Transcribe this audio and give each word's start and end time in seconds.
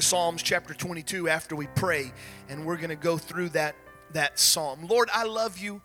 Psalms 0.00 0.42
chapter 0.42 0.72
22 0.72 1.28
after 1.28 1.54
we 1.54 1.66
pray, 1.74 2.12
and 2.48 2.64
we're 2.64 2.76
going 2.76 2.88
to 2.88 2.96
go 2.96 3.18
through 3.18 3.50
that, 3.50 3.74
that 4.12 4.38
psalm. 4.38 4.86
Lord, 4.86 5.10
I 5.12 5.24
love 5.24 5.58
you. 5.58 5.82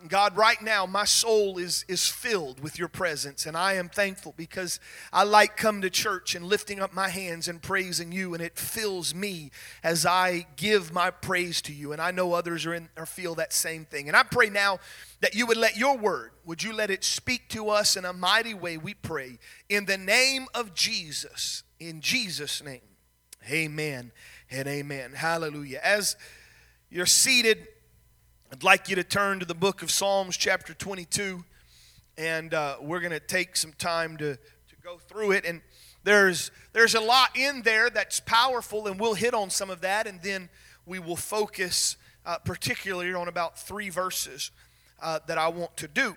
And 0.00 0.08
God, 0.08 0.34
right 0.34 0.60
now, 0.62 0.86
my 0.86 1.04
soul 1.04 1.58
is, 1.58 1.84
is 1.86 2.08
filled 2.08 2.60
with 2.60 2.78
your 2.78 2.88
presence, 2.88 3.44
and 3.44 3.54
I 3.54 3.74
am 3.74 3.90
thankful 3.90 4.32
because 4.34 4.80
I 5.12 5.24
like 5.24 5.58
come 5.58 5.82
to 5.82 5.90
church 5.90 6.34
and 6.34 6.46
lifting 6.46 6.80
up 6.80 6.94
my 6.94 7.10
hands 7.10 7.48
and 7.48 7.60
praising 7.60 8.10
you, 8.10 8.32
and 8.32 8.42
it 8.42 8.56
fills 8.56 9.14
me 9.14 9.50
as 9.82 10.06
I 10.06 10.46
give 10.56 10.90
my 10.94 11.10
praise 11.10 11.60
to 11.62 11.74
you. 11.74 11.92
And 11.92 12.00
I 12.00 12.12
know 12.12 12.32
others 12.32 12.64
are 12.64 12.72
in 12.72 12.88
or 12.96 13.04
feel 13.04 13.34
that 13.34 13.52
same 13.52 13.84
thing. 13.84 14.08
And 14.08 14.16
I 14.16 14.22
pray 14.22 14.48
now 14.48 14.78
that 15.20 15.34
you 15.34 15.44
would 15.46 15.58
let 15.58 15.76
your 15.76 15.98
word, 15.98 16.30
would 16.46 16.62
you 16.62 16.72
let 16.72 16.90
it 16.90 17.04
speak 17.04 17.50
to 17.50 17.68
us 17.68 17.96
in 17.96 18.06
a 18.06 18.14
mighty 18.14 18.54
way, 18.54 18.78
we 18.78 18.94
pray, 18.94 19.38
in 19.68 19.84
the 19.84 19.98
name 19.98 20.46
of 20.54 20.72
Jesus. 20.72 21.64
In 21.78 22.00
Jesus' 22.00 22.62
name. 22.62 22.80
Amen 23.48 24.12
and 24.50 24.68
amen. 24.68 25.12
Hallelujah. 25.12 25.80
As 25.82 26.16
you're 26.90 27.06
seated, 27.06 27.66
I'd 28.52 28.62
like 28.62 28.90
you 28.90 28.96
to 28.96 29.04
turn 29.04 29.40
to 29.40 29.46
the 29.46 29.54
book 29.54 29.82
of 29.82 29.90
Psalms, 29.90 30.36
chapter 30.36 30.74
22, 30.74 31.42
and 32.18 32.52
uh, 32.52 32.76
we're 32.82 33.00
going 33.00 33.12
to 33.12 33.20
take 33.20 33.56
some 33.56 33.72
time 33.72 34.18
to, 34.18 34.34
to 34.36 34.76
go 34.84 34.98
through 34.98 35.32
it. 35.32 35.46
And 35.46 35.62
there's, 36.04 36.50
there's 36.74 36.94
a 36.94 37.00
lot 37.00 37.34
in 37.34 37.62
there 37.62 37.88
that's 37.88 38.20
powerful, 38.20 38.86
and 38.86 39.00
we'll 39.00 39.14
hit 39.14 39.32
on 39.32 39.48
some 39.48 39.70
of 39.70 39.80
that, 39.80 40.06
and 40.06 40.20
then 40.22 40.50
we 40.84 40.98
will 40.98 41.16
focus 41.16 41.96
uh, 42.26 42.36
particularly 42.44 43.14
on 43.14 43.26
about 43.26 43.58
three 43.58 43.88
verses 43.88 44.50
uh, 45.02 45.20
that 45.28 45.38
I 45.38 45.48
want 45.48 45.78
to 45.78 45.88
do. 45.88 46.14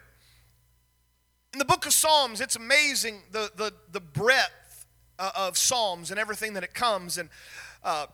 In 1.53 1.59
the 1.59 1.65
book 1.65 1.85
of 1.85 1.93
Psalms, 1.93 2.41
it's 2.41 2.57
amazing 2.57 3.21
the, 3.31 3.49
the, 3.55 3.71
the 3.91 4.01
breadth 4.01 4.51
uh, 5.19 5.31
of 5.35 5.57
Psalms 5.57 6.11
and 6.11 6.19
everything 6.19 6.53
that 6.53 6.63
it 6.63 6.73
comes. 6.73 7.17
And 7.17 7.29
uh, 7.83 8.07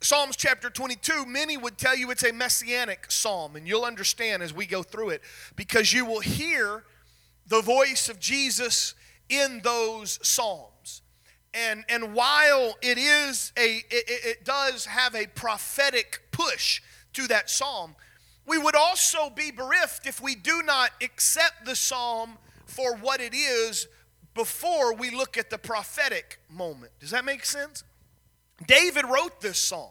Psalms 0.00 0.36
chapter 0.36 0.68
22, 0.68 1.26
many 1.26 1.56
would 1.56 1.78
tell 1.78 1.96
you 1.96 2.10
it's 2.10 2.24
a 2.24 2.32
messianic 2.32 3.10
psalm, 3.10 3.56
and 3.56 3.68
you'll 3.68 3.84
understand 3.84 4.42
as 4.42 4.52
we 4.52 4.66
go 4.66 4.82
through 4.82 5.10
it 5.10 5.22
because 5.54 5.92
you 5.92 6.04
will 6.04 6.20
hear 6.20 6.84
the 7.46 7.60
voice 7.60 8.08
of 8.08 8.18
Jesus 8.18 8.94
in 9.28 9.60
those 9.62 10.18
psalms. 10.22 11.02
And, 11.54 11.84
and 11.88 12.14
while 12.14 12.76
it 12.80 12.98
is 12.98 13.52
a 13.58 13.76
it, 13.90 14.04
it 14.08 14.44
does 14.44 14.86
have 14.86 15.14
a 15.14 15.26
prophetic 15.26 16.22
push 16.32 16.80
to 17.12 17.26
that 17.28 17.50
psalm, 17.50 17.94
we 18.46 18.58
would 18.58 18.74
also 18.74 19.30
be 19.30 19.50
bereft 19.50 20.06
if 20.06 20.20
we 20.20 20.34
do 20.34 20.62
not 20.62 20.90
accept 21.02 21.64
the 21.64 21.76
psalm 21.76 22.38
for 22.66 22.96
what 22.96 23.20
it 23.20 23.34
is 23.34 23.86
before 24.34 24.94
we 24.94 25.10
look 25.10 25.36
at 25.36 25.50
the 25.50 25.58
prophetic 25.58 26.38
moment. 26.50 26.92
Does 27.00 27.10
that 27.10 27.24
make 27.24 27.44
sense? 27.44 27.84
David 28.66 29.04
wrote 29.04 29.40
this 29.40 29.58
psalm. 29.58 29.90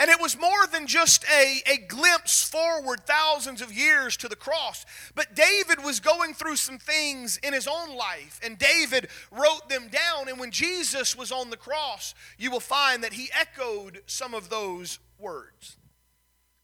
And 0.00 0.10
it 0.10 0.18
was 0.18 0.38
more 0.38 0.66
than 0.72 0.86
just 0.86 1.26
a, 1.30 1.60
a 1.66 1.76
glimpse 1.76 2.42
forward 2.42 3.00
thousands 3.06 3.60
of 3.60 3.70
years 3.70 4.16
to 4.18 4.28
the 4.28 4.36
cross. 4.36 4.86
But 5.14 5.34
David 5.34 5.84
was 5.84 6.00
going 6.00 6.32
through 6.32 6.56
some 6.56 6.78
things 6.78 7.38
in 7.42 7.52
his 7.52 7.66
own 7.66 7.94
life, 7.94 8.40
and 8.42 8.58
David 8.58 9.08
wrote 9.30 9.68
them 9.68 9.88
down. 9.88 10.28
And 10.28 10.40
when 10.40 10.52
Jesus 10.52 11.14
was 11.14 11.30
on 11.30 11.50
the 11.50 11.56
cross, 11.58 12.14
you 12.38 12.50
will 12.50 12.60
find 12.60 13.04
that 13.04 13.12
he 13.12 13.28
echoed 13.38 14.00
some 14.06 14.32
of 14.32 14.48
those 14.48 15.00
words. 15.18 15.76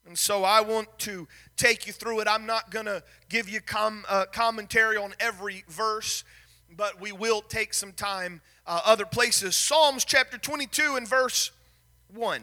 And 0.06 0.16
so 0.16 0.44
I 0.44 0.60
want 0.60 0.98
to 1.00 1.28
take 1.56 1.86
you 1.86 1.92
through 1.92 2.20
it. 2.20 2.28
I'm 2.28 2.46
not 2.46 2.70
going 2.70 2.86
to 2.86 3.02
give 3.28 3.50
you 3.50 3.60
com- 3.60 4.04
uh, 4.08 4.26
commentary 4.32 4.96
on 4.96 5.12
every 5.20 5.64
verse 5.68 6.24
but 6.74 7.00
we 7.00 7.12
will 7.12 7.40
take 7.40 7.74
some 7.74 7.92
time 7.92 8.40
uh, 8.66 8.80
other 8.84 9.06
places. 9.06 9.56
Psalms 9.56 10.04
chapter 10.04 10.38
22 10.38 10.96
and 10.96 11.08
verse 11.08 11.50
1. 12.14 12.42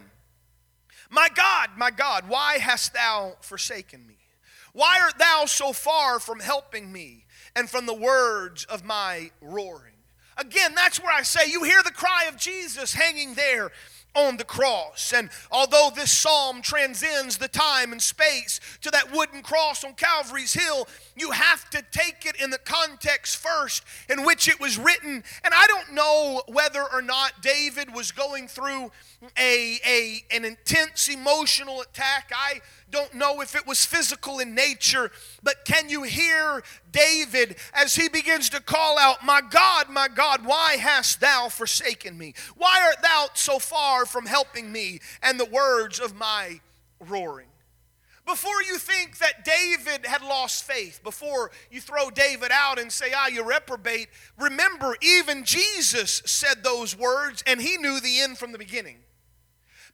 My 1.09 1.30
God, 1.33 1.69
my 1.77 1.91
God, 1.91 2.27
why 2.27 2.57
hast 2.57 2.93
thou 2.93 3.35
forsaken 3.41 4.07
me? 4.07 4.17
Why 4.73 4.99
art 5.02 5.19
thou 5.19 5.45
so 5.45 5.71
far 5.71 6.19
from 6.19 6.39
helping 6.39 6.91
me 6.91 7.25
and 7.55 7.70
from 7.70 7.86
the 7.86 7.93
words 7.93 8.65
of 8.65 8.83
my 8.83 9.31
roaring? 9.39 9.93
Again, 10.37 10.73
that's 10.73 11.02
where 11.02 11.14
I 11.14 11.21
say 11.21 11.52
you 11.52 11.64
hear 11.64 11.83
the 11.83 11.92
cry 11.92 12.25
of 12.27 12.37
Jesus 12.37 12.93
hanging 12.93 13.36
there 13.36 13.71
on 14.15 14.37
the 14.37 14.43
cross. 14.43 15.14
And 15.15 15.30
although 15.52 15.92
this 15.93 16.11
psalm 16.11 16.61
transcends 16.61 17.37
the 17.37 17.48
time 17.48 17.92
and 17.92 18.02
space 18.02 18.59
to 18.81 18.92
that 18.92 19.11
wooden 19.11 19.42
cross 19.42 19.83
on 19.83 19.93
Calvary's 19.93 20.53
Hill, 20.53 20.87
you 21.15 21.31
have 21.31 21.69
to 21.71 21.83
take 21.91 22.25
it 22.25 22.41
in 22.41 22.49
the 22.49 22.57
context 22.57 23.37
first 23.37 23.83
in 24.09 24.23
which 24.25 24.47
it 24.47 24.59
was 24.59 24.77
written. 24.77 25.23
And 25.43 25.53
I 25.53 25.67
don't 25.67 25.93
know 25.93 26.41
whether 26.47 26.83
or 26.91 27.01
not 27.01 27.41
David 27.41 27.93
was 27.93 28.11
going 28.11 28.47
through 28.47 28.91
a, 29.37 29.79
a, 29.85 30.23
an 30.31 30.45
intense 30.45 31.07
emotional 31.07 31.81
attack. 31.81 32.31
I 32.35 32.61
don't 32.89 33.13
know 33.13 33.41
if 33.41 33.55
it 33.55 33.65
was 33.65 33.85
physical 33.85 34.39
in 34.39 34.55
nature, 34.55 35.11
but 35.41 35.65
can 35.65 35.89
you 35.89 36.03
hear 36.03 36.63
David 36.91 37.55
as 37.73 37.95
he 37.95 38.09
begins 38.09 38.49
to 38.49 38.59
call 38.61 38.97
out, 38.97 39.23
My 39.23 39.41
God, 39.41 39.89
my 39.89 40.07
God, 40.07 40.45
why 40.45 40.77
hast 40.77 41.19
thou 41.19 41.49
forsaken 41.49 42.17
me? 42.17 42.33
Why 42.55 42.81
art 42.85 43.01
thou 43.01 43.30
so 43.33 43.59
far 43.59 44.05
from 44.05 44.25
helping 44.25 44.71
me? 44.71 44.99
And 45.21 45.39
the 45.39 45.45
words 45.45 45.99
of 45.99 46.15
my 46.15 46.59
roaring. 46.99 47.47
Before 48.26 48.61
you 48.64 48.78
think 48.78 49.17
that 49.17 49.44
David 49.44 50.06
had 50.06 50.22
lost 50.22 50.64
faith, 50.64 51.02
before 51.04 51.52
you 51.70 51.82
throw 51.82 52.10
David 52.10 52.52
out 52.54 52.80
and 52.80 52.92
say, 52.92 53.11
ah, 53.14 53.28
you 53.28 53.44
reprobate, 53.44 54.08
remember, 54.39 54.95
even 55.02 55.44
Jesus 55.44 56.22
said 56.26 56.64
those 56.64 56.98
words 56.98 57.44
and 57.45 57.61
he 57.61 57.76
knew 57.78 58.00
the 58.00 58.22
end 58.22 58.38
from 58.38 58.54
the 58.54 58.58
beginning. 58.58 59.00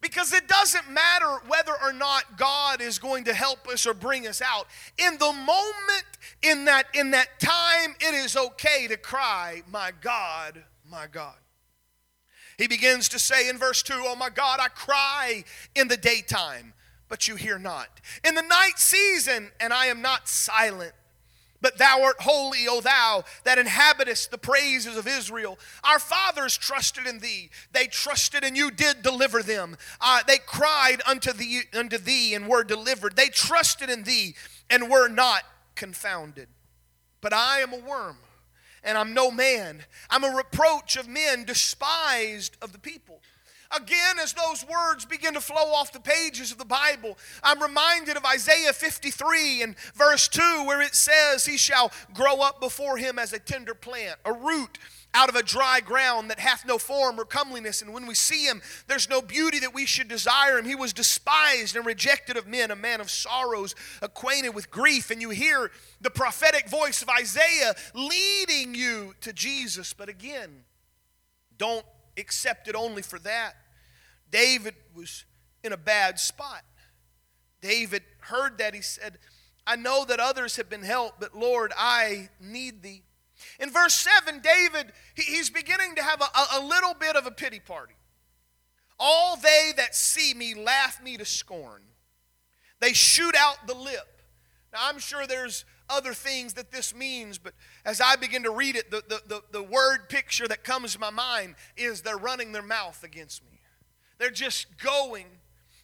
Because 0.01 0.31
it 0.31 0.47
doesn't 0.47 0.89
matter 0.89 1.39
whether 1.47 1.73
or 1.83 1.91
not 1.91 2.37
God 2.37 2.81
is 2.81 2.99
going 2.99 3.25
to 3.25 3.33
help 3.33 3.67
us 3.67 3.85
or 3.85 3.93
bring 3.93 4.27
us 4.27 4.41
out. 4.41 4.67
In 4.97 5.17
the 5.17 5.33
moment, 5.33 6.05
in 6.41 6.65
that, 6.65 6.85
in 6.93 7.11
that 7.11 7.39
time, 7.39 7.95
it 7.99 8.13
is 8.13 8.37
okay 8.37 8.87
to 8.87 8.95
cry, 8.95 9.63
My 9.69 9.91
God, 9.99 10.63
my 10.89 11.07
God. 11.07 11.35
He 12.57 12.67
begins 12.67 13.09
to 13.09 13.19
say 13.19 13.49
in 13.49 13.57
verse 13.57 13.81
2, 13.83 13.93
Oh 13.95 14.15
my 14.15 14.29
God, 14.29 14.59
I 14.61 14.67
cry 14.67 15.43
in 15.75 15.87
the 15.87 15.97
daytime, 15.97 16.73
but 17.09 17.27
you 17.27 17.35
hear 17.35 17.59
not. 17.59 17.99
In 18.23 18.35
the 18.35 18.41
night 18.41 18.77
season, 18.77 19.51
and 19.59 19.73
I 19.73 19.87
am 19.87 20.01
not 20.01 20.29
silent. 20.29 20.93
But 21.61 21.77
thou 21.77 22.03
art 22.03 22.21
holy, 22.21 22.67
O 22.69 22.79
thou 22.79 23.25
that 23.43 23.57
inhabitest 23.57 24.31
the 24.31 24.37
praises 24.37 24.95
of 24.95 25.07
Israel. 25.07 25.59
Our 25.83 25.99
fathers 25.99 26.57
trusted 26.57 27.05
in 27.05 27.19
thee. 27.19 27.49
They 27.73 27.87
trusted 27.87 28.45
and 28.45 28.55
you 28.55 28.71
did 28.71 29.01
deliver 29.01 29.43
them. 29.43 29.75
Uh, 29.99 30.21
they 30.25 30.37
cried 30.37 31.01
unto 31.05 31.33
thee, 31.33 31.63
unto 31.73 31.97
thee 31.97 32.33
and 32.33 32.47
were 32.47 32.63
delivered. 32.63 33.17
They 33.17 33.27
trusted 33.27 33.89
in 33.89 34.03
thee 34.03 34.35
and 34.69 34.89
were 34.89 35.09
not 35.09 35.43
confounded. 35.75 36.47
But 37.19 37.33
I 37.33 37.59
am 37.59 37.73
a 37.73 37.77
worm 37.77 38.19
and 38.83 38.97
I'm 38.97 39.13
no 39.13 39.29
man. 39.29 39.83
I'm 40.09 40.23
a 40.23 40.35
reproach 40.35 40.95
of 40.95 41.07
men, 41.07 41.43
despised 41.43 42.55
of 42.61 42.71
the 42.71 42.79
people. 42.79 43.21
Again, 43.75 44.17
as 44.19 44.33
those 44.33 44.65
words 44.65 45.05
begin 45.05 45.35
to 45.35 45.41
flow 45.41 45.73
off 45.73 45.91
the 45.91 45.99
pages 45.99 46.51
of 46.51 46.57
the 46.57 46.65
Bible, 46.65 47.17
I'm 47.43 47.61
reminded 47.61 48.17
of 48.17 48.25
Isaiah 48.25 48.73
53 48.73 49.61
and 49.61 49.77
verse 49.93 50.27
2, 50.27 50.41
where 50.65 50.81
it 50.81 50.95
says, 50.95 51.45
He 51.45 51.55
shall 51.55 51.91
grow 52.13 52.41
up 52.41 52.59
before 52.59 52.97
him 52.97 53.19
as 53.19 53.31
a 53.31 53.37
tender 53.37 53.75
plant, 53.75 54.17
a 54.25 54.33
root 54.33 54.79
out 55.13 55.29
of 55.29 55.35
a 55.35 55.43
dry 55.43 55.81
ground 55.81 56.29
that 56.31 56.39
hath 56.39 56.65
no 56.65 56.79
form 56.79 57.19
or 57.19 57.25
comeliness. 57.25 57.81
And 57.81 57.93
when 57.93 58.07
we 58.07 58.15
see 58.15 58.45
him, 58.45 58.61
there's 58.87 59.09
no 59.09 59.21
beauty 59.21 59.59
that 59.59 59.73
we 59.73 59.85
should 59.85 60.07
desire 60.07 60.57
him. 60.57 60.65
He 60.65 60.75
was 60.75 60.93
despised 60.93 61.75
and 61.75 61.85
rejected 61.85 62.37
of 62.37 62.47
men, 62.47 62.71
a 62.71 62.75
man 62.75 63.01
of 63.01 63.11
sorrows, 63.11 63.75
acquainted 64.01 64.55
with 64.55 64.71
grief. 64.71 65.11
And 65.11 65.21
you 65.21 65.29
hear 65.29 65.71
the 66.01 66.11
prophetic 66.11 66.69
voice 66.69 67.01
of 67.01 67.09
Isaiah 67.09 67.75
leading 67.93 68.73
you 68.73 69.15
to 69.21 69.33
Jesus. 69.33 69.93
But 69.93 70.09
again, 70.09 70.63
don't 71.57 71.85
accepted 72.19 72.75
only 72.75 73.01
for 73.01 73.19
that. 73.19 73.53
David 74.31 74.75
was 74.95 75.25
in 75.63 75.73
a 75.73 75.77
bad 75.77 76.19
spot. 76.19 76.63
David 77.61 78.03
heard 78.21 78.57
that. 78.59 78.73
He 78.73 78.81
said, 78.81 79.17
I 79.65 79.75
know 79.75 80.05
that 80.05 80.19
others 80.19 80.55
have 80.55 80.69
been 80.69 80.83
helped, 80.83 81.19
but 81.19 81.35
Lord, 81.35 81.73
I 81.77 82.29
need 82.39 82.81
thee. 82.81 83.03
In 83.59 83.71
verse 83.71 83.93
7, 83.93 84.41
David, 84.41 84.91
he's 85.15 85.49
beginning 85.49 85.95
to 85.95 86.03
have 86.03 86.21
a, 86.21 86.57
a 86.57 86.65
little 86.65 86.93
bit 86.93 87.15
of 87.15 87.25
a 87.25 87.31
pity 87.31 87.59
party. 87.59 87.95
All 88.99 89.37
they 89.37 89.71
that 89.77 89.95
see 89.95 90.33
me 90.33 90.53
laugh 90.53 91.01
me 91.01 91.17
to 91.17 91.25
scorn. 91.25 91.83
They 92.81 92.93
shoot 92.93 93.35
out 93.35 93.65
the 93.65 93.73
lip. 93.73 94.21
Now, 94.73 94.79
I'm 94.83 94.99
sure 94.99 95.25
there's 95.25 95.65
other 95.89 96.13
things 96.13 96.53
that 96.53 96.71
this 96.71 96.95
means, 96.95 97.37
but 97.37 97.53
as 97.85 97.99
I 98.01 98.15
begin 98.15 98.43
to 98.43 98.51
read 98.51 98.75
it, 98.75 98.91
the, 98.91 99.03
the, 99.07 99.21
the, 99.27 99.43
the, 99.51 99.63
word 99.63 100.09
picture 100.09 100.47
that 100.47 100.63
comes 100.63 100.93
to 100.93 100.99
my 100.99 101.09
mind 101.09 101.55
is 101.75 102.01
they're 102.01 102.17
running 102.17 102.51
their 102.51 102.61
mouth 102.61 103.03
against 103.03 103.43
me. 103.43 103.59
They're 104.17 104.29
just 104.29 104.67
going. 104.77 105.25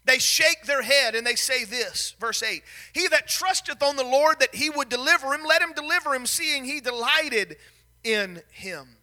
They 0.06 0.20
shake 0.20 0.66
their 0.66 0.84
head 0.84 1.16
and 1.16 1.26
they 1.26 1.36
say 1.36 1.66
this, 1.66 2.16
verse 2.20 2.44
8 2.44 2.62
He 2.94 3.08
that 3.08 3.28
trusteth 3.28 3.82
on 3.82 3.96
the 3.96 4.04
Lord 4.04 4.40
that 4.40 4.54
he 4.54 4.70
would 4.70 4.90
deliver 4.90 5.34
him, 5.34 5.42
let 5.48 5.62
him 5.62 5.74
deliver 5.74 6.14
him, 6.14 6.26
seeing 6.26 6.66
he 6.66 6.80
delighted 6.80 7.58
in 8.04 8.42
him. 8.52 8.98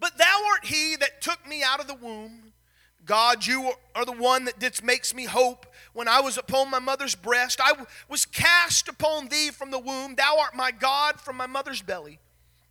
But 0.00 0.16
thou 0.16 0.44
art 0.52 0.64
he 0.64 0.96
that 0.96 1.20
took 1.20 1.46
me 1.46 1.62
out 1.62 1.80
of 1.80 1.86
the 1.86 1.94
womb. 1.94 2.52
God, 3.04 3.46
you 3.46 3.72
are 3.94 4.04
the 4.04 4.12
one 4.12 4.44
that 4.44 4.58
didst 4.58 4.82
makes 4.82 5.14
me 5.14 5.24
hope. 5.24 5.66
When 5.98 6.06
I 6.06 6.20
was 6.20 6.38
upon 6.38 6.70
my 6.70 6.78
mother's 6.78 7.16
breast, 7.16 7.60
I 7.60 7.72
was 8.08 8.24
cast 8.24 8.86
upon 8.86 9.26
thee 9.26 9.50
from 9.50 9.72
the 9.72 9.80
womb. 9.80 10.14
Thou 10.14 10.38
art 10.38 10.54
my 10.54 10.70
God 10.70 11.20
from 11.20 11.36
my 11.36 11.48
mother's 11.48 11.82
belly. 11.82 12.20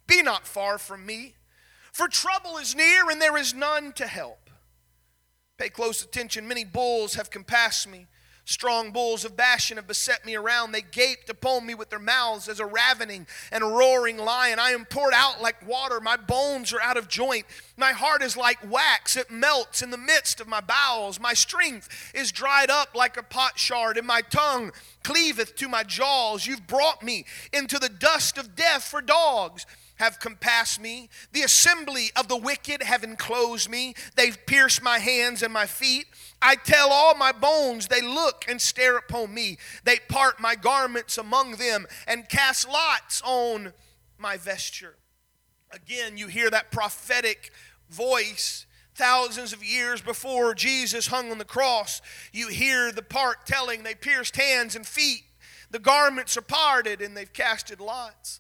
Be 0.08 0.24
not 0.24 0.48
far 0.48 0.78
from 0.78 1.06
me, 1.06 1.34
for 1.92 2.08
trouble 2.08 2.56
is 2.56 2.74
near 2.74 3.10
and 3.10 3.22
there 3.22 3.36
is 3.36 3.54
none 3.54 3.92
to 3.98 4.08
help. 4.08 4.50
Pay 5.58 5.68
close 5.68 6.02
attention. 6.02 6.48
Many 6.48 6.64
bulls 6.64 7.16
have 7.16 7.30
compassed 7.30 7.86
me. 7.90 8.08
Strong 8.48 8.92
bulls 8.92 9.26
of 9.26 9.36
Bashan 9.36 9.76
have 9.76 9.88
beset 9.88 10.26
me 10.26 10.34
around. 10.34 10.72
They 10.72 10.82
gaped 10.82 11.30
upon 11.30 11.66
me 11.66 11.76
with 11.76 11.90
their 11.90 12.00
mouths 12.00 12.48
as 12.48 12.62
a 12.62 12.66
ravening 12.66 13.28
and 13.52 13.62
roaring 13.62 14.16
lion. 14.16 14.58
I 14.58 14.70
am 14.70 14.86
poured 14.86 15.14
out 15.14 15.42
like 15.42 15.68
water. 15.68 16.00
My 16.00 16.16
bones 16.16 16.72
are 16.72 16.80
out 16.80 16.96
of 16.96 17.10
joint. 17.10 17.46
My 17.76 17.92
heart 17.92 18.22
is 18.22 18.38
like 18.38 18.60
wax. 18.72 19.18
It 19.18 19.30
melts 19.30 19.82
in 19.82 19.90
the 19.90 19.98
midst 19.98 20.40
of 20.40 20.48
my 20.48 20.62
bowels. 20.62 21.20
My 21.20 21.34
strength 21.34 21.90
is 22.16 22.32
dried 22.32 22.70
up 22.70 22.96
like 22.96 23.18
a 23.18 23.22
potsherd, 23.22 23.98
and 23.98 24.08
my 24.08 24.22
tongue 24.22 24.72
cleaveth 25.04 25.58
to 25.58 25.68
my 25.68 25.84
jaws. 25.84 26.48
You've 26.48 26.68
brought 26.68 27.04
me 27.04 27.26
into 27.52 27.78
the 27.78 27.90
dust 27.90 28.38
of 28.38 28.56
death 28.56 28.86
for 28.86 29.02
dogs 29.02 29.66
have 29.98 30.20
compassed 30.20 30.80
me. 30.80 31.10
The 31.34 31.44
assembly 31.44 32.10
of 32.16 32.28
the 32.28 32.38
wicked 32.38 32.84
have 32.84 33.04
enclosed 33.04 33.70
me. 33.70 33.94
They've 34.16 34.38
pierced 34.46 34.82
my 34.82 35.00
hands 35.00 35.44
and 35.44 35.54
my 35.54 35.66
feet. 35.66 36.06
I 36.42 36.56
tell 36.56 36.90
all 36.90 37.16
my 37.16 37.32
bones, 37.32 37.88
they 37.88 38.02
look 38.02 38.46
and 38.48 38.62
stare 38.62 38.98
upon 38.98 39.34
me. 39.34 39.58
They 39.84 39.98
part 40.08 40.40
my 40.40 40.56
garments 40.56 41.18
among 41.18 41.54
them 41.54 41.88
and 42.08 42.30
cast 42.30 42.68
lots 42.68 43.22
on 43.26 43.74
my 44.18 44.38
vesture. 44.38 44.96
Again, 45.72 46.18
you 46.18 46.28
hear 46.28 46.50
that 46.50 46.72
prophetic 46.72 47.52
voice 47.90 48.66
thousands 48.96 49.54
of 49.54 49.64
years 49.64 50.02
before 50.02 50.56
Jesus 50.56 51.08
hung 51.08 51.32
on 51.32 51.38
the 51.38 51.46
cross. 51.46 52.02
You 52.34 52.48
hear 52.48 52.92
the 52.92 53.02
part 53.04 53.46
telling 53.46 53.84
they 53.84 53.96
pierced 53.96 54.36
hands 54.36 54.76
and 54.76 54.86
feet. 54.86 55.24
The 55.70 55.80
garments 55.80 56.38
are 56.38 56.42
parted 56.42 57.02
and 57.02 57.16
they've 57.16 57.32
casted 57.32 57.80
lots. 57.80 58.40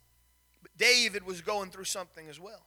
David 0.78 1.26
was 1.26 1.42
going 1.42 1.70
through 1.72 1.86
something 1.86 2.28
as 2.30 2.40
well. 2.40 2.66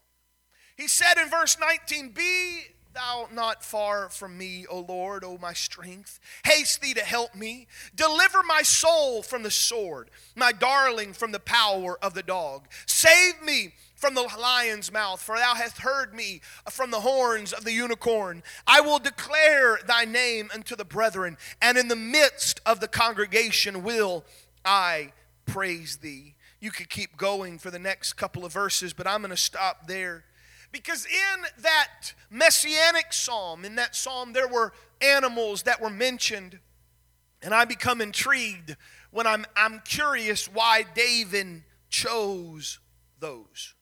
He 0.77 0.89
said 0.89 1.19
in 1.19 1.29
verse 1.29 1.57
19, 1.61 2.11
Be 2.11 2.63
thou 2.95 3.29
not 3.33 3.65
far 3.65 4.09
from 4.09 4.37
me, 4.37 4.67
O 4.69 4.81
Lord, 4.81 5.25
O 5.25 5.39
my 5.39 5.53
strength. 5.53 6.19
Haste 6.45 6.81
thee 6.81 6.95
to 6.95 7.03
help 7.03 7.35
me. 7.35 7.67
Deliver 7.95 8.43
my 8.43 8.63
soul 8.63 9.23
from 9.23 9.43
the 9.43 9.51
sword, 9.51 10.11
my 10.35 10.53
darling 10.53 11.13
from 11.13 11.33
the 11.33 11.41
power 11.41 11.99
of 12.03 12.15
the 12.15 12.23
dog. 12.23 12.67
Save 12.87 13.43
me 13.43 13.75
from 13.95 14.15
the 14.15 14.23
lion's 14.23 14.91
mouth, 14.91 15.21
for 15.21 15.37
thou 15.37 15.55
hast 15.55 15.79
heard 15.79 16.15
me 16.15 16.41
from 16.71 16.91
the 16.91 17.01
horns 17.01 17.53
of 17.53 17.65
the 17.65 17.73
unicorn. 17.73 18.43
I 18.67 18.81
will 18.81 18.99
declare 18.99 19.79
thy 19.87 20.07
name 20.07 20.51
unto 20.53 20.75
the 20.75 20.85
brethren, 20.87 21.37
and 21.61 21.77
in 21.77 21.89
the 21.89 21.97
midst 21.97 22.61
of 22.65 22.81
the 22.81 22.89
congregation 22.89 23.83
will 23.83 24.25
I 24.65 25.13
praise 25.45 25.99
thee. 25.99 26.35
You 26.61 26.71
could 26.71 26.91
keep 26.91 27.17
going 27.17 27.59
for 27.59 27.71
the 27.71 27.79
next 27.79 28.13
couple 28.15 28.45
of 28.45 28.53
verses, 28.53 28.93
but 28.93 29.07
I'm 29.07 29.23
going 29.23 29.31
to 29.31 29.37
stop 29.37 29.87
there. 29.87 30.25
Because 30.73 31.07
in 31.07 31.63
that 31.63 32.13
messianic 32.31 33.13
psalm, 33.13 33.65
in 33.65 33.77
that 33.77 33.97
psalm, 33.97 34.33
there 34.33 34.47
were 34.47 34.73
animals 35.01 35.63
that 35.63 35.81
were 35.81 35.91
mentioned. 35.91 36.61
And 37.43 37.55
I 37.55 37.65
become 37.65 38.01
intrigued 38.01 38.77
when 39.11 39.27
I'm, 39.27 39.47
I'm 39.57 39.81
curious 39.85 40.47
why 40.47 40.85
David 40.95 41.65
chose 41.89 42.79
those. 43.19 43.75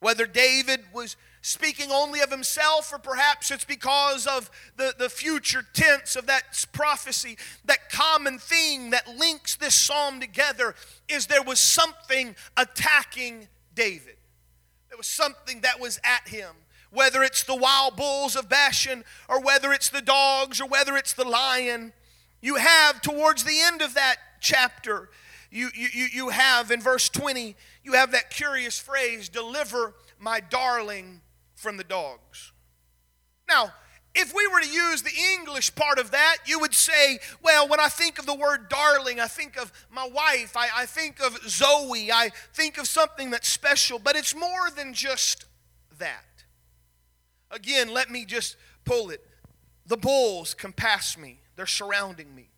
Whether 0.00 0.26
David 0.26 0.80
was 0.92 1.16
speaking 1.44 1.90
only 1.92 2.20
of 2.20 2.30
himself, 2.30 2.90
or 2.90 2.98
perhaps 2.98 3.50
it's 3.50 3.66
because 3.66 4.26
of 4.26 4.50
the, 4.78 4.94
the 4.98 5.10
future 5.10 5.62
tense 5.74 6.16
of 6.16 6.24
that 6.26 6.64
prophecy, 6.72 7.36
that 7.66 7.90
common 7.90 8.38
thing 8.38 8.88
that 8.88 9.06
links 9.06 9.54
this 9.54 9.74
psalm 9.74 10.20
together 10.20 10.74
is 11.06 11.26
there 11.26 11.42
was 11.42 11.60
something 11.60 12.34
attacking 12.56 13.46
David. 13.74 14.16
There 14.88 14.96
was 14.96 15.06
something 15.06 15.60
that 15.60 15.78
was 15.78 16.00
at 16.02 16.28
him. 16.28 16.48
Whether 16.90 17.22
it's 17.22 17.44
the 17.44 17.54
wild 17.54 17.94
bulls 17.94 18.36
of 18.36 18.48
Bashan, 18.48 19.04
or 19.28 19.38
whether 19.38 19.70
it's 19.70 19.90
the 19.90 20.00
dogs, 20.00 20.62
or 20.62 20.66
whether 20.66 20.96
it's 20.96 21.12
the 21.12 21.28
lion, 21.28 21.92
you 22.40 22.54
have 22.54 23.02
towards 23.02 23.44
the 23.44 23.60
end 23.60 23.82
of 23.82 23.92
that 23.92 24.16
chapter, 24.40 25.10
you, 25.50 25.68
you, 25.74 26.06
you 26.10 26.28
have 26.30 26.70
in 26.70 26.80
verse 26.80 27.10
20, 27.10 27.54
you 27.82 27.92
have 27.92 28.12
that 28.12 28.30
curious 28.30 28.78
phrase, 28.78 29.28
deliver 29.28 29.92
my 30.18 30.40
darling 30.40 31.20
from 31.64 31.78
the 31.78 31.82
dogs. 31.82 32.52
Now, 33.48 33.72
if 34.14 34.34
we 34.34 34.46
were 34.46 34.60
to 34.60 34.68
use 34.68 35.00
the 35.00 35.10
English 35.32 35.74
part 35.74 35.98
of 35.98 36.10
that, 36.10 36.36
you 36.44 36.60
would 36.60 36.74
say, 36.74 37.18
well, 37.42 37.66
when 37.66 37.80
I 37.80 37.88
think 37.88 38.18
of 38.18 38.26
the 38.26 38.34
word 38.34 38.68
darling, 38.68 39.18
I 39.18 39.26
think 39.28 39.56
of 39.56 39.72
my 39.90 40.06
wife, 40.06 40.58
I, 40.58 40.68
I, 40.76 40.84
think 40.84 41.20
of 41.20 41.38
Zoe, 41.48 42.12
I 42.12 42.30
think 42.52 42.76
of 42.76 42.86
something 42.86 43.30
that's 43.30 43.48
special, 43.48 43.98
but 43.98 44.14
it's 44.14 44.34
more 44.34 44.68
than 44.76 44.92
just 44.92 45.46
that. 45.98 46.44
Again, 47.50 47.88
let 47.88 48.10
me 48.10 48.26
just 48.26 48.56
pull 48.84 49.08
it. 49.08 49.26
The 49.86 49.96
bulls 49.96 50.52
compass 50.52 51.16
me, 51.16 51.40
they're 51.56 51.66
surrounding 51.66 52.34
me. 52.34 52.50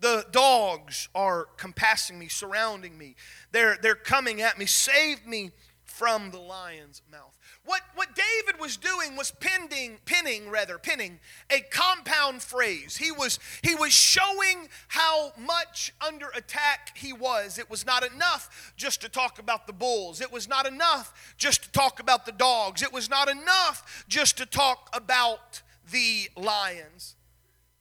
The 0.00 0.26
dogs 0.32 1.08
are 1.14 1.46
compassing 1.56 2.18
me, 2.18 2.26
surrounding 2.26 2.98
me. 2.98 3.14
They're, 3.52 3.78
they're 3.80 3.94
coming 3.94 4.42
at 4.42 4.58
me. 4.58 4.66
Save 4.66 5.26
me 5.26 5.52
from 5.84 6.32
the 6.32 6.40
lion's 6.40 7.00
mouth. 7.10 7.33
What, 7.66 7.80
what 7.94 8.08
David 8.14 8.60
was 8.60 8.76
doing 8.76 9.16
was 9.16 9.30
pinning, 9.30 9.98
pinning 10.04 10.50
rather, 10.50 10.76
pinning 10.76 11.18
a 11.50 11.60
compound 11.60 12.42
phrase. 12.42 12.98
He 12.98 13.10
was, 13.10 13.38
he 13.62 13.74
was 13.74 13.92
showing 13.92 14.68
how 14.88 15.32
much 15.38 15.94
under 16.06 16.28
attack 16.34 16.96
he 16.96 17.14
was. 17.14 17.58
It 17.58 17.70
was 17.70 17.86
not 17.86 18.04
enough 18.04 18.74
just 18.76 19.00
to 19.00 19.08
talk 19.08 19.38
about 19.38 19.66
the 19.66 19.72
bulls. 19.72 20.20
It 20.20 20.30
was 20.30 20.46
not 20.46 20.66
enough 20.66 21.34
just 21.38 21.62
to 21.62 21.72
talk 21.72 22.00
about 22.00 22.26
the 22.26 22.32
dogs. 22.32 22.82
It 22.82 22.92
was 22.92 23.08
not 23.08 23.30
enough 23.30 24.04
just 24.08 24.36
to 24.38 24.46
talk 24.46 24.90
about 24.92 25.62
the 25.90 26.28
lions. 26.36 27.16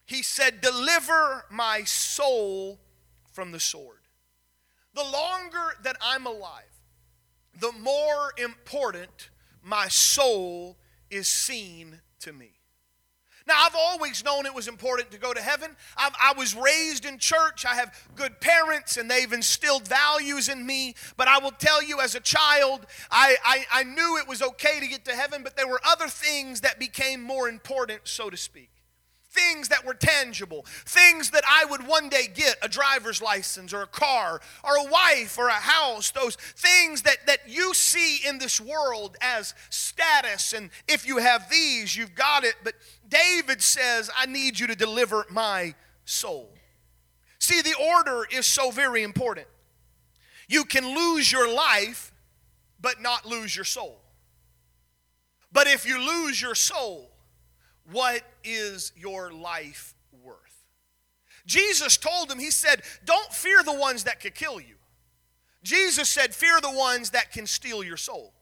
He 0.05 0.23
said, 0.23 0.61
Deliver 0.61 1.45
my 1.51 1.83
soul 1.83 2.79
from 3.33 3.51
the 3.51 3.59
sword. 3.59 3.97
The 4.93 5.03
longer 5.03 5.75
that 5.83 5.97
I'm 6.01 6.25
alive, 6.25 6.63
the 7.59 7.71
more 7.73 8.31
important 8.37 9.29
my 9.63 9.87
soul 9.87 10.77
is 11.09 11.27
seen 11.27 12.01
to 12.19 12.33
me. 12.33 12.51
Now, 13.45 13.55
I've 13.57 13.75
always 13.75 14.23
known 14.23 14.45
it 14.45 14.53
was 14.53 14.69
important 14.69 15.11
to 15.11 15.17
go 15.17 15.33
to 15.33 15.41
heaven. 15.41 15.75
I've, 15.97 16.13
i 16.21 16.33
was 16.37 16.55
raised 16.55 17.03
in 17.03 17.17
church. 17.17 17.65
I 17.65 17.75
have 17.75 17.93
good 18.15 18.39
parents, 18.39 18.95
and 18.95 19.11
they've 19.11 19.31
instilled 19.33 19.85
values 19.85 20.47
in 20.47 20.65
me. 20.65 20.95
But 21.17 21.27
I 21.27 21.39
will 21.39 21.51
tell 21.51 21.83
you, 21.83 21.99
as 21.99 22.15
a 22.15 22.21
child, 22.21 22.85
I, 23.11 23.35
I, 23.43 23.65
I 23.73 23.83
knew 23.83 24.17
it 24.17 24.29
was 24.29 24.41
okay 24.41 24.79
to 24.79 24.87
get 24.87 25.03
to 25.05 25.11
heaven, 25.11 25.43
but 25.43 25.57
there 25.57 25.67
were 25.67 25.81
other 25.85 26.07
things 26.07 26.61
that 26.61 26.79
became 26.79 27.21
more 27.21 27.49
important, 27.49 28.01
so 28.05 28.29
to 28.29 28.37
speak 28.37 28.69
things 29.33 29.69
that 29.69 29.85
were 29.85 29.93
tangible, 29.93 30.65
things 30.85 31.31
that 31.31 31.43
I 31.47 31.65
would 31.65 31.87
one 31.87 32.09
day 32.09 32.27
get 32.33 32.55
a 32.61 32.69
driver's 32.69 33.21
license 33.21 33.73
or 33.73 33.81
a 33.81 33.87
car 33.87 34.39
or 34.63 34.75
a 34.75 34.89
wife 34.89 35.37
or 35.37 35.47
a 35.47 35.53
house, 35.53 36.11
those 36.11 36.35
things 36.35 37.01
that, 37.03 37.17
that 37.27 37.39
you 37.47 37.73
see 37.73 38.19
in 38.27 38.37
this 38.37 38.61
world 38.61 39.17
as 39.21 39.53
status. 39.69 40.53
And 40.53 40.69
if 40.87 41.07
you 41.07 41.17
have 41.17 41.49
these, 41.49 41.95
you've 41.95 42.15
got 42.15 42.43
it. 42.43 42.55
But 42.63 42.75
David 43.07 43.61
says, 43.61 44.09
I 44.15 44.25
need 44.25 44.59
you 44.59 44.67
to 44.67 44.75
deliver 44.75 45.25
my 45.29 45.73
soul. 46.05 46.49
See, 47.39 47.61
the 47.61 47.75
order 47.95 48.25
is 48.31 48.45
so 48.45 48.71
very 48.71 49.03
important. 49.03 49.47
You 50.47 50.63
can 50.63 50.95
lose 50.95 51.31
your 51.31 51.51
life, 51.53 52.11
but 52.79 53.01
not 53.01 53.25
lose 53.25 53.55
your 53.55 53.65
soul. 53.65 53.99
But 55.51 55.67
if 55.67 55.87
you 55.87 55.99
lose 55.99 56.41
your 56.41 56.55
soul, 56.55 57.12
what 57.91 58.21
is 58.43 58.91
your 58.95 59.31
life 59.31 59.93
worth? 60.23 60.37
Jesus 61.45 61.97
told 61.97 62.31
him, 62.31 62.39
He 62.39 62.51
said, 62.51 62.81
Don't 63.05 63.31
fear 63.31 63.63
the 63.63 63.73
ones 63.73 64.05
that 64.05 64.19
could 64.19 64.35
kill 64.35 64.59
you. 64.59 64.75
Jesus 65.63 66.09
said, 66.09 66.33
Fear 66.33 66.61
the 66.61 66.71
ones 66.71 67.11
that 67.11 67.31
can 67.31 67.47
steal 67.47 67.83
your 67.83 67.97
soul. 67.97 68.33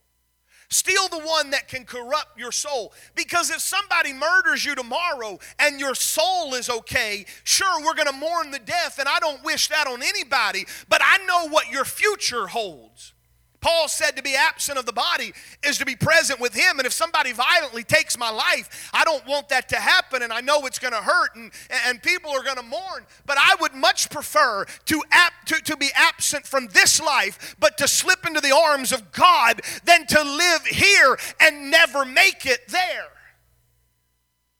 Steal 0.69 1.09
the 1.09 1.19
one 1.19 1.49
that 1.49 1.67
can 1.67 1.83
corrupt 1.83 2.39
your 2.39 2.53
soul. 2.53 2.93
Because 3.13 3.49
if 3.49 3.59
somebody 3.59 4.13
murders 4.13 4.63
you 4.63 4.73
tomorrow 4.73 5.37
and 5.59 5.81
your 5.81 5.93
soul 5.95 6.53
is 6.53 6.69
okay, 6.69 7.25
sure, 7.43 7.83
we're 7.83 7.93
going 7.93 8.07
to 8.07 8.13
mourn 8.13 8.51
the 8.51 8.59
death, 8.59 8.97
and 8.97 9.09
I 9.09 9.19
don't 9.19 9.43
wish 9.43 9.67
that 9.67 9.85
on 9.87 10.01
anybody, 10.01 10.65
but 10.87 11.01
I 11.03 11.25
know 11.25 11.49
what 11.49 11.69
your 11.69 11.83
future 11.83 12.47
holds. 12.47 13.13
Paul 13.61 13.87
said 13.87 14.17
to 14.17 14.23
be 14.23 14.35
absent 14.35 14.79
of 14.79 14.87
the 14.87 14.93
body 14.93 15.33
is 15.63 15.77
to 15.77 15.85
be 15.85 15.95
present 15.95 16.39
with 16.39 16.53
him. 16.53 16.79
And 16.79 16.85
if 16.87 16.93
somebody 16.93 17.31
violently 17.31 17.83
takes 17.83 18.17
my 18.17 18.31
life, 18.31 18.89
I 18.91 19.05
don't 19.05 19.25
want 19.27 19.49
that 19.49 19.69
to 19.69 19.75
happen. 19.75 20.23
And 20.23 20.33
I 20.33 20.41
know 20.41 20.65
it's 20.65 20.79
going 20.79 20.93
to 20.93 20.99
hurt 20.99 21.35
and, 21.35 21.51
and 21.85 22.01
people 22.01 22.31
are 22.31 22.43
going 22.43 22.57
to 22.57 22.63
mourn. 22.63 23.05
But 23.27 23.37
I 23.39 23.55
would 23.61 23.75
much 23.75 24.09
prefer 24.09 24.65
to, 24.85 25.03
ap- 25.11 25.45
to, 25.45 25.55
to 25.61 25.77
be 25.77 25.89
absent 25.93 26.47
from 26.47 26.67
this 26.73 26.99
life, 26.99 27.55
but 27.59 27.77
to 27.77 27.87
slip 27.87 28.25
into 28.25 28.41
the 28.41 28.55
arms 28.55 28.91
of 28.91 29.11
God 29.11 29.61
than 29.85 30.07
to 30.07 30.23
live 30.23 30.65
here 30.65 31.17
and 31.39 31.69
never 31.69 32.03
make 32.03 32.47
it 32.47 32.67
there. 32.67 33.09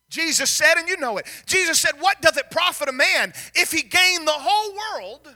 Jesus 0.10 0.52
said, 0.52 0.76
and 0.76 0.88
you 0.88 0.98
know 0.98 1.18
it, 1.18 1.26
Jesus 1.48 1.80
said, 1.80 1.94
What 2.00 2.22
doth 2.22 2.38
it 2.38 2.52
profit 2.52 2.90
a 2.90 2.92
man 2.92 3.34
if 3.56 3.72
he 3.72 3.82
gain 3.82 4.26
the 4.26 4.32
whole 4.32 4.76
world 4.76 5.36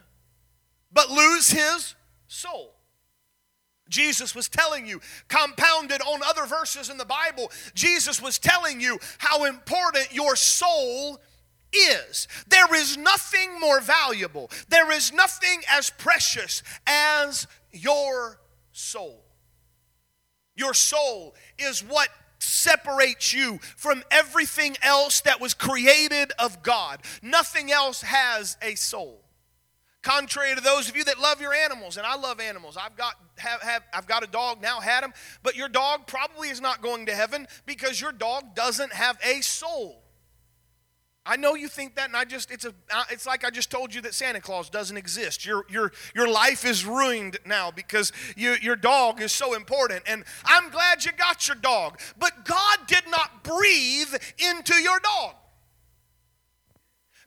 but 0.91 1.09
lose 1.09 1.49
his 1.49 1.95
soul? 2.27 2.75
Jesus 3.89 4.33
was 4.33 4.49
telling 4.49 4.87
you, 4.87 4.99
compounded 5.27 6.01
on 6.01 6.21
other 6.23 6.45
verses 6.45 6.89
in 6.89 6.97
the 6.97 7.05
Bible, 7.05 7.51
Jesus 7.73 8.21
was 8.21 8.39
telling 8.39 8.81
you 8.81 8.97
how 9.19 9.45
important 9.45 10.11
your 10.11 10.35
soul 10.35 11.19
is. 11.71 12.27
There 12.47 12.73
is 12.75 12.97
nothing 12.97 13.59
more 13.59 13.81
valuable, 13.81 14.49
there 14.69 14.91
is 14.91 15.13
nothing 15.13 15.61
as 15.69 15.89
precious 15.89 16.63
as 16.87 17.47
your 17.71 18.39
soul. 18.71 19.21
Your 20.55 20.73
soul 20.73 21.35
is 21.59 21.83
what 21.83 22.09
separates 22.39 23.33
you 23.33 23.59
from 23.75 24.03
everything 24.09 24.77
else 24.81 25.21
that 25.21 25.41
was 25.41 25.53
created 25.53 26.31
of 26.39 26.63
God. 26.63 27.01
Nothing 27.21 27.71
else 27.71 28.01
has 28.01 28.57
a 28.61 28.75
soul. 28.75 29.24
Contrary 30.05 30.53
to 30.53 30.61
those 30.61 30.87
of 30.87 30.95
you 30.95 31.03
that 31.03 31.19
love 31.19 31.41
your 31.41 31.51
animals, 31.51 31.97
and 31.97 32.05
I 32.05 32.15
love 32.15 32.39
animals. 32.39 32.77
I've 32.79 32.95
got 32.95 33.15
have, 33.37 33.59
have 33.63 33.81
I've 33.91 34.05
got 34.05 34.23
a 34.23 34.27
dog 34.27 34.61
now, 34.61 34.79
had 34.79 35.03
him, 35.03 35.13
but 35.41 35.55
your 35.55 35.67
dog 35.67 36.05
probably 36.05 36.49
is 36.49 36.61
not 36.61 36.83
going 36.83 37.07
to 37.07 37.15
heaven 37.15 37.47
because 37.65 37.99
your 37.99 38.11
dog 38.11 38.53
doesn't 38.53 38.93
have 38.93 39.17
a 39.23 39.41
soul. 39.41 40.03
I 41.25 41.37
know 41.37 41.55
you 41.55 41.67
think 41.67 41.95
that, 41.95 42.05
and 42.09 42.15
I 42.15 42.23
just, 42.23 42.51
it's, 42.51 42.65
a, 42.65 42.73
it's 43.09 43.25
like 43.25 43.43
I 43.43 43.49
just 43.49 43.71
told 43.71 43.95
you 43.95 44.01
that 44.01 44.13
Santa 44.13 44.39
Claus 44.39 44.69
doesn't 44.69 44.95
exist. 44.95 45.43
Your, 45.43 45.65
your, 45.71 45.91
your 46.13 46.27
life 46.27 46.65
is 46.65 46.85
ruined 46.85 47.39
now 47.43 47.71
because 47.71 48.11
you, 48.35 48.57
your 48.61 48.75
dog 48.75 49.19
is 49.19 49.31
so 49.31 49.55
important. 49.55 50.03
And 50.05 50.23
I'm 50.45 50.69
glad 50.69 51.03
you 51.03 51.13
got 51.13 51.47
your 51.47 51.57
dog. 51.57 51.99
But 52.19 52.45
God 52.45 52.77
did 52.85 53.05
not 53.09 53.43
breathe 53.43 54.13
into 54.37 54.75
your 54.75 54.99
dog. 54.99 55.33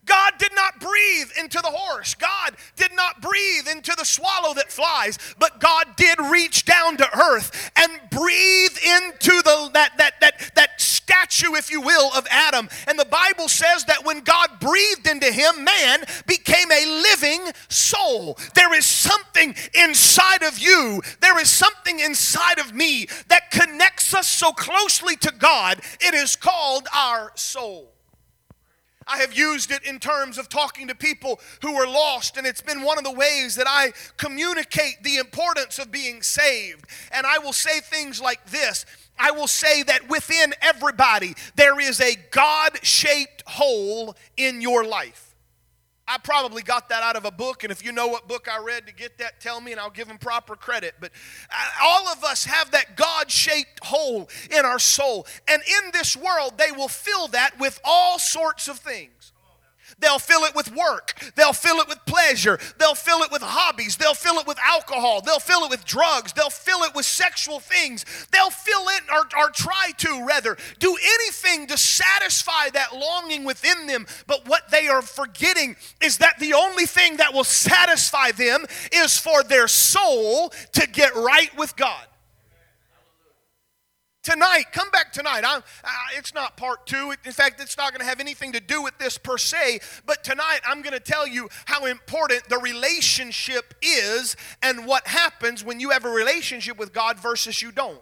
God 0.08 0.32
did 0.38 0.52
not 0.54 0.80
breathe 0.80 1.30
into 1.38 1.60
the 1.60 1.70
horse. 1.70 2.14
God 2.14 2.56
did 2.76 2.92
not 2.94 3.20
breathe 3.20 3.68
into 3.70 3.94
the 3.96 4.04
swallow 4.04 4.54
that 4.54 4.72
flies, 4.72 5.18
but 5.38 5.60
God 5.60 5.86
did 5.96 6.18
reach 6.18 6.64
down 6.64 6.96
to 6.96 7.18
earth 7.18 7.70
and 7.76 7.92
breathe 8.10 8.78
into 8.84 9.42
the 9.42 9.70
that 9.74 9.92
that 9.98 10.14
that 10.20 10.52
that 10.54 10.80
statue 10.80 11.54
if 11.54 11.70
you 11.70 11.80
will 11.80 12.10
of 12.16 12.26
Adam. 12.30 12.68
And 12.86 12.98
the 12.98 13.04
Bible 13.04 13.48
says 13.48 13.84
that 13.84 14.04
when 14.04 14.20
God 14.20 14.60
breathed 14.60 15.06
into 15.06 15.30
him, 15.30 15.64
man 15.64 16.04
became 16.26 16.70
a 16.70 16.86
living 16.86 17.52
soul. 17.68 18.38
There 18.54 18.74
is 18.74 18.86
something 18.86 19.54
inside 19.74 20.42
of 20.42 20.58
you, 20.58 21.02
there 21.20 21.38
is 21.38 21.50
something 21.50 22.00
inside 22.00 22.58
of 22.58 22.74
me 22.74 23.06
that 23.28 23.50
connects 23.50 24.14
us 24.14 24.28
so 24.28 24.52
closely 24.52 25.16
to 25.16 25.32
God. 25.38 25.80
It 26.00 26.14
is 26.14 26.36
called 26.36 26.88
our 26.94 27.32
soul. 27.34 27.97
I 29.08 29.18
have 29.18 29.36
used 29.36 29.70
it 29.70 29.82
in 29.84 29.98
terms 29.98 30.38
of 30.38 30.48
talking 30.48 30.88
to 30.88 30.94
people 30.94 31.40
who 31.62 31.74
are 31.74 31.86
lost, 31.86 32.36
and 32.36 32.46
it's 32.46 32.60
been 32.60 32.82
one 32.82 32.98
of 32.98 33.04
the 33.04 33.12
ways 33.12 33.54
that 33.56 33.66
I 33.68 33.92
communicate 34.16 35.02
the 35.02 35.16
importance 35.16 35.78
of 35.78 35.90
being 35.90 36.22
saved. 36.22 36.84
And 37.12 37.26
I 37.26 37.38
will 37.38 37.52
say 37.52 37.80
things 37.80 38.20
like 38.20 38.44
this 38.46 38.84
I 39.18 39.32
will 39.32 39.48
say 39.48 39.82
that 39.82 40.08
within 40.08 40.54
everybody, 40.62 41.34
there 41.56 41.80
is 41.80 42.00
a 42.00 42.14
God 42.30 42.78
shaped 42.82 43.42
hole 43.46 44.16
in 44.36 44.60
your 44.60 44.84
life. 44.84 45.27
I 46.08 46.18
probably 46.18 46.62
got 46.62 46.88
that 46.88 47.02
out 47.02 47.16
of 47.16 47.24
a 47.24 47.30
book, 47.30 47.64
and 47.64 47.70
if 47.70 47.84
you 47.84 47.92
know 47.92 48.06
what 48.06 48.26
book 48.26 48.48
I 48.50 48.62
read 48.62 48.86
to 48.86 48.94
get 48.94 49.18
that, 49.18 49.40
tell 49.40 49.60
me 49.60 49.72
and 49.72 49.80
I'll 49.80 49.90
give 49.90 50.08
them 50.08 50.18
proper 50.18 50.56
credit. 50.56 50.94
But 51.00 51.12
all 51.82 52.08
of 52.08 52.24
us 52.24 52.44
have 52.44 52.70
that 52.70 52.96
God 52.96 53.30
shaped 53.30 53.84
hole 53.84 54.28
in 54.50 54.64
our 54.64 54.78
soul. 54.78 55.26
And 55.46 55.62
in 55.62 55.90
this 55.92 56.16
world, 56.16 56.54
they 56.56 56.72
will 56.72 56.88
fill 56.88 57.28
that 57.28 57.58
with 57.58 57.78
all 57.84 58.18
sorts 58.18 58.68
of 58.68 58.78
things. 58.78 59.10
They'll 59.98 60.18
fill 60.18 60.44
it 60.44 60.54
with 60.54 60.74
work. 60.74 61.14
They'll 61.34 61.52
fill 61.52 61.78
it 61.78 61.88
with 61.88 62.04
pleasure. 62.06 62.58
They'll 62.78 62.94
fill 62.94 63.22
it 63.22 63.32
with 63.32 63.42
hobbies. 63.42 63.96
They'll 63.96 64.14
fill 64.14 64.38
it 64.38 64.46
with 64.46 64.58
alcohol. 64.58 65.20
They'll 65.20 65.40
fill 65.40 65.64
it 65.64 65.70
with 65.70 65.84
drugs. 65.84 66.32
They'll 66.32 66.50
fill 66.50 66.82
it 66.82 66.94
with 66.94 67.04
sexual 67.04 67.60
things. 67.60 68.04
They'll 68.32 68.50
fill 68.50 68.88
it, 68.88 69.02
or, 69.12 69.26
or 69.38 69.50
try 69.50 69.90
to 69.98 70.24
rather, 70.26 70.56
do 70.78 70.96
anything 71.02 71.66
to 71.68 71.76
satisfy 71.76 72.70
that 72.70 72.94
longing 72.94 73.44
within 73.44 73.86
them. 73.86 74.06
But 74.26 74.48
what 74.48 74.70
they 74.70 74.88
are 74.88 75.02
forgetting 75.02 75.76
is 76.00 76.18
that 76.18 76.38
the 76.38 76.54
only 76.54 76.86
thing 76.86 77.16
that 77.16 77.34
will 77.34 77.44
satisfy 77.44 78.30
them 78.32 78.66
is 78.92 79.18
for 79.18 79.42
their 79.42 79.68
soul 79.68 80.50
to 80.72 80.86
get 80.88 81.14
right 81.14 81.56
with 81.56 81.76
God 81.76 82.06
tonight. 84.22 84.64
Come 84.72 84.90
back 84.90 85.12
tonight. 85.12 85.44
Uh, 85.44 85.60
it's 86.16 86.34
not 86.34 86.56
part 86.56 86.86
two. 86.86 87.14
In 87.24 87.32
fact, 87.32 87.60
it's 87.60 87.76
not 87.76 87.92
going 87.92 88.00
to 88.00 88.06
have 88.06 88.20
anything 88.20 88.52
to 88.52 88.60
do 88.60 88.82
with 88.82 88.96
this 88.98 89.18
per 89.18 89.38
se. 89.38 89.80
But 90.06 90.24
tonight, 90.24 90.60
I'm 90.66 90.82
going 90.82 90.92
to 90.94 91.00
tell 91.00 91.26
you 91.26 91.48
how 91.64 91.86
important 91.86 92.48
the 92.48 92.58
relationship 92.58 93.74
is 93.82 94.36
and 94.62 94.86
what 94.86 95.06
happens 95.06 95.64
when 95.64 95.80
you 95.80 95.90
have 95.90 96.04
a 96.04 96.10
relationship 96.10 96.78
with 96.78 96.92
God 96.92 97.18
versus 97.18 97.62
you 97.62 97.72
don't. 97.72 98.00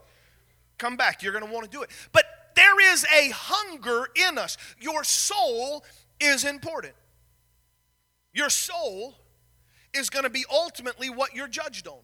Come 0.78 0.96
back. 0.96 1.23
You're 1.23 1.32
going 1.32 1.46
to 1.46 1.52
want 1.52 1.64
to 1.64 1.70
do 1.70 1.82
it. 1.82 1.90
But 2.12 2.25
there 2.54 2.92
is 2.92 3.06
a 3.14 3.30
hunger 3.30 4.08
in 4.28 4.38
us. 4.38 4.56
Your 4.80 5.04
soul 5.04 5.85
is 6.20 6.44
important. 6.44 6.94
Your 8.32 8.50
soul 8.50 9.14
is 9.94 10.11
going 10.11 10.25
to 10.25 10.30
be 10.30 10.44
ultimately 10.50 11.08
what 11.08 11.35
you're 11.35 11.49
judged 11.49 11.87
on. 11.87 12.00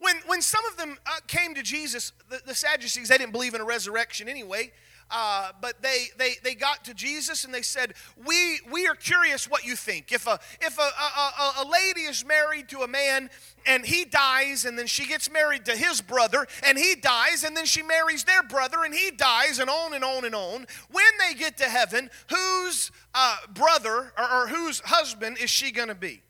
When, 0.00 0.16
when 0.26 0.42
some 0.42 0.64
of 0.66 0.76
them 0.76 0.96
uh, 1.06 1.20
came 1.26 1.54
to 1.54 1.62
Jesus, 1.62 2.12
the, 2.28 2.40
the, 2.46 2.54
Sadducees, 2.54 3.08
they 3.08 3.18
didn't 3.18 3.32
believe 3.32 3.54
in 3.54 3.60
a 3.60 3.64
resurrection 3.64 4.28
anyway. 4.28 4.72
Uh, 5.10 5.52
but 5.60 5.80
they, 5.80 6.06
they, 6.18 6.34
they 6.44 6.54
got 6.54 6.84
to 6.84 6.92
Jesus 6.92 7.44
and 7.44 7.54
they 7.54 7.62
said, 7.62 7.94
we, 8.26 8.60
we 8.70 8.86
are 8.86 8.94
curious 8.94 9.48
what 9.48 9.64
you 9.64 9.74
think. 9.74 10.12
If, 10.12 10.26
a, 10.26 10.38
if 10.60 10.78
a, 10.78 10.82
a, 10.82 11.52
a, 11.62 11.66
lady 11.66 12.02
is 12.02 12.26
married 12.26 12.68
to 12.68 12.80
a 12.80 12.88
man 12.88 13.30
and 13.64 13.86
he 13.86 14.04
dies 14.04 14.66
and 14.66 14.78
then 14.78 14.86
she 14.86 15.06
gets 15.06 15.30
married 15.30 15.64
to 15.64 15.74
his 15.74 16.02
brother 16.02 16.46
and 16.62 16.76
he 16.76 16.94
dies 16.94 17.42
and 17.42 17.56
then 17.56 17.64
she 17.64 17.82
marries 17.82 18.24
their 18.24 18.42
brother 18.42 18.84
and 18.84 18.94
he 18.94 19.10
dies 19.10 19.58
and 19.58 19.70
on 19.70 19.94
and 19.94 20.04
on 20.04 20.26
and 20.26 20.34
on, 20.34 20.66
when 20.90 21.06
they 21.18 21.34
get 21.34 21.56
to 21.56 21.64
heaven, 21.64 22.10
whose 22.28 22.90
uh, 23.14 23.36
brother 23.54 24.12
or, 24.18 24.42
or 24.42 24.48
whose 24.48 24.80
husband 24.80 25.38
is 25.38 25.48
she 25.48 25.72
going 25.72 25.88
to 25.88 25.94
be? 25.94 26.20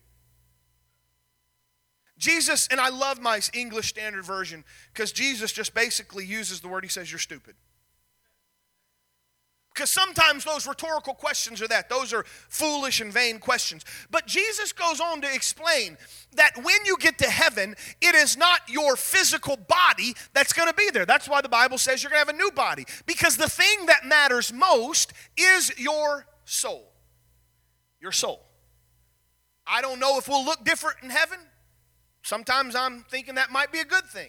Jesus, 2.19 2.69
and 2.71 2.81
I 2.81 2.89
love 2.89 3.21
my 3.21 3.41
English 3.55 3.89
Standard 3.89 4.25
Version 4.25 4.65
because 4.93 5.13
Jesus 5.13 5.53
just 5.53 5.73
basically 5.75 6.27
uses 6.27 6.61
the 6.61 6.69
word, 6.69 6.85
he 6.85 6.91
says, 6.91 7.11
You're 7.11 7.19
stupid. 7.19 7.55
Because 9.79 9.91
sometimes 9.91 10.43
those 10.45 10.67
rhetorical 10.67 11.15
questions 11.15 11.63
are 11.63 11.69
that. 11.69 11.89
Those 11.89 12.13
are 12.13 12.25
foolish 12.49 13.01
and 13.01 13.13
vain 13.13 13.39
questions. 13.39 13.85
But 14.11 14.27
Jesus 14.27 14.73
goes 14.73 15.01
on 15.01 15.21
to 15.21 15.33
explain 15.33 15.97
that 16.35 16.57
when 16.57 16.85
you 16.85 16.97
get 16.97 17.17
to 17.19 17.31
heaven, 17.31 17.77
it 18.01 18.17
is 18.17 18.37
not 18.37 18.63
your 18.69 18.97
physical 18.97 19.57
body 19.57 20.15
that's 20.35 20.53
going 20.53 20.69
to 20.69 20.75
be 20.75 20.91
there. 20.91 21.07
That's 21.07 21.29
why 21.29 21.43
the 21.43 21.49
Bible 21.49 21.79
says 21.79 22.03
you're 22.03 22.11
going 22.11 22.25
to 22.25 22.27
have 22.27 22.35
a 22.35 22.39
new 22.39 22.51
body. 22.51 22.87
Because 23.07 23.37
the 23.37 23.49
thing 23.49 23.87
that 23.87 24.05
matters 24.05 24.53
most 24.53 25.13
is 25.37 25.73
your 25.79 26.27
soul. 26.45 26.91
Your 28.01 28.11
soul. 28.11 28.45
I 29.65 29.81
don't 29.81 30.01
know 30.01 30.19
if 30.19 30.27
we'll 30.27 30.45
look 30.45 30.65
different 30.65 30.97
in 31.05 31.11
heaven. 31.11 31.39
Sometimes 32.29 32.77
I'm 32.77 33.05
thinking 33.09 33.37
that 33.37 33.51
might 33.51 33.73
be 33.73 33.79
a 33.79 33.87
good 33.87 34.05
thing, 34.05 34.29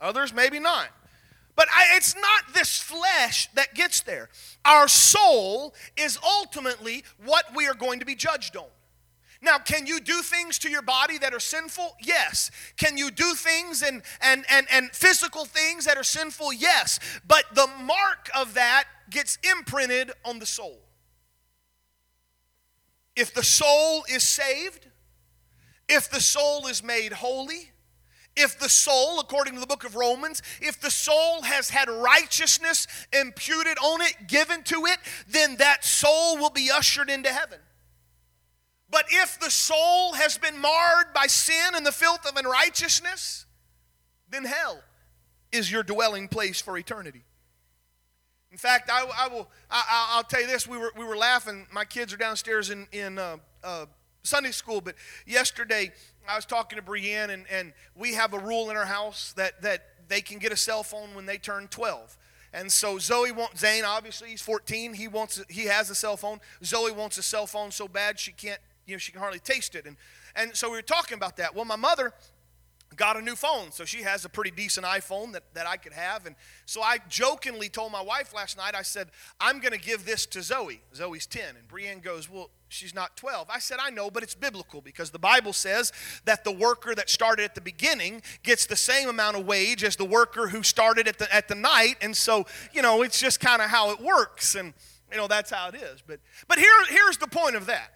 others, 0.00 0.32
maybe 0.32 0.58
not. 0.58 0.88
But 1.54 1.68
I, 1.70 1.88
it's 1.94 2.14
not 2.16 2.54
this 2.54 2.80
flesh 2.80 3.50
that 3.52 3.74
gets 3.74 4.00
there. 4.00 4.30
Our 4.64 4.88
soul 4.88 5.74
is 5.94 6.18
ultimately 6.24 7.04
what 7.22 7.44
we 7.54 7.68
are 7.68 7.74
going 7.74 8.00
to 8.00 8.06
be 8.06 8.14
judged 8.14 8.56
on. 8.56 8.64
Now, 9.42 9.58
can 9.58 9.86
you 9.86 10.00
do 10.00 10.22
things 10.22 10.58
to 10.60 10.70
your 10.70 10.80
body 10.80 11.18
that 11.18 11.34
are 11.34 11.38
sinful? 11.38 11.96
Yes. 12.00 12.50
Can 12.78 12.96
you 12.96 13.10
do 13.10 13.34
things 13.34 13.82
and, 13.82 14.00
and, 14.22 14.46
and, 14.48 14.66
and 14.72 14.90
physical 14.92 15.44
things 15.44 15.84
that 15.84 15.98
are 15.98 16.02
sinful? 16.02 16.54
Yes. 16.54 16.98
But 17.28 17.44
the 17.54 17.68
mark 17.82 18.30
of 18.34 18.54
that 18.54 18.84
gets 19.10 19.36
imprinted 19.42 20.12
on 20.24 20.38
the 20.38 20.46
soul. 20.46 20.78
If 23.14 23.34
the 23.34 23.44
soul 23.44 24.06
is 24.08 24.22
saved, 24.22 24.88
if 25.88 26.10
the 26.10 26.20
soul 26.20 26.66
is 26.66 26.82
made 26.82 27.12
holy, 27.12 27.70
if 28.36 28.58
the 28.58 28.68
soul, 28.68 29.20
according 29.20 29.54
to 29.54 29.60
the 29.60 29.66
book 29.66 29.84
of 29.84 29.94
Romans, 29.94 30.42
if 30.60 30.80
the 30.80 30.90
soul 30.90 31.42
has 31.42 31.70
had 31.70 31.88
righteousness 31.88 32.86
imputed 33.12 33.78
on 33.78 34.00
it, 34.00 34.26
given 34.26 34.62
to 34.64 34.86
it, 34.86 34.98
then 35.28 35.56
that 35.56 35.84
soul 35.84 36.36
will 36.36 36.50
be 36.50 36.70
ushered 36.70 37.08
into 37.10 37.28
heaven. 37.28 37.60
But 38.90 39.06
if 39.10 39.38
the 39.38 39.50
soul 39.50 40.14
has 40.14 40.38
been 40.38 40.60
marred 40.60 41.12
by 41.14 41.26
sin 41.26 41.74
and 41.74 41.86
the 41.86 41.92
filth 41.92 42.26
of 42.26 42.36
unrighteousness, 42.36 43.46
then 44.28 44.44
hell 44.44 44.82
is 45.52 45.70
your 45.70 45.82
dwelling 45.82 46.28
place 46.28 46.60
for 46.60 46.76
eternity. 46.76 47.24
In 48.50 48.58
fact, 48.58 48.88
I, 48.92 49.04
I 49.18 49.28
will. 49.28 49.48
I, 49.68 50.14
will 50.16 50.22
tell 50.22 50.40
you 50.40 50.46
this: 50.46 50.68
we 50.68 50.78
were 50.78 50.92
we 50.96 51.04
were 51.04 51.16
laughing. 51.16 51.66
My 51.72 51.84
kids 51.84 52.12
are 52.12 52.16
downstairs 52.16 52.70
in 52.70 52.86
in 52.92 53.18
uh, 53.18 53.38
uh, 53.64 53.86
Sunday 54.24 54.50
school, 54.50 54.80
but 54.80 54.94
yesterday 55.26 55.92
I 56.26 56.36
was 56.36 56.46
talking 56.46 56.76
to 56.76 56.82
Brienne, 56.82 57.30
and, 57.30 57.44
and 57.50 57.72
we 57.94 58.14
have 58.14 58.32
a 58.32 58.38
rule 58.38 58.70
in 58.70 58.76
our 58.76 58.86
house 58.86 59.32
that, 59.36 59.60
that 59.62 59.82
they 60.08 60.22
can 60.22 60.38
get 60.38 60.50
a 60.50 60.56
cell 60.56 60.82
phone 60.82 61.14
when 61.14 61.26
they 61.26 61.36
turn 61.38 61.68
12. 61.68 62.16
And 62.54 62.72
so 62.72 62.98
Zoe 62.98 63.32
wants 63.32 63.60
Zane. 63.60 63.84
Obviously, 63.84 64.30
he's 64.30 64.40
14. 64.40 64.94
He 64.94 65.08
wants. 65.08 65.42
He 65.48 65.64
has 65.64 65.90
a 65.90 65.94
cell 65.94 66.16
phone. 66.16 66.40
Zoe 66.64 66.92
wants 66.92 67.18
a 67.18 67.22
cell 67.22 67.46
phone 67.46 67.72
so 67.72 67.88
bad 67.88 68.18
she 68.18 68.30
can't. 68.30 68.60
You 68.86 68.94
know, 68.94 68.98
she 68.98 69.10
can 69.10 69.20
hardly 69.20 69.40
taste 69.40 69.74
it. 69.74 69.86
And 69.86 69.96
and 70.36 70.54
so 70.54 70.70
we 70.70 70.76
were 70.76 70.82
talking 70.82 71.16
about 71.16 71.36
that. 71.38 71.54
Well, 71.54 71.64
my 71.64 71.76
mother 71.76 72.12
got 72.96 73.16
a 73.16 73.22
new 73.22 73.34
phone. 73.34 73.72
So 73.72 73.84
she 73.84 74.02
has 74.02 74.24
a 74.24 74.28
pretty 74.28 74.50
decent 74.50 74.86
iPhone 74.86 75.32
that, 75.32 75.42
that 75.54 75.66
I 75.66 75.76
could 75.76 75.92
have. 75.92 76.26
And 76.26 76.36
so 76.66 76.82
I 76.82 76.98
jokingly 77.08 77.68
told 77.68 77.92
my 77.92 78.02
wife 78.02 78.34
last 78.34 78.56
night, 78.56 78.74
I 78.74 78.82
said, 78.82 79.08
I'm 79.40 79.60
going 79.60 79.72
to 79.72 79.78
give 79.78 80.04
this 80.04 80.26
to 80.26 80.42
Zoe. 80.42 80.80
Zoe's 80.94 81.26
10. 81.26 81.56
And 81.58 81.68
Brienne 81.68 82.00
goes, 82.00 82.30
Well, 82.30 82.50
she's 82.68 82.94
not 82.94 83.16
12. 83.16 83.48
I 83.50 83.58
said, 83.58 83.78
I 83.80 83.90
know, 83.90 84.10
but 84.10 84.22
it's 84.22 84.34
biblical 84.34 84.80
because 84.80 85.10
the 85.10 85.18
Bible 85.18 85.52
says 85.52 85.92
that 86.24 86.44
the 86.44 86.52
worker 86.52 86.94
that 86.94 87.08
started 87.08 87.44
at 87.44 87.54
the 87.54 87.60
beginning 87.60 88.22
gets 88.42 88.66
the 88.66 88.76
same 88.76 89.08
amount 89.08 89.36
of 89.36 89.46
wage 89.46 89.84
as 89.84 89.96
the 89.96 90.04
worker 90.04 90.48
who 90.48 90.62
started 90.62 91.08
at 91.08 91.18
the, 91.18 91.32
at 91.34 91.48
the 91.48 91.54
night. 91.54 91.96
And 92.00 92.16
so, 92.16 92.46
you 92.72 92.82
know, 92.82 93.02
it's 93.02 93.20
just 93.20 93.40
kind 93.40 93.62
of 93.62 93.70
how 93.70 93.90
it 93.90 94.00
works. 94.00 94.54
And, 94.54 94.74
you 95.10 95.16
know, 95.16 95.28
that's 95.28 95.50
how 95.50 95.68
it 95.68 95.76
is. 95.76 96.02
But, 96.06 96.20
but 96.48 96.58
here, 96.58 96.84
here's 96.88 97.16
the 97.16 97.28
point 97.28 97.56
of 97.56 97.66
that 97.66 97.92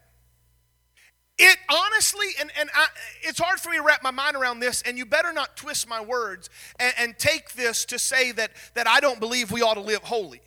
it 1.38 1.56
honestly, 1.68 2.26
and, 2.40 2.50
and 2.58 2.68
I, 2.74 2.86
it's 3.22 3.38
hard 3.38 3.60
for 3.60 3.70
me 3.70 3.76
to 3.76 3.82
wrap 3.82 4.02
my 4.02 4.10
mind 4.10 4.36
around 4.36 4.60
this, 4.60 4.82
and 4.82 4.98
you 4.98 5.06
better 5.06 5.32
not 5.32 5.56
twist 5.56 5.88
my 5.88 6.04
words 6.04 6.50
and, 6.80 6.92
and 6.98 7.18
take 7.18 7.52
this 7.52 7.84
to 7.86 7.98
say 7.98 8.32
that, 8.32 8.50
that 8.74 8.88
I 8.88 9.00
don't 9.00 9.20
believe 9.20 9.52
we 9.52 9.62
ought 9.62 9.74
to 9.74 9.80
live 9.80 10.02
holy. 10.02 10.40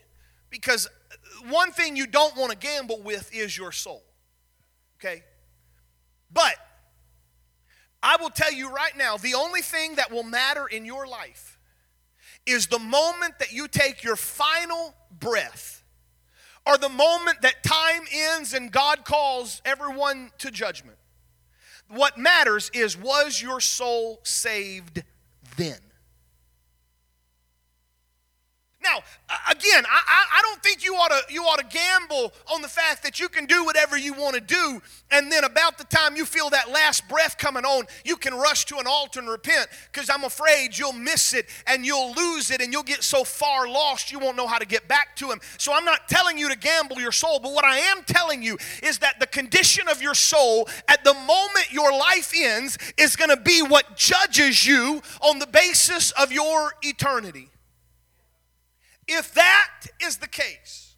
Because 0.50 0.90
one 1.50 1.72
thing 1.72 1.96
you 1.96 2.06
don't 2.06 2.36
want 2.36 2.52
to 2.52 2.58
gamble 2.58 3.02
with 3.02 3.34
is 3.34 3.58
your 3.58 3.72
soul. 3.72 4.04
Okay? 5.00 5.24
But 6.32 6.56
I 8.04 8.18
will 8.20 8.30
tell 8.30 8.52
you 8.52 8.70
right 8.70 8.96
now 8.98 9.18
the 9.18 9.36
only 9.36 9.62
thing 9.62 9.96
that 9.96 10.12
will 10.12 10.24
matter 10.24 10.68
in 10.68 10.86
your 10.86 11.08
life 11.08 11.58
is 12.46 12.68
the 12.68 12.80
moment 12.80 13.40
that 13.40 13.52
you 13.52 13.68
take 13.68 14.04
your 14.04 14.16
final 14.16 14.94
breath 15.20 15.81
or 16.66 16.78
the 16.78 16.90
moment 16.90 17.42
that 17.42 17.64
time 17.64 18.04
ends 18.12 18.54
and 18.54 18.72
God 18.72 19.04
calls 19.06 19.62
everyone 19.66 20.32
to 20.40 20.52
judgment. 20.52 20.98
What 21.88 22.18
matters 22.18 22.72
is 22.74 22.98
was 22.98 23.42
your 23.42 23.60
soul 23.60 24.20
saved 24.24 25.04
then? 25.58 25.80
Now, 28.84 29.00
again, 29.50 29.84
I, 29.88 30.26
I 30.34 30.42
don't 30.42 30.62
think 30.64 30.84
you 30.84 30.96
ought, 30.96 31.10
to, 31.10 31.34
you 31.34 31.44
ought 31.44 31.60
to 31.60 31.66
gamble 31.66 32.34
on 32.52 32.62
the 32.62 32.68
fact 32.68 33.04
that 33.04 33.20
you 33.20 33.30
can 33.30 33.46
do 33.46 33.64
whatever 33.64 33.96
you 33.96 34.14
want 34.14 34.34
to 34.36 34.42
do, 34.42 34.82
and 35.12 35.32
then 35.32 35.44
about 35.44 35.78
the 35.78 35.84
time 35.84 36.16
you 36.16 36.26
feel 36.26 36.50
that 36.50 36.72
last 36.72 37.08
breath 37.08 37.38
coming 37.38 37.64
on, 37.64 37.86
you 38.04 38.16
can 38.16 38.34
rush 38.34 38.66
to 38.66 38.78
an 38.78 38.88
altar 38.88 39.20
and 39.20 39.30
repent, 39.30 39.68
because 39.92 40.10
I'm 40.10 40.24
afraid 40.24 40.78
you'll 40.78 40.94
miss 40.94 41.34
it 41.34 41.46
and 41.68 41.86
you'll 41.86 42.14
lose 42.14 42.50
it, 42.50 42.60
and 42.60 42.74
you'll 42.74 42.82
get 42.82 43.04
so 43.04 43.24
far 43.24 43.68
lost 43.68 44.12
you 44.12 44.18
won't 44.20 44.36
know 44.36 44.48
how 44.48 44.58
to 44.58 44.66
get 44.66 44.88
back 44.88 45.16
to 45.18 45.30
Him. 45.30 45.40
So 45.58 45.74
I'm 45.74 45.86
not 45.86 46.10
telling 46.10 46.38
you 46.38 46.50
to 46.50 46.58
gamble 46.58 47.00
your 47.00 47.12
soul, 47.12 47.40
but 47.40 47.54
what 47.54 47.66
I 47.66 47.78
am 47.78 48.04
telling 48.04 48.42
you 48.42 48.58
is 48.82 48.98
that 49.00 49.20
the 49.20 49.28
condition 49.28 49.88
of 49.90 50.02
your 50.02 50.16
soul 50.16 50.68
at 50.88 51.04
the 51.04 51.14
moment 51.14 51.72
your 51.72 51.92
life 51.92 52.34
ends 52.36 52.78
is 52.98 53.16
going 53.16 53.30
to 53.30 53.38
be 53.38 53.62
what 53.62 53.96
judges 53.96 54.66
you 54.66 55.02
on 55.22 55.38
the 55.40 55.48
basis 55.48 56.12
of 56.12 56.32
your 56.32 56.74
eternity. 56.82 57.50
If 59.14 59.34
that 59.34 59.88
is 60.02 60.18
the 60.18 60.28
case, 60.28 60.96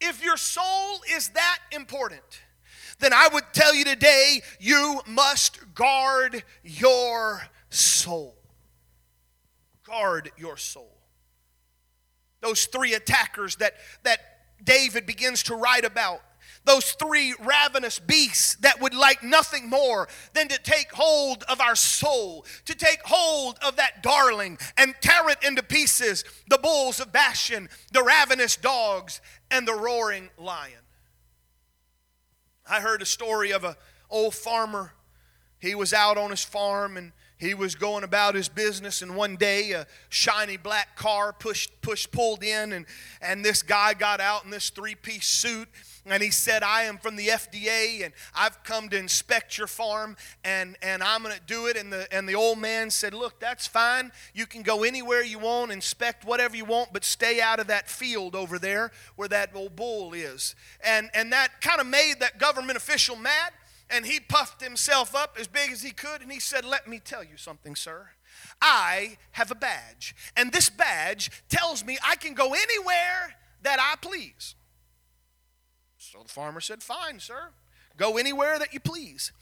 if 0.00 0.22
your 0.22 0.36
soul 0.36 1.00
is 1.12 1.30
that 1.30 1.58
important, 1.72 2.22
then 3.00 3.12
I 3.12 3.28
would 3.32 3.42
tell 3.52 3.74
you 3.74 3.84
today 3.84 4.40
you 4.60 5.00
must 5.04 5.74
guard 5.74 6.44
your 6.62 7.42
soul. 7.70 8.36
Guard 9.82 10.30
your 10.36 10.56
soul. 10.56 10.96
Those 12.40 12.66
three 12.66 12.94
attackers 12.94 13.56
that, 13.56 13.74
that 14.04 14.20
David 14.62 15.04
begins 15.04 15.42
to 15.44 15.56
write 15.56 15.84
about 15.84 16.20
those 16.64 16.92
three 16.92 17.34
ravenous 17.40 17.98
beasts 17.98 18.56
that 18.56 18.80
would 18.80 18.94
like 18.94 19.22
nothing 19.22 19.68
more 19.68 20.08
than 20.32 20.48
to 20.48 20.58
take 20.58 20.92
hold 20.92 21.42
of 21.44 21.60
our 21.60 21.76
soul, 21.76 22.46
to 22.64 22.74
take 22.74 23.00
hold 23.04 23.58
of 23.64 23.76
that 23.76 24.02
darling 24.02 24.58
and 24.76 24.94
tear 25.00 25.28
it 25.28 25.38
into 25.44 25.62
pieces 25.62 26.24
the 26.48 26.58
bulls 26.58 27.00
of 27.00 27.12
Bashan, 27.12 27.68
the 27.92 28.02
ravenous 28.02 28.56
dogs, 28.56 29.20
and 29.50 29.68
the 29.68 29.74
roaring 29.74 30.30
lion. 30.38 30.80
I 32.68 32.80
heard 32.80 33.02
a 33.02 33.06
story 33.06 33.52
of 33.52 33.64
an 33.64 33.74
old 34.08 34.34
farmer. 34.34 34.94
He 35.58 35.74
was 35.74 35.92
out 35.92 36.16
on 36.16 36.30
his 36.30 36.44
farm 36.44 36.96
and 36.96 37.12
he 37.36 37.52
was 37.52 37.74
going 37.74 38.04
about 38.04 38.34
his 38.34 38.48
business 38.48 39.02
and 39.02 39.16
one 39.16 39.36
day 39.36 39.72
a 39.72 39.86
shiny 40.08 40.56
black 40.56 40.96
car 40.96 41.32
pushed 41.32 41.80
pushed 41.82 42.10
pulled 42.10 42.42
in 42.42 42.72
and 42.72 42.86
and 43.20 43.44
this 43.44 43.62
guy 43.62 43.92
got 43.92 44.20
out 44.20 44.44
in 44.44 44.50
this 44.50 44.70
three-piece 44.70 45.26
suit 45.26 45.68
and 46.06 46.22
he 46.22 46.30
said, 46.30 46.62
I 46.62 46.82
am 46.82 46.98
from 46.98 47.16
the 47.16 47.28
FDA 47.28 48.04
and 48.04 48.12
I've 48.34 48.62
come 48.62 48.88
to 48.90 48.98
inspect 48.98 49.56
your 49.56 49.66
farm 49.66 50.16
and, 50.44 50.76
and 50.82 51.02
I'm 51.02 51.22
going 51.22 51.34
to 51.34 51.40
do 51.46 51.66
it. 51.66 51.76
And 51.76 51.92
the, 51.92 52.06
and 52.12 52.28
the 52.28 52.34
old 52.34 52.58
man 52.58 52.90
said, 52.90 53.14
Look, 53.14 53.40
that's 53.40 53.66
fine. 53.66 54.12
You 54.34 54.46
can 54.46 54.62
go 54.62 54.84
anywhere 54.84 55.22
you 55.22 55.38
want, 55.38 55.72
inspect 55.72 56.24
whatever 56.24 56.56
you 56.56 56.66
want, 56.66 56.92
but 56.92 57.04
stay 57.04 57.40
out 57.40 57.58
of 57.58 57.68
that 57.68 57.88
field 57.88 58.34
over 58.34 58.58
there 58.58 58.92
where 59.16 59.28
that 59.28 59.50
old 59.54 59.76
bull 59.76 60.12
is. 60.12 60.54
And, 60.84 61.08
and 61.14 61.32
that 61.32 61.60
kind 61.60 61.80
of 61.80 61.86
made 61.86 62.14
that 62.20 62.38
government 62.38 62.76
official 62.76 63.16
mad. 63.16 63.52
And 63.90 64.06
he 64.06 64.18
puffed 64.18 64.62
himself 64.62 65.14
up 65.14 65.36
as 65.38 65.46
big 65.46 65.70
as 65.70 65.82
he 65.82 65.90
could 65.90 66.20
and 66.20 66.32
he 66.32 66.40
said, 66.40 66.64
Let 66.64 66.86
me 66.86 66.98
tell 66.98 67.24
you 67.24 67.36
something, 67.36 67.76
sir. 67.76 68.08
I 68.60 69.16
have 69.32 69.50
a 69.50 69.54
badge. 69.54 70.14
And 70.36 70.52
this 70.52 70.68
badge 70.68 71.30
tells 71.48 71.84
me 71.84 71.98
I 72.04 72.16
can 72.16 72.34
go 72.34 72.52
anywhere 72.52 73.36
that 73.62 73.78
I 73.80 73.96
please. 74.00 74.54
So 76.14 76.22
the 76.22 76.28
farmer 76.28 76.60
said, 76.60 76.80
Fine, 76.80 77.18
sir. 77.18 77.48
Go 77.96 78.18
anywhere 78.18 78.56
that 78.60 78.72
you 78.72 78.78
please. 78.78 79.32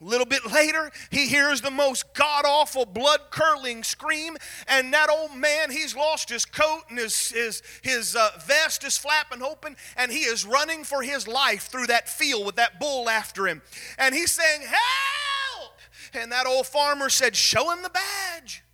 A 0.00 0.04
little 0.04 0.26
bit 0.26 0.44
later, 0.52 0.90
he 1.10 1.28
hears 1.28 1.60
the 1.60 1.70
most 1.70 2.14
god 2.14 2.44
awful, 2.44 2.84
blood 2.84 3.20
curdling 3.30 3.84
scream, 3.84 4.36
and 4.66 4.92
that 4.92 5.08
old 5.08 5.34
man, 5.36 5.70
he's 5.70 5.94
lost 5.94 6.28
his 6.28 6.44
coat 6.44 6.82
and 6.90 6.98
his, 6.98 7.30
his, 7.30 7.62
his 7.80 8.16
uh, 8.16 8.30
vest 8.44 8.84
is 8.84 8.98
flapping 8.98 9.40
open, 9.40 9.76
and 9.96 10.10
he 10.10 10.20
is 10.20 10.44
running 10.44 10.82
for 10.82 11.00
his 11.00 11.28
life 11.28 11.68
through 11.68 11.86
that 11.86 12.08
field 12.08 12.44
with 12.44 12.56
that 12.56 12.80
bull 12.80 13.08
after 13.08 13.46
him. 13.46 13.62
And 13.96 14.12
he's 14.12 14.32
saying, 14.32 14.62
Help! 14.62 15.72
And 16.12 16.32
that 16.32 16.46
old 16.46 16.66
farmer 16.66 17.08
said, 17.08 17.36
Show 17.36 17.70
him 17.70 17.82
the 17.82 17.90
badge. 17.90 18.64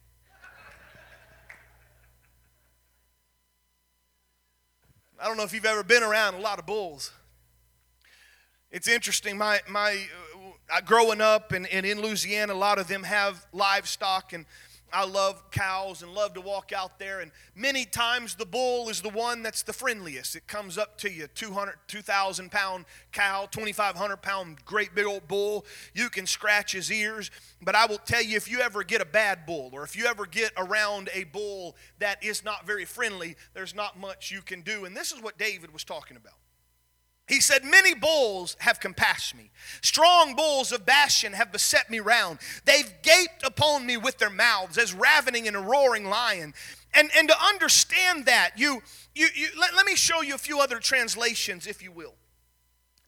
I 5.21 5.29
don't 5.29 5.37
know 5.37 5.45
if 5.45 5.53
you've 5.53 5.67
ever 5.67 5.85
been 5.85 6.03
around 6.03 6.35
a 6.35 6.41
lot 6.41 6.59
of 6.59 6.65
bulls. 6.67 7.13
It's 8.73 8.89
interesting. 8.89 9.37
My 9.37 9.61
my 9.69 10.03
uh, 10.73 10.81
growing 10.81 11.21
up 11.21 11.53
and, 11.53 11.67
and 11.67 11.85
in 11.85 12.01
Louisiana, 12.01 12.55
a 12.55 12.57
lot 12.57 12.79
of 12.79 12.89
them 12.89 13.03
have 13.03 13.47
livestock, 13.53 14.33
and 14.33 14.47
I 14.91 15.05
love 15.05 15.51
cows 15.51 16.03
and 16.03 16.15
love 16.15 16.33
to 16.35 16.41
walk 16.41 16.73
out 16.73 16.99
there. 16.99 17.21
And 17.21 17.33
many 17.55 17.85
times 17.85 18.35
the 18.35 18.47
bull 18.47 18.89
is 18.89 19.03
the 19.03 19.11
one 19.11 19.43
that's 19.43 19.63
the 19.63 19.75
friendliest. 19.75 20.37
It 20.37 20.47
comes 20.47 20.79
up 20.79 20.97
to 20.99 21.11
you 21.11 21.27
200, 21.27 21.75
2,000 21.87 22.51
pound 22.51 22.87
cow, 23.13 23.47
2,500 23.51 24.17
pound 24.23 24.65
great 24.65 24.95
big 24.95 25.05
old 25.05 25.29
bull. 25.29 25.67
You 25.93 26.09
can 26.09 26.27
scratch 26.27 26.73
his 26.73 26.91
ears. 26.91 27.31
But 27.61 27.75
I 27.75 27.85
will 27.85 27.99
tell 27.99 28.23
you 28.23 28.39
if 28.39 28.51
you 28.51 28.61
ever 28.61 28.85
get 28.85 29.03
a 29.03 29.07
bad 29.07 29.45
bull 29.45 29.69
or 29.75 29.83
if 29.83 29.97
you 29.97 30.07
ever 30.07 30.25
get 30.25 30.53
around 30.57 31.11
a 31.13 31.25
bull 31.25 31.77
that 31.99 32.25
is 32.25 32.43
not 32.43 32.67
very 32.67 32.87
friendly, 32.87 33.37
there's 33.53 33.75
not 33.75 34.01
much 34.01 34.31
you 34.31 34.41
can 34.41 34.63
do. 34.63 34.87
And 34.87 34.97
this 34.97 35.13
is 35.13 35.21
what 35.21 35.37
David 35.37 35.75
was 35.75 35.85
talking 35.85 36.17
about. 36.17 36.35
He 37.33 37.41
said, 37.41 37.65
Many 37.65 37.95
bulls 37.95 38.59
have 38.61 38.79
compassed 38.79 39.35
me. 39.35 39.51
Strong 39.81 40.37
bulls 40.37 40.71
of 40.71 40.85
Bashan 40.85 41.33
have 41.33 41.51
beset 41.51 41.89
me 41.89 41.99
round. 41.99 42.41
They've 42.67 42.93
gaped 43.01 43.43
upon 43.43 43.87
me 43.87 43.97
with 43.97 44.19
their 44.19 44.29
mouths 44.29 44.77
as 44.77 44.93
ravening 44.93 45.49
and 45.49 45.57
a 45.57 45.61
roaring 45.61 46.05
lion. 46.05 46.53
And, 46.93 47.11
and 47.17 47.31
to 47.31 47.35
understand 47.43 48.27
that, 48.27 48.51
you, 48.57 48.83
you, 49.15 49.29
you 49.35 49.49
let, 49.59 49.75
let 49.75 49.87
me 49.87 49.97
show 49.97 50.21
you 50.21 50.35
a 50.35 50.39
few 50.39 50.61
other 50.61 50.79
translations, 50.79 51.67
if 51.67 51.83
you 51.83 51.91
will. 51.91 52.17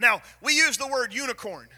Now, 0.00 0.22
we 0.40 0.56
use 0.56 0.78
the 0.78 0.88
word 0.88 1.12
unicorn. 1.12 1.68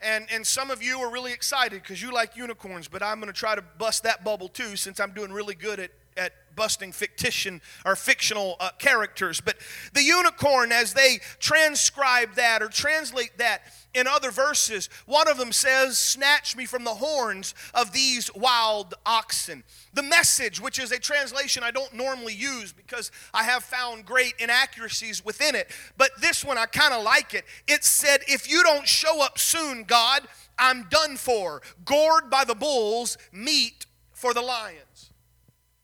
And, 0.00 0.28
and 0.30 0.46
some 0.46 0.70
of 0.70 0.80
you 0.80 1.00
are 1.00 1.10
really 1.10 1.32
excited 1.32 1.82
because 1.82 2.00
you 2.00 2.12
like 2.12 2.36
unicorns, 2.36 2.86
but 2.86 3.02
I'm 3.02 3.18
going 3.18 3.32
to 3.32 3.38
try 3.38 3.56
to 3.56 3.64
bust 3.78 4.04
that 4.04 4.22
bubble 4.22 4.46
too 4.46 4.76
since 4.76 5.00
I'm 5.00 5.10
doing 5.10 5.32
really 5.32 5.56
good 5.56 5.80
at, 5.80 5.90
at 6.16 6.32
busting 6.56 6.90
fictitious 6.90 7.60
or 7.84 7.94
fictional 7.94 8.56
uh, 8.58 8.70
characters. 8.78 9.40
But 9.40 9.56
the 9.92 10.02
unicorn, 10.02 10.72
as 10.72 10.94
they 10.94 11.20
transcribe 11.38 12.34
that 12.34 12.62
or 12.62 12.68
translate 12.68 13.38
that 13.38 13.62
in 13.94 14.06
other 14.06 14.30
verses, 14.30 14.88
one 15.06 15.28
of 15.28 15.36
them 15.38 15.52
says, 15.52 15.98
Snatch 15.98 16.56
me 16.56 16.66
from 16.66 16.84
the 16.84 16.94
horns 16.94 17.54
of 17.74 17.92
these 17.92 18.34
wild 18.34 18.94
oxen. 19.04 19.64
The 19.94 20.02
message, 20.02 20.60
which 20.60 20.78
is 20.78 20.92
a 20.92 20.98
translation 20.98 21.62
I 21.62 21.70
don't 21.70 21.94
normally 21.94 22.34
use 22.34 22.72
because 22.72 23.10
I 23.32 23.44
have 23.44 23.64
found 23.64 24.04
great 24.04 24.34
inaccuracies 24.38 25.24
within 25.24 25.54
it, 25.54 25.70
but 25.96 26.10
this 26.20 26.44
one 26.44 26.58
I 26.58 26.66
kind 26.66 26.92
of 26.92 27.04
like 27.04 27.34
it. 27.34 27.44
It 27.68 27.84
said, 27.84 28.20
If 28.28 28.50
you 28.50 28.62
don't 28.62 28.88
show 28.88 29.22
up 29.22 29.38
soon, 29.38 29.84
God, 29.84 30.26
I'm 30.58 30.88
done 30.88 31.16
for. 31.16 31.62
Gored 31.84 32.30
by 32.30 32.44
the 32.44 32.54
bulls, 32.54 33.18
meat 33.32 33.86
for 34.12 34.32
the 34.32 34.42
lions. 34.42 34.95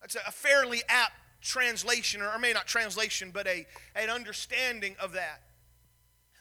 That's 0.02 0.16
a 0.16 0.32
fairly 0.32 0.82
apt 0.88 1.12
translation, 1.40 2.20
or 2.20 2.38
maybe 2.38 2.54
not 2.54 2.66
translation, 2.66 3.30
but 3.32 3.46
a, 3.46 3.66
an 3.94 4.10
understanding 4.10 4.96
of 5.00 5.12
that. 5.12 5.40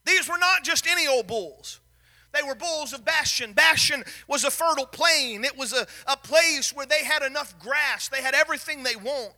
These 0.06 0.28
were 0.28 0.38
not 0.38 0.63
just 0.63 0.88
any 0.88 1.08
old 1.08 1.28
bulls. 1.28 1.80
They 2.34 2.41
were 2.43 2.56
bulls 2.56 2.93
of 2.93 3.06
Bashan. 3.06 3.54
Bashan 3.54 4.04
was 4.28 4.43
a 4.43 4.52
fertile 4.52 4.86
plain. 4.86 5.43
It 5.43 5.58
was 5.58 5.74
a, 5.74 5.86
a 6.08 6.17
place 6.17 6.74
where 6.74 6.86
they 6.86 7.04
had 7.04 7.24
enough 7.24 7.58
grass. 7.60 8.08
They 8.08 8.21
had 8.21 8.34
everything 8.34 8.84
they 8.84 8.95
want. 8.95 9.34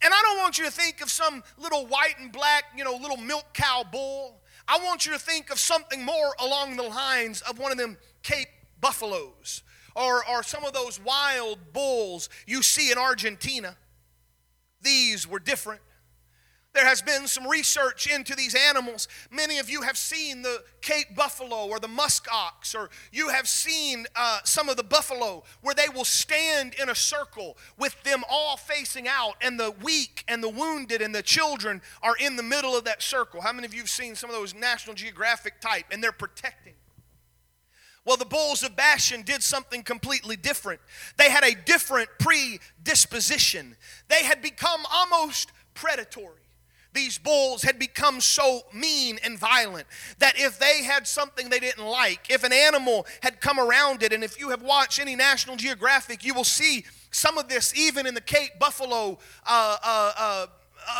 And 0.00 0.14
I 0.14 0.22
don't 0.22 0.38
want 0.38 0.58
you 0.58 0.64
to 0.64 0.70
think 0.70 1.00
of 1.00 1.10
some 1.10 1.42
little 1.58 1.86
white 1.86 2.14
and 2.20 2.30
black, 2.30 2.64
you 2.76 2.84
know, 2.84 2.94
little 2.94 3.16
milk 3.16 3.52
cow 3.52 3.84
bull. 3.90 4.40
I 4.68 4.78
want 4.84 5.04
you 5.04 5.12
to 5.12 5.18
think 5.18 5.50
of 5.50 5.58
something 5.58 6.04
more 6.04 6.34
along 6.38 6.76
the 6.76 6.84
lines 6.84 7.40
of 7.42 7.58
one 7.58 7.72
of 7.72 7.78
them 7.78 7.98
Cape 8.22 8.48
buffaloes 8.80 9.62
or, 9.98 10.22
or 10.28 10.42
some 10.42 10.64
of 10.64 10.72
those 10.72 11.00
wild 11.00 11.58
bulls 11.72 12.28
you 12.46 12.62
see 12.62 12.92
in 12.92 12.98
Argentina. 12.98 13.76
These 14.82 15.26
were 15.26 15.40
different. 15.40 15.80
There 16.74 16.86
has 16.86 17.02
been 17.02 17.26
some 17.26 17.48
research 17.48 18.06
into 18.06 18.36
these 18.36 18.54
animals. 18.54 19.08
Many 19.32 19.58
of 19.58 19.68
you 19.68 19.82
have 19.82 19.96
seen 19.96 20.42
the 20.42 20.62
Cape 20.80 21.16
buffalo 21.16 21.66
or 21.66 21.80
the 21.80 21.88
musk 21.88 22.28
ox, 22.32 22.74
or 22.74 22.90
you 23.10 23.30
have 23.30 23.48
seen 23.48 24.06
uh, 24.14 24.38
some 24.44 24.68
of 24.68 24.76
the 24.76 24.84
buffalo 24.84 25.42
where 25.62 25.74
they 25.74 25.88
will 25.92 26.04
stand 26.04 26.74
in 26.80 26.88
a 26.88 26.94
circle 26.94 27.56
with 27.78 28.00
them 28.04 28.22
all 28.30 28.56
facing 28.56 29.08
out, 29.08 29.34
and 29.40 29.58
the 29.58 29.74
weak 29.82 30.24
and 30.28 30.40
the 30.40 30.48
wounded 30.48 31.02
and 31.02 31.12
the 31.12 31.22
children 31.22 31.80
are 32.02 32.16
in 32.16 32.36
the 32.36 32.42
middle 32.42 32.76
of 32.76 32.84
that 32.84 33.02
circle. 33.02 33.40
How 33.40 33.52
many 33.52 33.66
of 33.66 33.74
you 33.74 33.80
have 33.80 33.90
seen 33.90 34.14
some 34.14 34.30
of 34.30 34.36
those 34.36 34.54
National 34.54 34.94
Geographic 34.94 35.60
type, 35.60 35.86
and 35.90 36.04
they're 36.04 36.12
protecting? 36.12 36.74
Well, 38.04 38.16
the 38.16 38.24
bulls 38.24 38.62
of 38.62 38.74
Bashan 38.74 39.22
did 39.22 39.42
something 39.42 39.82
completely 39.82 40.36
different. 40.36 40.80
They 41.16 41.30
had 41.30 41.44
a 41.44 41.54
different 41.54 42.08
predisposition. 42.18 43.76
They 44.08 44.24
had 44.24 44.40
become 44.40 44.80
almost 44.90 45.52
predatory. 45.74 46.34
These 46.94 47.18
bulls 47.18 47.62
had 47.62 47.78
become 47.78 48.20
so 48.20 48.62
mean 48.72 49.18
and 49.22 49.38
violent 49.38 49.86
that 50.18 50.38
if 50.38 50.58
they 50.58 50.82
had 50.82 51.06
something 51.06 51.50
they 51.50 51.60
didn't 51.60 51.84
like, 51.84 52.30
if 52.30 52.44
an 52.44 52.52
animal 52.52 53.06
had 53.20 53.40
come 53.40 53.60
around 53.60 54.02
it, 54.02 54.12
and 54.12 54.24
if 54.24 54.40
you 54.40 54.48
have 54.50 54.62
watched 54.62 54.98
any 54.98 55.14
National 55.14 55.56
Geographic, 55.56 56.24
you 56.24 56.34
will 56.34 56.44
see 56.44 56.84
some 57.10 57.36
of 57.36 57.48
this 57.48 57.74
even 57.76 58.06
in 58.06 58.14
the 58.14 58.20
Cape 58.20 58.58
Buffalo, 58.58 59.18
uh, 59.46 59.76
uh, 59.84 60.12
uh, 60.18 60.46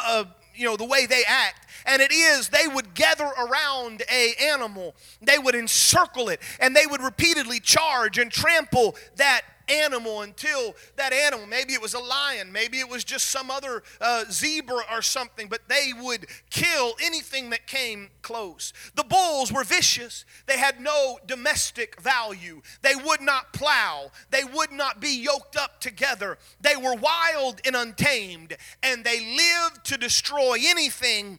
uh 0.07 0.25
you 0.55 0.65
know, 0.65 0.77
the 0.77 0.85
way 0.85 1.07
they 1.07 1.23
act 1.27 1.68
and 1.87 2.03
it 2.03 2.12
is 2.12 2.49
they 2.49 2.69
would 2.69 2.95
gather 2.95 3.25
around 3.25 4.03
a 4.11 4.35
animal 4.41 4.95
they 5.23 5.38
would 5.38 5.55
encircle 5.55 6.29
it 6.29 6.41
and 6.61 6.75
they 6.75 6.87
would 6.87 7.03
repeatedly 7.03 7.61
charge 7.61 8.19
and 8.19 8.31
trample 8.31 8.97
that 9.17 9.43
animal 9.69 10.23
until 10.23 10.75
that 10.97 11.12
animal, 11.12 11.47
maybe 11.47 11.73
it 11.73 11.83
was 11.83 11.95
a 11.95 11.99
lion, 11.99 12.53
maybe 12.53 12.79
it 12.79 12.88
was 12.88 13.05
just 13.05 13.27
some 13.27 13.51
other 13.51 13.83
uh, 14.01 14.25
zebra 14.31 14.83
or 14.93 15.03
something, 15.03 15.49
but 15.49 15.69
they 15.69 15.93
would 16.01 16.27
kill 16.51 16.95
anything 17.03 17.51
that 17.51 17.67
came 17.67 18.09
close. 18.23 18.73
The 18.95 19.05
bulls 19.05 19.53
were 19.53 19.64
vicious. 19.64 20.25
They 20.47 20.59
had 20.59 20.81
no 20.81 21.19
domestic 21.27 22.01
value. 22.01 22.62
They 22.83 22.95
would 22.95 23.21
not 23.21 23.53
plow. 23.53 24.11
They 24.31 24.45
would 24.45 24.73
not 24.73 25.01
be 25.01 25.23
yoked 25.23 25.57
up 25.57 25.81
together. 25.81 26.38
They 26.61 26.77
were 26.77 26.95
wild 26.95 27.61
and 27.64 27.77
untamed, 27.77 28.57
and 28.83 29.05
they 29.05 29.21
lived 29.21 29.85
to 29.87 29.99
destroy 29.99 30.59
anything 30.61 31.38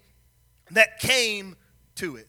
that 0.72 1.00
came 1.00 1.56
to 1.96 2.16
it. 2.16 2.28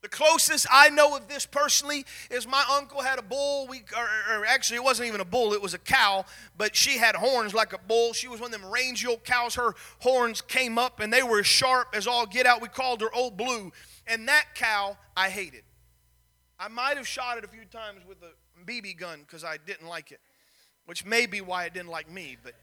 The 0.00 0.08
closest 0.08 0.66
I 0.70 0.90
know 0.90 1.16
of 1.16 1.26
this 1.26 1.44
personally 1.44 2.06
is 2.30 2.46
my 2.46 2.64
uncle 2.70 3.02
had 3.02 3.18
a 3.18 3.22
bull. 3.22 3.66
We, 3.66 3.82
or, 3.96 4.38
or, 4.38 4.46
actually, 4.46 4.76
it 4.76 4.84
wasn't 4.84 5.08
even 5.08 5.20
a 5.20 5.24
bull; 5.24 5.52
it 5.52 5.60
was 5.60 5.74
a 5.74 5.78
cow. 5.78 6.24
But 6.56 6.76
she 6.76 6.98
had 6.98 7.16
horns 7.16 7.52
like 7.52 7.72
a 7.72 7.78
bull. 7.78 8.12
She 8.12 8.28
was 8.28 8.40
one 8.40 8.54
of 8.54 8.60
them 8.60 8.70
rangy 8.70 9.08
old 9.08 9.24
cows. 9.24 9.56
Her 9.56 9.74
horns 9.98 10.40
came 10.40 10.78
up, 10.78 11.00
and 11.00 11.12
they 11.12 11.24
were 11.24 11.40
as 11.40 11.46
sharp 11.46 11.88
as 11.94 12.06
all 12.06 12.26
get 12.26 12.46
out. 12.46 12.62
We 12.62 12.68
called 12.68 13.00
her 13.00 13.12
Old 13.12 13.36
Blue. 13.36 13.72
And 14.06 14.28
that 14.28 14.46
cow, 14.54 14.96
I 15.16 15.30
hated. 15.30 15.64
I 16.60 16.68
might 16.68 16.96
have 16.96 17.06
shot 17.06 17.36
it 17.38 17.44
a 17.44 17.48
few 17.48 17.64
times 17.64 18.02
with 18.08 18.18
a 18.22 18.64
BB 18.64 18.98
gun 18.98 19.20
because 19.20 19.44
I 19.44 19.58
didn't 19.58 19.88
like 19.88 20.12
it, 20.12 20.20
which 20.86 21.04
may 21.04 21.26
be 21.26 21.40
why 21.40 21.64
it 21.64 21.74
didn't 21.74 21.90
like 21.90 22.10
me. 22.10 22.36
But 22.42 22.54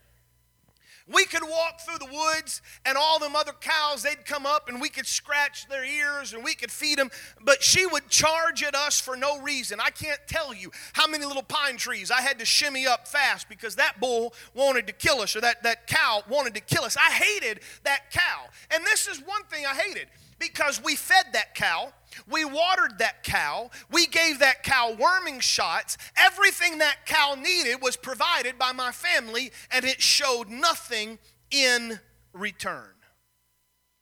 we 1.12 1.24
could 1.24 1.42
walk 1.42 1.80
through 1.80 1.98
the 1.98 2.12
woods 2.12 2.62
and 2.84 2.98
all 2.98 3.18
them 3.18 3.36
other 3.36 3.52
cows, 3.52 4.02
they'd 4.02 4.24
come 4.24 4.44
up 4.44 4.68
and 4.68 4.80
we 4.80 4.88
could 4.88 5.06
scratch 5.06 5.68
their 5.68 5.84
ears 5.84 6.32
and 6.32 6.42
we 6.42 6.54
could 6.54 6.70
feed 6.70 6.98
them, 6.98 7.10
but 7.40 7.62
she 7.62 7.86
would 7.86 8.08
charge 8.08 8.62
at 8.62 8.74
us 8.74 9.00
for 9.00 9.16
no 9.16 9.40
reason. 9.40 9.78
I 9.80 9.90
can't 9.90 10.20
tell 10.26 10.52
you 10.52 10.70
how 10.94 11.06
many 11.06 11.24
little 11.24 11.44
pine 11.44 11.76
trees 11.76 12.10
I 12.10 12.22
had 12.22 12.38
to 12.40 12.44
shimmy 12.44 12.86
up 12.86 13.06
fast 13.06 13.48
because 13.48 13.76
that 13.76 14.00
bull 14.00 14.34
wanted 14.54 14.86
to 14.88 14.92
kill 14.92 15.20
us 15.20 15.36
or 15.36 15.40
that, 15.42 15.62
that 15.62 15.86
cow 15.86 16.22
wanted 16.28 16.54
to 16.54 16.60
kill 16.60 16.82
us. 16.82 16.96
I 16.96 17.12
hated 17.12 17.60
that 17.84 18.10
cow. 18.10 18.46
And 18.72 18.84
this 18.84 19.06
is 19.06 19.18
one 19.20 19.44
thing 19.44 19.64
I 19.64 19.74
hated 19.74 20.08
because 20.38 20.82
we 20.82 20.96
fed 20.96 21.26
that 21.32 21.54
cow, 21.54 21.92
we 22.30 22.44
watered 22.44 22.98
that 22.98 23.22
cow, 23.22 23.70
we 23.90 24.06
gave 24.06 24.38
that 24.38 24.62
cow 24.62 24.96
worming 24.98 25.40
shots. 25.40 25.96
Everything 26.16 26.78
that 26.78 27.06
cow 27.06 27.34
needed 27.34 27.82
was 27.82 27.96
provided 27.96 28.58
by 28.58 28.72
my 28.72 28.92
family, 28.92 29.52
and 29.70 29.84
it 29.84 30.00
showed 30.00 30.48
nothing 30.48 31.18
in 31.50 32.00
return. 32.32 32.90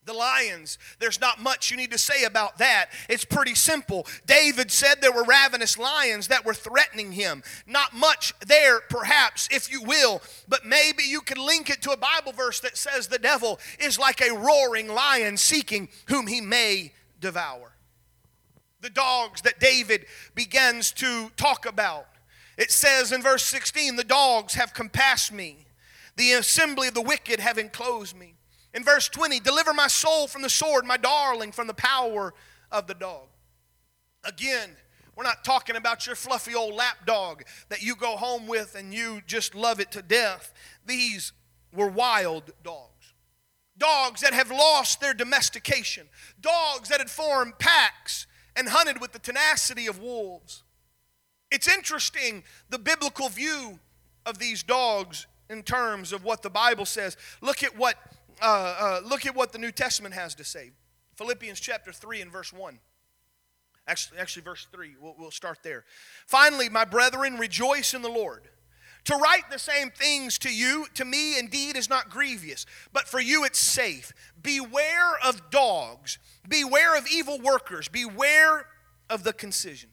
The 0.06 0.12
lions, 0.12 0.78
there's 0.98 1.20
not 1.20 1.40
much 1.40 1.70
you 1.70 1.78
need 1.78 1.90
to 1.92 1.98
say 1.98 2.24
about 2.24 2.58
that. 2.58 2.90
It's 3.08 3.24
pretty 3.24 3.54
simple. 3.54 4.06
David 4.26 4.70
said 4.70 4.96
there 5.00 5.12
were 5.12 5.24
ravenous 5.24 5.78
lions 5.78 6.28
that 6.28 6.44
were 6.44 6.52
threatening 6.52 7.12
him. 7.12 7.42
Not 7.66 7.94
much 7.94 8.34
there, 8.46 8.80
perhaps, 8.80 9.48
if 9.50 9.72
you 9.72 9.82
will, 9.82 10.20
but 10.46 10.66
maybe 10.66 11.04
you 11.04 11.22
can 11.22 11.38
link 11.38 11.70
it 11.70 11.80
to 11.82 11.92
a 11.92 11.96
Bible 11.96 12.32
verse 12.32 12.60
that 12.60 12.76
says 12.76 13.06
the 13.06 13.18
devil 13.18 13.58
is 13.78 13.98
like 13.98 14.20
a 14.20 14.34
roaring 14.34 14.88
lion 14.88 15.38
seeking 15.38 15.88
whom 16.08 16.26
he 16.26 16.42
may 16.42 16.92
devour. 17.20 17.72
The 18.82 18.90
dogs 18.90 19.40
that 19.42 19.58
David 19.58 20.04
begins 20.34 20.92
to 20.92 21.30
talk 21.38 21.64
about. 21.64 22.06
It 22.58 22.70
says 22.70 23.10
in 23.10 23.22
verse 23.22 23.44
16, 23.46 23.96
the 23.96 24.04
dogs 24.04 24.54
have 24.54 24.74
compassed 24.74 25.32
me, 25.32 25.66
the 26.16 26.32
assembly 26.32 26.88
of 26.88 26.94
the 26.94 27.00
wicked 27.00 27.40
have 27.40 27.56
enclosed 27.56 28.14
me. 28.14 28.34
In 28.74 28.82
verse 28.82 29.08
20, 29.08 29.38
deliver 29.40 29.72
my 29.72 29.86
soul 29.86 30.26
from 30.26 30.42
the 30.42 30.50
sword, 30.50 30.84
my 30.84 30.96
darling 30.96 31.52
from 31.52 31.68
the 31.68 31.74
power 31.74 32.34
of 32.72 32.88
the 32.88 32.94
dog. 32.94 33.28
Again, 34.24 34.70
we're 35.16 35.24
not 35.24 35.44
talking 35.44 35.76
about 35.76 36.06
your 36.06 36.16
fluffy 36.16 36.56
old 36.56 36.74
lap 36.74 37.06
dog 37.06 37.44
that 37.68 37.82
you 37.82 37.94
go 37.94 38.16
home 38.16 38.48
with 38.48 38.74
and 38.74 38.92
you 38.92 39.20
just 39.26 39.54
love 39.54 39.78
it 39.78 39.92
to 39.92 40.02
death. 40.02 40.52
These 40.84 41.32
were 41.72 41.88
wild 41.88 42.50
dogs. 42.64 42.90
Dogs 43.78 44.20
that 44.22 44.34
have 44.34 44.50
lost 44.50 45.00
their 45.00 45.14
domestication. 45.14 46.08
Dogs 46.40 46.88
that 46.88 46.98
had 46.98 47.10
formed 47.10 47.58
packs 47.60 48.26
and 48.56 48.68
hunted 48.68 49.00
with 49.00 49.12
the 49.12 49.18
tenacity 49.20 49.86
of 49.86 50.00
wolves. 50.00 50.64
It's 51.50 51.68
interesting 51.68 52.42
the 52.70 52.78
biblical 52.78 53.28
view 53.28 53.78
of 54.26 54.38
these 54.38 54.64
dogs 54.64 55.26
in 55.48 55.62
terms 55.62 56.12
of 56.12 56.24
what 56.24 56.42
the 56.42 56.50
Bible 56.50 56.86
says. 56.86 57.16
Look 57.40 57.62
at 57.62 57.76
what 57.76 57.96
uh, 58.42 58.76
uh, 58.78 59.00
look 59.04 59.26
at 59.26 59.34
what 59.34 59.52
the 59.52 59.58
New 59.58 59.72
Testament 59.72 60.14
has 60.14 60.34
to 60.36 60.44
say. 60.44 60.72
Philippians 61.16 61.60
chapter 61.60 61.92
3 61.92 62.22
and 62.22 62.32
verse 62.32 62.52
1. 62.52 62.78
Actually, 63.86 64.18
actually 64.18 64.42
verse 64.42 64.66
3. 64.72 64.94
We'll, 65.00 65.14
we'll 65.18 65.30
start 65.30 65.58
there. 65.62 65.84
Finally, 66.26 66.68
my 66.68 66.84
brethren, 66.84 67.36
rejoice 67.38 67.94
in 67.94 68.02
the 68.02 68.08
Lord. 68.08 68.48
To 69.04 69.16
write 69.16 69.50
the 69.50 69.58
same 69.58 69.90
things 69.90 70.38
to 70.38 70.52
you, 70.52 70.86
to 70.94 71.04
me 71.04 71.38
indeed 71.38 71.76
is 71.76 71.90
not 71.90 72.08
grievous, 72.08 72.64
but 72.92 73.06
for 73.06 73.20
you 73.20 73.44
it's 73.44 73.58
safe. 73.58 74.12
Beware 74.42 75.18
of 75.22 75.50
dogs, 75.50 76.18
beware 76.48 76.96
of 76.96 77.06
evil 77.12 77.38
workers, 77.38 77.88
beware 77.88 78.66
of 79.10 79.22
the 79.22 79.34
concision. 79.34 79.90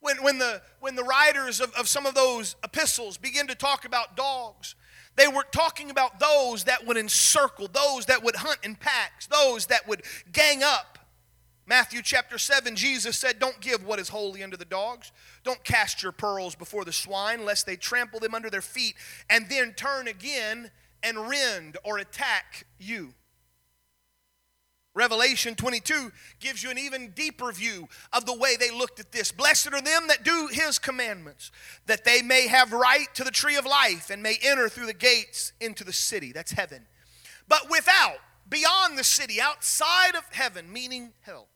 When, 0.00 0.22
when, 0.22 0.38
the, 0.38 0.60
when 0.80 0.96
the 0.96 1.02
writers 1.02 1.60
of, 1.60 1.72
of 1.74 1.88
some 1.88 2.04
of 2.04 2.14
those 2.14 2.56
epistles 2.62 3.16
begin 3.16 3.46
to 3.48 3.54
talk 3.54 3.86
about 3.86 4.16
dogs, 4.16 4.74
they 5.18 5.28
were 5.28 5.44
talking 5.50 5.90
about 5.90 6.20
those 6.20 6.64
that 6.64 6.86
would 6.86 6.96
encircle, 6.96 7.68
those 7.68 8.06
that 8.06 8.22
would 8.22 8.36
hunt 8.36 8.58
in 8.62 8.76
packs, 8.76 9.26
those 9.26 9.66
that 9.66 9.86
would 9.88 10.02
gang 10.32 10.62
up. 10.62 10.98
Matthew 11.66 12.00
chapter 12.00 12.38
7, 12.38 12.76
Jesus 12.76 13.18
said, 13.18 13.38
Don't 13.38 13.60
give 13.60 13.84
what 13.84 13.98
is 13.98 14.08
holy 14.08 14.42
unto 14.42 14.56
the 14.56 14.64
dogs. 14.64 15.12
Don't 15.44 15.62
cast 15.64 16.02
your 16.02 16.12
pearls 16.12 16.54
before 16.54 16.84
the 16.84 16.92
swine, 16.92 17.44
lest 17.44 17.66
they 17.66 17.76
trample 17.76 18.20
them 18.20 18.34
under 18.34 18.48
their 18.48 18.62
feet 18.62 18.94
and 19.28 19.48
then 19.50 19.74
turn 19.74 20.08
again 20.08 20.70
and 21.02 21.28
rend 21.28 21.76
or 21.84 21.98
attack 21.98 22.64
you. 22.78 23.12
Revelation 24.98 25.54
22 25.54 26.10
gives 26.40 26.60
you 26.60 26.72
an 26.72 26.78
even 26.78 27.10
deeper 27.10 27.52
view 27.52 27.88
of 28.12 28.26
the 28.26 28.36
way 28.36 28.56
they 28.56 28.72
looked 28.72 28.98
at 28.98 29.12
this. 29.12 29.30
Blessed 29.30 29.68
are 29.68 29.80
them 29.80 30.08
that 30.08 30.24
do 30.24 30.48
his 30.50 30.80
commandments, 30.80 31.52
that 31.86 32.04
they 32.04 32.20
may 32.20 32.48
have 32.48 32.72
right 32.72 33.06
to 33.14 33.22
the 33.22 33.30
tree 33.30 33.54
of 33.54 33.64
life 33.64 34.10
and 34.10 34.24
may 34.24 34.36
enter 34.42 34.68
through 34.68 34.86
the 34.86 34.92
gates 34.92 35.52
into 35.60 35.84
the 35.84 35.92
city. 35.92 36.32
That's 36.32 36.50
heaven. 36.50 36.84
But 37.46 37.70
without, 37.70 38.16
beyond 38.50 38.98
the 38.98 39.04
city, 39.04 39.40
outside 39.40 40.16
of 40.16 40.24
heaven, 40.32 40.72
meaning 40.72 41.12
hell, 41.20 41.46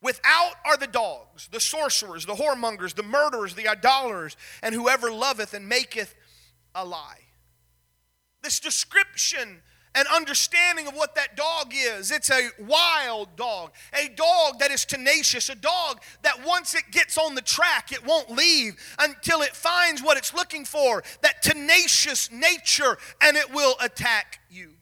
without 0.00 0.54
are 0.64 0.78
the 0.78 0.86
dogs, 0.86 1.48
the 1.52 1.60
sorcerers, 1.60 2.24
the 2.24 2.36
whoremongers, 2.36 2.94
the 2.94 3.02
murderers, 3.02 3.54
the 3.54 3.68
idolaters, 3.68 4.34
and 4.62 4.74
whoever 4.74 5.12
loveth 5.12 5.52
and 5.52 5.68
maketh 5.68 6.14
a 6.74 6.86
lie. 6.86 7.20
this 8.42 8.60
description 8.60 9.60
and 9.96 10.06
understanding 10.14 10.86
of 10.86 10.94
what 10.94 11.14
that 11.14 11.36
dog 11.36 11.72
is. 11.74 12.10
It's 12.10 12.30
a 12.30 12.50
wild 12.60 13.34
dog, 13.34 13.72
a 13.94 14.08
dog 14.08 14.60
that 14.60 14.70
is 14.70 14.84
tenacious, 14.84 15.48
a 15.48 15.54
dog 15.54 16.02
that 16.22 16.44
once 16.46 16.74
it 16.74 16.84
gets 16.92 17.16
on 17.16 17.34
the 17.34 17.40
track, 17.40 17.90
it 17.90 18.06
won't 18.06 18.30
leave 18.30 18.76
until 18.98 19.40
it 19.40 19.56
finds 19.56 20.02
what 20.02 20.18
it's 20.18 20.34
looking 20.34 20.64
for 20.64 21.02
that 21.22 21.42
tenacious 21.42 22.30
nature, 22.30 22.98
and 23.22 23.36
it 23.36 23.52
will 23.52 23.74
attack 23.80 24.40
you. 24.50 24.72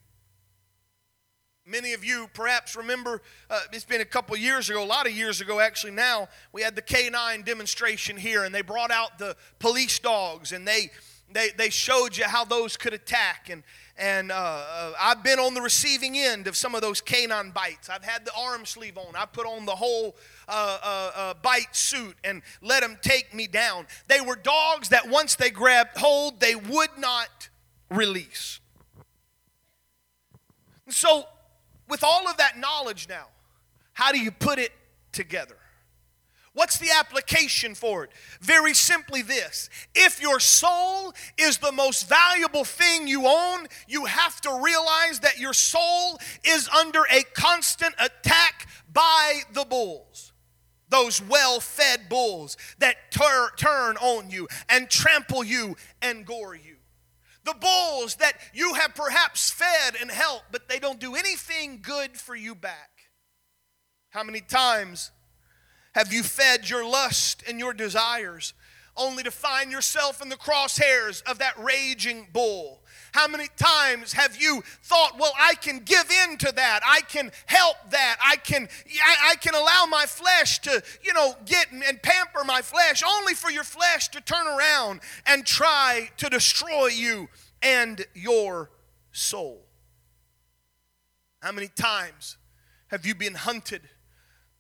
Many 1.66 1.94
of 1.94 2.05
you 2.05 2.29
perhaps 2.35 2.77
remember, 2.77 3.22
uh, 3.48 3.61
it's 3.72 3.87
been 3.87 4.03
a 4.03 4.07
couple 4.07 4.37
years 4.37 4.68
ago, 4.68 4.83
a 4.83 4.85
lot 4.85 5.07
of 5.07 5.12
years 5.12 5.40
ago 5.40 5.61
actually 5.61 5.92
now, 5.92 6.29
we 6.53 6.61
had 6.61 6.77
the 6.77 6.83
K9 6.83 7.44
demonstration 7.44 8.16
here, 8.16 8.44
and 8.44 8.55
they 8.55 8.61
brought 8.61 8.90
out 8.90 9.18
the 9.18 9.35
police 9.61 9.98
dogs, 9.98 10.53
and 10.53 10.68
they, 10.68 10.90
they, 11.34 11.50
they 11.50 11.68
showed 11.68 12.16
you 12.16 12.24
how 12.24 12.44
those 12.44 12.76
could 12.76 12.94
attack. 12.94 13.50
And, 13.50 13.64
and 13.98 14.30
uh, 14.30 14.34
uh, 14.34 14.92
I've 14.98 15.22
been 15.22 15.40
on 15.40 15.52
the 15.52 15.60
receiving 15.60 16.16
end 16.16 16.46
of 16.46 16.56
some 16.56 16.74
of 16.74 16.80
those 16.80 17.00
canine 17.00 17.50
bites. 17.50 17.90
I've 17.90 18.04
had 18.04 18.24
the 18.24 18.30
arm 18.38 18.64
sleeve 18.64 18.96
on. 18.96 19.14
I 19.16 19.26
put 19.26 19.44
on 19.44 19.66
the 19.66 19.74
whole 19.74 20.14
uh, 20.48 20.78
uh, 20.82 21.10
uh, 21.14 21.34
bite 21.42 21.74
suit 21.74 22.16
and 22.22 22.40
let 22.62 22.82
them 22.82 22.96
take 23.02 23.34
me 23.34 23.48
down. 23.48 23.86
They 24.06 24.20
were 24.20 24.36
dogs 24.36 24.90
that 24.90 25.08
once 25.08 25.34
they 25.34 25.50
grabbed 25.50 25.98
hold, 25.98 26.38
they 26.38 26.54
would 26.54 26.96
not 26.98 27.48
release. 27.90 28.60
So, 30.88 31.24
with 31.88 32.04
all 32.04 32.28
of 32.28 32.36
that 32.36 32.58
knowledge 32.58 33.08
now, 33.08 33.26
how 33.92 34.12
do 34.12 34.20
you 34.20 34.30
put 34.30 34.58
it 34.58 34.72
together? 35.12 35.56
What's 36.54 36.78
the 36.78 36.90
application 36.96 37.74
for 37.74 38.04
it? 38.04 38.10
Very 38.40 38.74
simply 38.74 39.22
this 39.22 39.68
if 39.94 40.22
your 40.22 40.38
soul 40.38 41.12
is 41.36 41.58
the 41.58 41.72
most 41.72 42.08
valuable 42.08 42.64
thing 42.64 43.08
you 43.08 43.26
own, 43.26 43.66
you 43.88 44.04
have 44.04 44.40
to 44.42 44.60
realize 44.62 45.20
that 45.20 45.38
your 45.38 45.52
soul 45.52 46.18
is 46.44 46.68
under 46.68 47.02
a 47.10 47.24
constant 47.34 47.94
attack 47.98 48.68
by 48.92 49.40
the 49.52 49.64
bulls. 49.64 50.32
Those 50.88 51.20
well 51.20 51.58
fed 51.58 52.08
bulls 52.08 52.56
that 52.78 53.10
tur- 53.10 53.50
turn 53.56 53.96
on 53.96 54.30
you 54.30 54.46
and 54.68 54.88
trample 54.88 55.42
you 55.42 55.76
and 56.00 56.24
gore 56.24 56.54
you. 56.54 56.76
The 57.42 57.54
bulls 57.60 58.14
that 58.16 58.34
you 58.54 58.74
have 58.74 58.94
perhaps 58.94 59.50
fed 59.50 59.96
and 60.00 60.08
helped, 60.08 60.52
but 60.52 60.68
they 60.68 60.78
don't 60.78 61.00
do 61.00 61.16
anything 61.16 61.80
good 61.82 62.12
for 62.12 62.36
you 62.36 62.54
back. 62.54 62.90
How 64.10 64.22
many 64.22 64.40
times 64.40 65.10
have 65.94 66.12
you 66.12 66.22
fed 66.22 66.68
your 66.68 66.87
lust 66.87 67.42
and 67.48 67.59
your 67.59 67.72
desires 67.72 68.52
only 68.96 69.22
to 69.22 69.30
find 69.30 69.70
yourself 69.70 70.22
in 70.22 70.28
the 70.28 70.37
crosshairs 70.37 71.22
of 71.24 71.38
that 71.38 71.54
raging 71.59 72.28
bull? 72.33 72.80
How 73.12 73.28
many 73.28 73.46
times 73.57 74.12
have 74.12 74.37
you 74.37 74.62
thought, 74.83 75.16
well, 75.20 75.33
I 75.38 75.54
can 75.54 75.78
give 75.78 76.11
in 76.11 76.37
to 76.38 76.52
that. 76.57 76.80
I 76.85 77.00
can 77.02 77.30
help 77.46 77.76
that. 77.90 78.16
I 78.20 78.35
can, 78.35 78.68
I, 79.04 79.30
I 79.30 79.35
can 79.37 79.54
allow 79.54 79.87
my 79.88 80.04
flesh 80.07 80.59
to, 80.62 80.83
you 81.00 81.12
know, 81.12 81.37
get 81.46 81.70
and, 81.70 81.85
and 81.85 82.02
pamper 82.02 82.42
my 82.44 82.61
flesh, 82.61 83.04
only 83.07 83.35
for 83.35 83.52
your 83.52 83.62
flesh 83.62 84.09
to 84.09 84.20
turn 84.20 84.48
around 84.48 85.00
and 85.26 85.46
try 85.46 86.11
to 86.16 86.28
destroy 86.28 86.88
you 86.88 87.28
and 87.62 88.04
your 88.14 88.70
soul. 89.12 89.64
How 91.40 91.52
many 91.52 91.68
times 91.68 92.37
have 92.88 93.07
you 93.07 93.14
been 93.14 93.35
hunted 93.35 93.83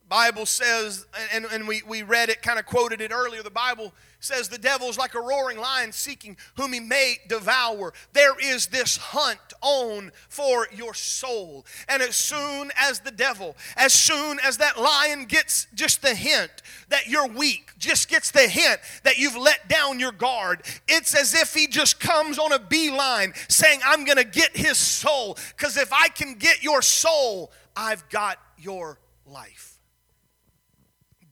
Bible 0.08 0.46
says, 0.46 1.06
and, 1.32 1.46
and 1.46 1.66
we, 1.66 1.82
we 1.86 2.02
read 2.02 2.28
it, 2.28 2.42
kind 2.42 2.58
of 2.58 2.66
quoted 2.66 3.00
it 3.00 3.10
earlier, 3.10 3.42
the 3.42 3.50
Bible 3.50 3.92
says 4.20 4.48
the 4.48 4.58
devil 4.58 4.88
is 4.88 4.98
like 4.98 5.14
a 5.14 5.20
roaring 5.20 5.58
lion 5.58 5.92
seeking 5.92 6.36
whom 6.56 6.72
he 6.72 6.80
may 6.80 7.16
devour. 7.28 7.92
There 8.12 8.34
is 8.40 8.66
this 8.66 8.96
hunt 8.96 9.40
on 9.60 10.12
for 10.28 10.68
your 10.72 10.94
soul. 10.94 11.64
And 11.88 12.02
as 12.02 12.16
soon 12.16 12.70
as 12.78 13.00
the 13.00 13.10
devil, 13.10 13.56
as 13.76 13.92
soon 13.92 14.38
as 14.40 14.58
that 14.58 14.80
lion 14.80 15.24
gets 15.24 15.66
just 15.74 16.02
the 16.02 16.14
hint 16.14 16.62
that 16.88 17.08
you're 17.08 17.28
weak, 17.28 17.72
just 17.78 18.08
gets 18.08 18.30
the 18.30 18.48
hint 18.48 18.80
that 19.04 19.18
you've 19.18 19.36
let 19.36 19.68
down 19.68 20.00
your 20.00 20.12
guard, 20.12 20.62
it's 20.86 21.14
as 21.14 21.34
if 21.34 21.54
he 21.54 21.66
just 21.66 21.98
comes 21.98 22.38
on 22.38 22.52
a 22.52 22.58
beeline 22.58 23.32
saying, 23.48 23.80
I'm 23.84 24.04
going 24.04 24.18
to 24.18 24.24
get 24.24 24.56
his 24.56 24.76
soul. 24.76 25.38
Because 25.56 25.76
if 25.76 25.92
I 25.92 26.08
can 26.08 26.34
get 26.34 26.62
your 26.62 26.82
soul, 26.82 27.52
I've 27.74 28.08
got 28.10 28.38
your 28.58 28.98
life 29.26 29.73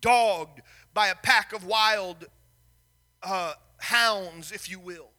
dogged 0.03 0.61
by 0.93 1.09
a 1.09 1.15
pack 1.15 1.55
of 1.55 1.65
wild 1.65 2.27
uh, 3.23 3.55
hounds, 3.79 4.53
if 4.53 4.69
you 4.69 4.79
will. 4.79 5.12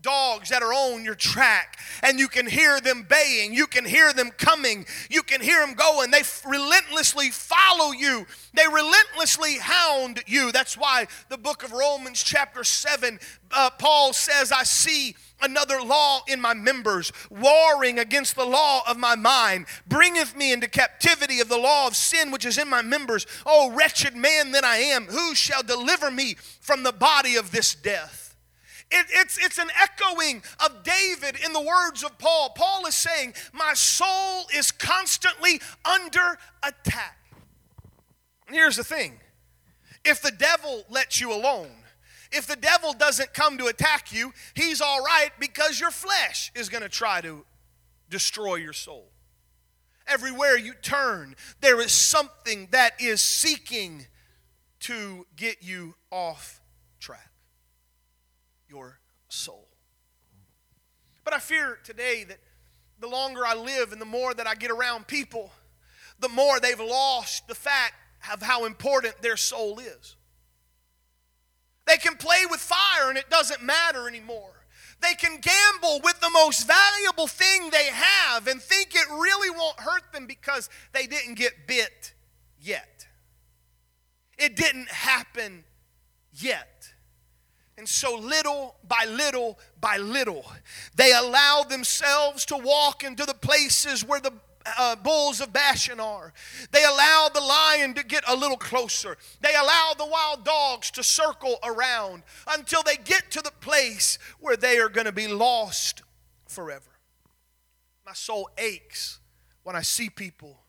Dogs 0.00 0.50
that 0.50 0.62
are 0.62 0.72
on 0.72 1.04
your 1.04 1.16
track, 1.16 1.78
and 2.02 2.20
you 2.20 2.28
can 2.28 2.46
hear 2.46 2.80
them 2.80 3.04
baying, 3.08 3.52
you 3.52 3.66
can 3.66 3.84
hear 3.84 4.12
them 4.12 4.30
coming, 4.30 4.86
you 5.10 5.22
can 5.22 5.40
hear 5.40 5.64
them 5.64 5.74
going. 5.74 6.10
They 6.12 6.22
relentlessly 6.46 7.30
follow 7.30 7.92
you, 7.92 8.26
they 8.54 8.66
relentlessly 8.66 9.58
hound 9.58 10.22
you. 10.26 10.52
That's 10.52 10.76
why 10.76 11.08
the 11.28 11.38
book 11.38 11.64
of 11.64 11.72
Romans, 11.72 12.22
chapter 12.22 12.62
7, 12.62 13.18
uh, 13.50 13.70
Paul 13.70 14.12
says, 14.12 14.52
I 14.52 14.62
see 14.62 15.16
another 15.40 15.80
law 15.82 16.20
in 16.26 16.40
my 16.40 16.54
members, 16.54 17.12
warring 17.30 17.98
against 17.98 18.36
the 18.36 18.44
law 18.44 18.82
of 18.88 18.96
my 18.96 19.16
mind, 19.16 19.66
bringeth 19.86 20.36
me 20.36 20.52
into 20.52 20.68
captivity 20.68 21.40
of 21.40 21.48
the 21.48 21.58
law 21.58 21.86
of 21.86 21.96
sin 21.96 22.30
which 22.30 22.44
is 22.44 22.58
in 22.58 22.68
my 22.68 22.82
members. 22.82 23.26
Oh, 23.44 23.70
wretched 23.72 24.16
man 24.16 24.52
that 24.52 24.64
I 24.64 24.76
am, 24.76 25.06
who 25.06 25.34
shall 25.34 25.62
deliver 25.62 26.10
me 26.10 26.36
from 26.60 26.82
the 26.82 26.92
body 26.92 27.36
of 27.36 27.50
this 27.50 27.74
death? 27.74 28.27
It, 28.90 29.06
it's, 29.10 29.38
it's 29.38 29.58
an 29.58 29.68
echoing 29.80 30.42
of 30.64 30.82
David 30.82 31.36
in 31.44 31.52
the 31.52 31.60
words 31.60 32.02
of 32.02 32.18
Paul. 32.18 32.50
Paul 32.56 32.86
is 32.86 32.94
saying, 32.94 33.34
My 33.52 33.74
soul 33.74 34.46
is 34.54 34.70
constantly 34.70 35.60
under 35.84 36.38
attack. 36.62 37.18
And 38.46 38.56
here's 38.56 38.76
the 38.76 38.84
thing 38.84 39.20
if 40.04 40.22
the 40.22 40.30
devil 40.30 40.84
lets 40.88 41.20
you 41.20 41.32
alone, 41.32 41.70
if 42.32 42.46
the 42.46 42.56
devil 42.56 42.94
doesn't 42.94 43.34
come 43.34 43.58
to 43.58 43.66
attack 43.66 44.10
you, 44.10 44.32
he's 44.54 44.80
all 44.80 45.02
right 45.02 45.30
because 45.38 45.78
your 45.78 45.90
flesh 45.90 46.50
is 46.54 46.70
going 46.70 46.82
to 46.82 46.88
try 46.88 47.20
to 47.20 47.44
destroy 48.08 48.56
your 48.56 48.72
soul. 48.72 49.10
Everywhere 50.06 50.56
you 50.56 50.72
turn, 50.72 51.36
there 51.60 51.80
is 51.80 51.92
something 51.92 52.68
that 52.70 52.98
is 52.98 53.20
seeking 53.20 54.06
to 54.80 55.26
get 55.36 55.62
you 55.62 55.94
off 56.10 56.57
your 58.68 59.00
soul. 59.28 59.68
But 61.24 61.34
I 61.34 61.38
fear 61.38 61.78
today 61.84 62.24
that 62.24 62.38
the 63.00 63.08
longer 63.08 63.46
I 63.46 63.54
live 63.54 63.92
and 63.92 64.00
the 64.00 64.06
more 64.06 64.34
that 64.34 64.46
I 64.46 64.54
get 64.54 64.70
around 64.70 65.06
people, 65.06 65.52
the 66.18 66.28
more 66.28 66.58
they've 66.58 66.78
lost 66.80 67.46
the 67.48 67.54
fact 67.54 67.94
of 68.32 68.42
how 68.42 68.64
important 68.64 69.20
their 69.22 69.36
soul 69.36 69.78
is. 69.78 70.16
They 71.86 71.96
can 71.96 72.16
play 72.16 72.44
with 72.50 72.60
fire 72.60 73.08
and 73.08 73.16
it 73.16 73.30
doesn't 73.30 73.62
matter 73.62 74.08
anymore. 74.08 74.58
They 75.00 75.14
can 75.14 75.40
gamble 75.40 76.00
with 76.02 76.20
the 76.20 76.30
most 76.30 76.66
valuable 76.66 77.28
thing 77.28 77.70
they 77.70 77.86
have 77.92 78.46
and 78.48 78.60
think 78.60 78.94
it 78.94 79.08
really 79.08 79.48
won't 79.50 79.80
hurt 79.80 80.12
them 80.12 80.26
because 80.26 80.68
they 80.92 81.06
didn't 81.06 81.34
get 81.34 81.66
bit 81.66 82.14
yet. 82.60 83.06
It 84.36 84.56
didn't 84.56 84.88
happen 84.88 85.64
yet. 86.32 86.77
And 87.78 87.88
so, 87.88 88.16
little 88.16 88.74
by 88.88 89.06
little 89.08 89.56
by 89.80 89.98
little, 89.98 90.44
they 90.96 91.12
allow 91.12 91.62
themselves 91.62 92.44
to 92.46 92.56
walk 92.56 93.04
into 93.04 93.24
the 93.24 93.34
places 93.34 94.04
where 94.04 94.18
the 94.18 94.32
uh, 94.76 94.96
bulls 94.96 95.40
of 95.40 95.52
Bashan 95.52 96.00
are. 96.00 96.32
They 96.72 96.82
allow 96.82 97.30
the 97.32 97.40
lion 97.40 97.94
to 97.94 98.04
get 98.04 98.24
a 98.26 98.34
little 98.34 98.56
closer. 98.56 99.16
They 99.40 99.54
allow 99.54 99.92
the 99.96 100.06
wild 100.06 100.44
dogs 100.44 100.90
to 100.90 101.04
circle 101.04 101.56
around 101.62 102.24
until 102.48 102.82
they 102.82 102.96
get 102.96 103.30
to 103.30 103.40
the 103.40 103.52
place 103.60 104.18
where 104.40 104.56
they 104.56 104.78
are 104.78 104.88
going 104.88 105.06
to 105.06 105.12
be 105.12 105.28
lost 105.28 106.02
forever. 106.48 106.98
My 108.04 108.12
soul 108.12 108.50
aches 108.58 109.20
when 109.62 109.76
I 109.76 109.82
see 109.82 110.10
people 110.10 110.64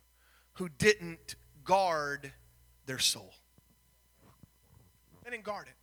who 0.54 0.70
didn't 0.70 1.36
guard 1.64 2.34
their 2.86 3.00
soul. 3.00 3.34
They 5.24 5.32
didn't 5.32 5.44
guard 5.44 5.68
it. 5.68 5.79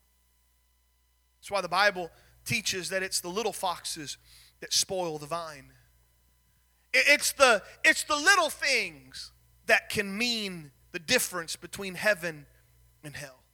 That's 1.47 1.53
why 1.53 1.61
the 1.61 1.69
Bible 1.69 2.11
teaches 2.45 2.89
that 2.89 3.05
it's 3.05 3.21
the 3.21 3.29
little 3.29 3.53
foxes 3.53 4.17
that 4.59 4.73
spoil 4.73 5.17
the 5.17 5.27
vine. 5.27 5.71
It's 6.93 7.31
the, 7.31 7.63
it's 7.85 8.03
the 8.03 8.17
little 8.17 8.51
things 8.51 9.31
that 9.67 9.89
can 9.89 10.19
mean 10.19 10.73
the 10.91 10.99
difference 10.99 11.55
between 11.55 11.95
heaven 11.95 12.47
and 13.05 13.15
hell. 13.15 13.45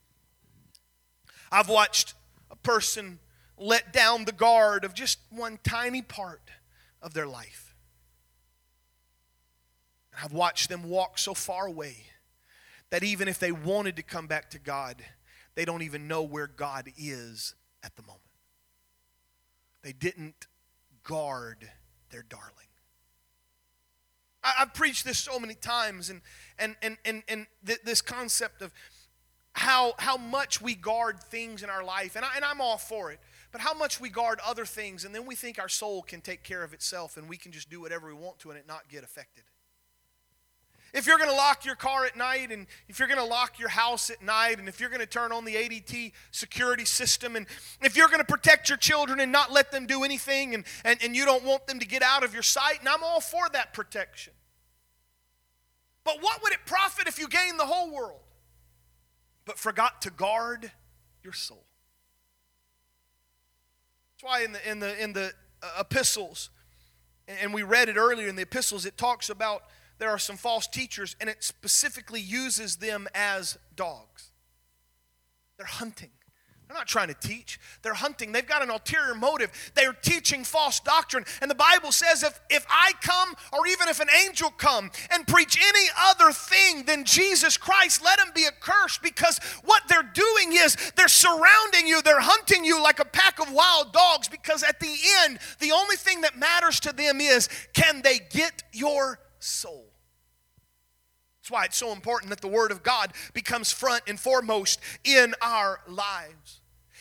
I've 1.51 1.69
watched 1.69 2.15
a 2.51 2.57
person 2.57 3.19
let 3.59 3.93
down 3.93 4.25
the 4.25 4.33
guard 4.33 4.87
of 4.87 4.95
just 4.95 5.19
one 5.29 5.59
tiny 5.63 6.01
part 6.01 6.51
of 7.03 7.13
their 7.13 7.27
life. 7.27 7.75
I've 10.19 10.33
watched 10.33 10.71
them 10.71 10.85
walk 10.85 11.19
so 11.19 11.35
far 11.35 11.67
away 11.67 12.07
that 12.89 13.05
even 13.05 13.29
if 13.29 13.39
they 13.39 13.53
wanted 13.53 13.97
to 13.97 14.03
come 14.03 14.29
back 14.29 14.49
to 14.53 14.59
God, 14.59 15.05
they 15.57 15.67
don't 15.67 15.83
even 15.83 16.09
know 16.09 16.23
where 16.23 16.47
God 16.47 16.91
is 16.97 17.55
at 17.83 17.97
the 17.97 18.03
moment. 18.03 18.21
They 19.83 19.93
didn't 19.93 20.47
guard 21.03 21.69
their 22.11 22.23
darling. 22.23 22.49
I, 24.45 24.53
have 24.59 24.75
preached 24.75 25.05
this 25.05 25.19
so 25.19 25.39
many 25.39 25.55
times, 25.55 26.11
and, 26.11 26.21
and, 26.59 26.77
and, 26.83 26.97
and, 27.05 27.23
and 27.29 27.47
th- 27.65 27.81
this 27.85 28.01
concept 28.01 28.61
of 28.63 28.73
how, 29.53 29.95
how 29.99 30.17
much 30.17 30.61
we 30.61 30.75
guard 30.75 31.21
things 31.21 31.63
in 31.63 31.71
our 31.71 31.85
life, 31.85 32.17
and, 32.17 32.25
I, 32.25 32.37
and 32.37 32.45
I'm 32.45 32.61
all 32.61 32.79
for 32.79 33.13
it, 33.13 33.21
but 33.53 33.61
how 33.61 33.75
much 33.75 34.01
we 34.01 34.09
guard 34.09 34.41
other 34.45 34.65
things, 34.65 35.05
and 35.05 35.15
then 35.15 35.27
we 35.27 35.35
think 35.35 35.59
our 35.59 35.69
soul 35.69 36.03
can 36.03 36.21
take 36.21 36.43
care 36.43 36.65
of 36.65 36.73
itself 36.73 37.17
and 37.17 37.29
we 37.29 37.37
can 37.37 37.53
just 37.53 37.69
do 37.69 37.81
whatever 37.81 38.09
we 38.09 38.15
want 38.15 38.39
to 38.41 38.51
and 38.51 38.59
it 38.59 38.67
not 38.67 38.89
get 38.89 39.05
affected. 39.05 39.45
If 40.93 41.07
you're 41.07 41.17
going 41.17 41.31
to 41.31 41.37
lock 41.37 41.65
your 41.65 41.75
car 41.75 42.05
at 42.05 42.17
night, 42.17 42.53
and 42.53 42.67
if 42.87 42.99
you're 42.99 43.09
going 43.09 43.21
to 43.21 43.25
lock 43.25 43.59
your 43.59 43.71
house 43.71 44.11
at 44.11 44.21
night, 44.21 44.59
and 44.59 44.69
if 44.69 44.79
you're 44.79 44.91
going 44.91 45.01
to 45.01 45.07
turn 45.07 45.33
on 45.33 45.47
the 45.47 45.55
ADT 45.55 46.13
security 46.31 46.85
system, 46.85 47.35
and 47.35 47.47
if 47.81 47.97
you're 47.97 48.09
going 48.09 48.21
to 48.21 48.27
protect 48.27 48.69
your 48.69 48.77
children 48.77 49.19
and 49.19 49.33
not 49.33 49.51
let 49.51 49.73
them 49.73 49.87
do 49.87 50.05
anything, 50.05 50.55
and, 50.55 50.65
and, 50.85 51.03
and 51.03 51.17
you 51.17 51.25
don't 51.25 51.45
want 51.45 51.67
them 51.67 51.79
to 51.79 51.87
get 51.87 52.03
out 52.03 52.25
of 52.25 52.35
your 52.35 52.43
sight, 52.43 52.81
and 52.81 52.89
I'm 52.89 53.03
all 53.03 53.21
for 53.23 53.49
that 53.55 53.73
protection. 53.73 54.35
But 56.05 56.19
what 56.21 56.43
would 56.43 56.53
it 56.53 56.61
profit 56.67 57.09
if 57.09 57.19
you 57.19 57.27
gained 57.27 57.59
the 57.59 57.67
whole 57.67 57.91
world, 57.91 58.21
but 59.47 59.59
forgot 59.59 60.03
to 60.03 60.11
guard 60.11 60.73
your 61.23 61.33
soul? 61.33 61.65
That's 64.15 64.25
why 64.25 64.45
in 64.45 64.53
the, 64.53 64.71
in 64.71 64.79
the, 64.81 65.03
in 65.03 65.13
the 65.15 65.33
uh, 65.63 65.81
epistles, 65.81 66.51
and 67.27 67.55
we 67.55 67.63
read 67.63 67.89
it 67.89 67.97
earlier 67.97 68.29
in 68.29 68.37
the 68.37 68.43
epistles, 68.43 68.85
it 68.85 68.99
talks 68.99 69.31
about 69.31 69.63
there 70.03 70.11
are 70.11 70.19
some 70.19 70.37
false 70.37 70.67
teachers, 70.67 71.15
and 71.21 71.31
it 71.31 71.45
specifically 71.45 72.21
uses 72.21 72.79
them 72.79 73.07
as 73.15 73.57
dogs. 73.77 74.33
They're 75.57 75.65
hunting. 75.65 76.11
They're 76.67 76.77
not 76.77 76.89
trying 76.89 77.07
to 77.07 77.15
teach. 77.15 77.61
They're 77.83 77.95
hunting. 77.95 78.33
They've 78.33 78.45
got 78.45 78.65
an 78.65 78.71
ulterior 78.71 79.15
motive. 79.15 79.53
They're 79.77 79.93
teaching 79.93 80.43
false 80.43 80.81
doctrine. 80.81 81.25
And 81.41 81.49
the 81.49 81.55
Bible 81.55 81.93
says 81.93 82.25
if, 82.25 82.41
if 82.51 82.67
I 82.69 82.95
come 83.01 83.33
or 83.53 83.65
even 83.69 83.87
if 83.87 84.01
an 84.01 84.09
angel 84.27 84.51
come 84.51 84.91
and 85.13 85.25
preach 85.25 85.57
any 85.57 85.89
other 85.97 86.33
thing 86.33 86.83
than 86.85 87.05
Jesus 87.05 87.57
Christ, 87.57 88.05
let 88.05 88.19
him 88.19 88.33
be 88.35 88.45
accursed 88.45 89.03
because 89.03 89.39
what 89.63 89.85
they're 89.89 90.03
doing 90.03 90.55
is 90.55 90.77
they're 90.97 91.07
surrounding 91.07 91.87
you. 91.87 92.03
They're 92.03 92.19
hunting 92.19 92.65
you 92.65 92.83
like 92.83 92.99
a 92.99 93.05
pack 93.05 93.39
of 93.39 93.53
wild 93.53 93.93
dogs 93.93 94.29
because 94.29 94.65
at 94.65 94.81
the 94.81 94.97
end, 95.21 95.39
the 95.61 95.71
only 95.71 95.95
thing 95.95 96.23
that 96.23 96.37
matters 96.37 96.81
to 96.81 96.93
them 96.93 97.21
is 97.21 97.49
can 97.73 98.03
they 98.03 98.19
get 98.19 98.65
your 98.73 99.21
soul? 99.39 99.92
That's 101.43 101.51
why 101.51 101.65
it's 101.65 101.77
so 101.77 101.91
important 101.93 102.31
that 102.31 102.41
the 102.41 102.47
Word 102.47 102.71
of 102.71 102.85
God 102.85 103.13
becomes 103.35 103.73
front 103.73 104.05
and 104.07 104.19
foremost 104.19 104.79
in 105.03 105.35
our 105.43 105.81
lives. 105.89 106.61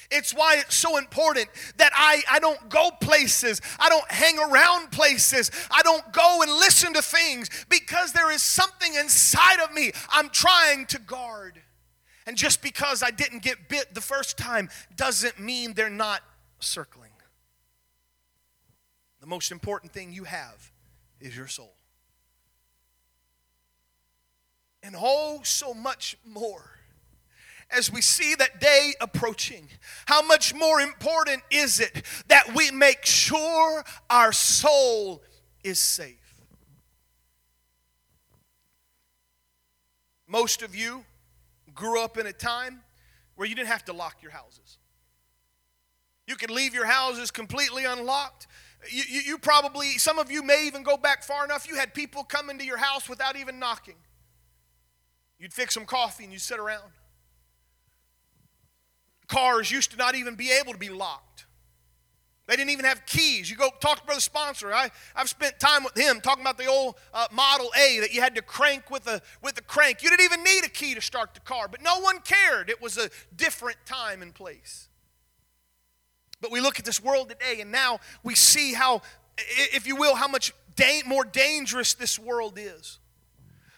It's 0.10 0.34
why 0.34 0.56
it's 0.58 0.74
so 0.74 0.98
important 0.98 1.48
that 1.78 1.92
I, 1.94 2.24
I 2.30 2.40
don't 2.40 2.68
go 2.68 2.90
places. 3.00 3.62
I 3.78 3.88
don't 3.88 4.10
hang 4.10 4.40
around 4.40 4.92
places. 4.92 5.52
I 5.70 5.84
don't 5.84 6.12
go 6.12 6.42
and 6.42 6.52
listen 6.54 6.92
to 6.94 7.04
things 7.04 7.52
because 7.70 8.14
there 8.14 8.32
is 8.32 8.42
something 8.42 8.96
inside 8.96 9.60
of 9.60 9.72
me 9.76 9.92
I'm 10.10 10.30
trying 10.30 10.88
to 10.88 11.00
guard. 11.00 11.62
And 12.26 12.36
just 12.36 12.64
because 12.64 13.04
I 13.04 13.12
didn't 13.12 13.44
get 13.44 13.70
bit 13.70 13.94
the 13.94 14.02
first 14.02 14.40
time 14.40 14.70
doesn't 14.96 15.40
mean 15.40 15.74
they're 15.74 15.88
not 15.88 16.24
circling. 16.60 17.12
The 19.20 19.28
most 19.28 19.52
important 19.52 19.94
thing 19.94 20.12
you 20.12 20.24
have 20.24 20.72
is 21.20 21.38
your 21.38 21.48
soul 21.48 21.76
and 24.84 24.96
oh, 24.98 25.42
so 25.44 25.74
much 25.74 26.18
more. 26.26 26.80
As 27.70 27.92
we 27.92 28.02
see 28.02 28.36
that 28.36 28.60
day 28.60 28.94
approaching, 29.00 29.70
how 30.06 30.22
much 30.22 30.54
more 30.54 30.82
important 30.82 31.42
is 31.50 31.80
it 31.80 32.04
that 32.28 32.54
we 32.54 32.70
make 32.70 33.06
sure 33.06 33.84
our 34.10 34.34
soul 34.34 35.22
is 35.64 35.80
safe? 35.80 36.18
Most 40.28 40.62
of 40.62 40.76
you 40.76 41.06
grew 41.74 42.02
up 42.02 42.18
in 42.18 42.26
a 42.26 42.34
time 42.34 42.82
where 43.36 43.48
you 43.48 43.56
didn't 43.56 43.70
have 43.70 43.86
to 43.86 43.94
lock 43.94 44.22
your 44.22 44.32
houses. 44.32 44.78
You 46.28 46.36
could 46.36 46.52
leave 46.52 46.74
your 46.74 46.86
houses 46.86 47.32
completely 47.32 47.86
unlocked. 47.86 48.48
You, 48.90 49.04
you, 49.10 49.22
you, 49.22 49.38
probably, 49.38 49.98
some 49.98 50.20
of 50.20 50.32
you 50.32 50.44
may 50.44 50.66
even 50.68 50.84
go 50.84 50.98
back 50.98 51.24
far 51.24 51.46
enough, 51.46 51.68
you 51.68 51.76
had 51.76 51.94
people 51.94 52.24
come 52.24 52.50
into 52.50 52.66
your 52.66 52.78
house 52.78 53.08
without 53.08 53.36
even 53.36 53.60
knocking. 53.60 53.96
You'd 55.42 55.54
fix 55.54 55.74
some 55.74 55.86
coffee 55.86 56.24
and 56.24 56.32
you'd 56.32 56.42
sit 56.42 56.60
around. 56.60 56.92
Cars 59.28 59.72
used 59.72 59.90
to 59.90 59.98
not 59.98 60.14
even 60.14 60.36
be 60.36 60.52
able 60.52 60.72
to 60.72 60.78
be 60.78 60.90
locked. 60.90 61.48
They 62.46 62.56
didn't 62.56 62.70
even 62.70 62.86
have 62.86 63.08
keys. 63.08 63.50
You 63.50 63.56
go 63.56 63.70
talk 63.80 64.02
to 64.02 64.06
Brother 64.06 64.22
Sponsor. 64.22 64.72
I, 64.72 64.92
I've 65.16 65.30
spent 65.30 65.60
time 65.60 65.84
with 65.84 65.98
him 65.98 66.22
talking 66.22 66.44
about 66.44 66.60
the 66.60 66.68
old 66.68 66.96
uh, 67.12 67.26
Model 67.32 67.72
A 67.76 68.02
that 68.02 68.14
you 68.14 68.22
had 68.22 68.36
to 68.36 68.44
crank 68.44 68.92
with 68.92 69.08
a, 69.08 69.20
with 69.42 69.58
a 69.58 69.64
crank. 69.64 70.04
You 70.04 70.12
didn't 70.12 70.26
even 70.26 70.44
need 70.44 70.64
a 70.64 70.70
key 70.70 70.94
to 70.94 71.02
start 71.02 71.34
the 71.34 71.40
car, 71.40 71.68
but 71.68 71.82
no 71.82 72.00
one 72.02 72.20
cared. 72.20 72.70
It 72.70 72.80
was 72.80 72.98
a 72.98 73.10
different 73.36 73.78
time 73.86 74.22
and 74.22 74.36
place. 74.36 74.90
But 76.40 76.52
we 76.52 76.62
look 76.62 76.78
at 76.78 76.86
this 76.86 77.02
world 77.02 77.30
today, 77.30 77.62
and 77.62 77.72
now 77.72 78.00
we 78.24 78.36
see 78.36 78.74
how, 78.74 79.02
if 79.38 79.88
you 79.88 79.96
will, 79.96 80.16
how 80.16 80.28
much 80.28 80.54
da- 80.76 81.04
more 81.08 81.24
dangerous 81.24 81.96
this 81.96 82.20
world 82.20 82.60
is. 82.60 83.00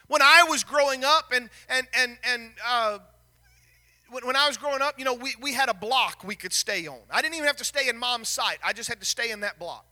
When 0.06 0.22
I 0.22 0.44
was 0.48 0.64
growing 0.64 1.04
up, 1.04 1.32
and 1.32 1.48
and 1.68 1.86
and 1.94 2.18
and 2.24 2.50
uh, 2.66 2.98
when, 4.10 4.26
when 4.26 4.36
I 4.36 4.46
was 4.46 4.56
growing 4.56 4.82
up, 4.82 4.98
you 4.98 5.04
know, 5.04 5.14
we, 5.14 5.34
we 5.40 5.54
had 5.54 5.68
a 5.68 5.74
block 5.74 6.22
we 6.24 6.36
could 6.36 6.52
stay 6.52 6.86
on. 6.86 6.98
I 7.10 7.22
didn't 7.22 7.34
even 7.34 7.46
have 7.46 7.56
to 7.56 7.64
stay 7.64 7.88
in 7.88 7.96
mom's 7.96 8.28
sight. 8.28 8.58
I 8.64 8.72
just 8.72 8.88
had 8.88 9.00
to 9.00 9.06
stay 9.06 9.30
in 9.30 9.40
that 9.40 9.58
block. 9.58 9.86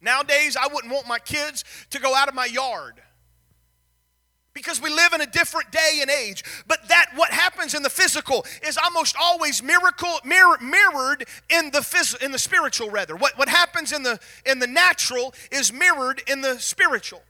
Nowadays, 0.00 0.56
I 0.56 0.72
wouldn't 0.72 0.92
want 0.92 1.06
my 1.06 1.18
kids 1.18 1.64
to 1.90 2.00
go 2.00 2.14
out 2.14 2.28
of 2.28 2.34
my 2.34 2.46
yard 2.46 3.02
because 4.52 4.80
we 4.80 4.90
live 4.90 5.12
in 5.12 5.20
a 5.20 5.26
different 5.26 5.70
day 5.70 5.98
and 6.00 6.10
age 6.10 6.42
but 6.66 6.88
that 6.88 7.06
what 7.14 7.30
happens 7.30 7.72
in 7.72 7.82
the 7.84 7.90
physical 7.90 8.44
is 8.66 8.76
almost 8.76 9.14
always 9.18 9.62
miracle 9.62 10.18
mirror, 10.24 10.58
mirrored 10.60 11.24
in 11.48 11.70
the 11.70 11.78
phys, 11.78 12.20
in 12.20 12.32
the 12.32 12.38
spiritual 12.38 12.90
rather 12.90 13.14
what, 13.14 13.38
what 13.38 13.48
happens 13.48 13.92
in 13.92 14.02
the 14.02 14.18
in 14.44 14.58
the 14.58 14.66
natural 14.66 15.32
is 15.52 15.72
mirrored 15.72 16.20
in 16.26 16.40
the 16.40 16.58
spiritual 16.58 17.22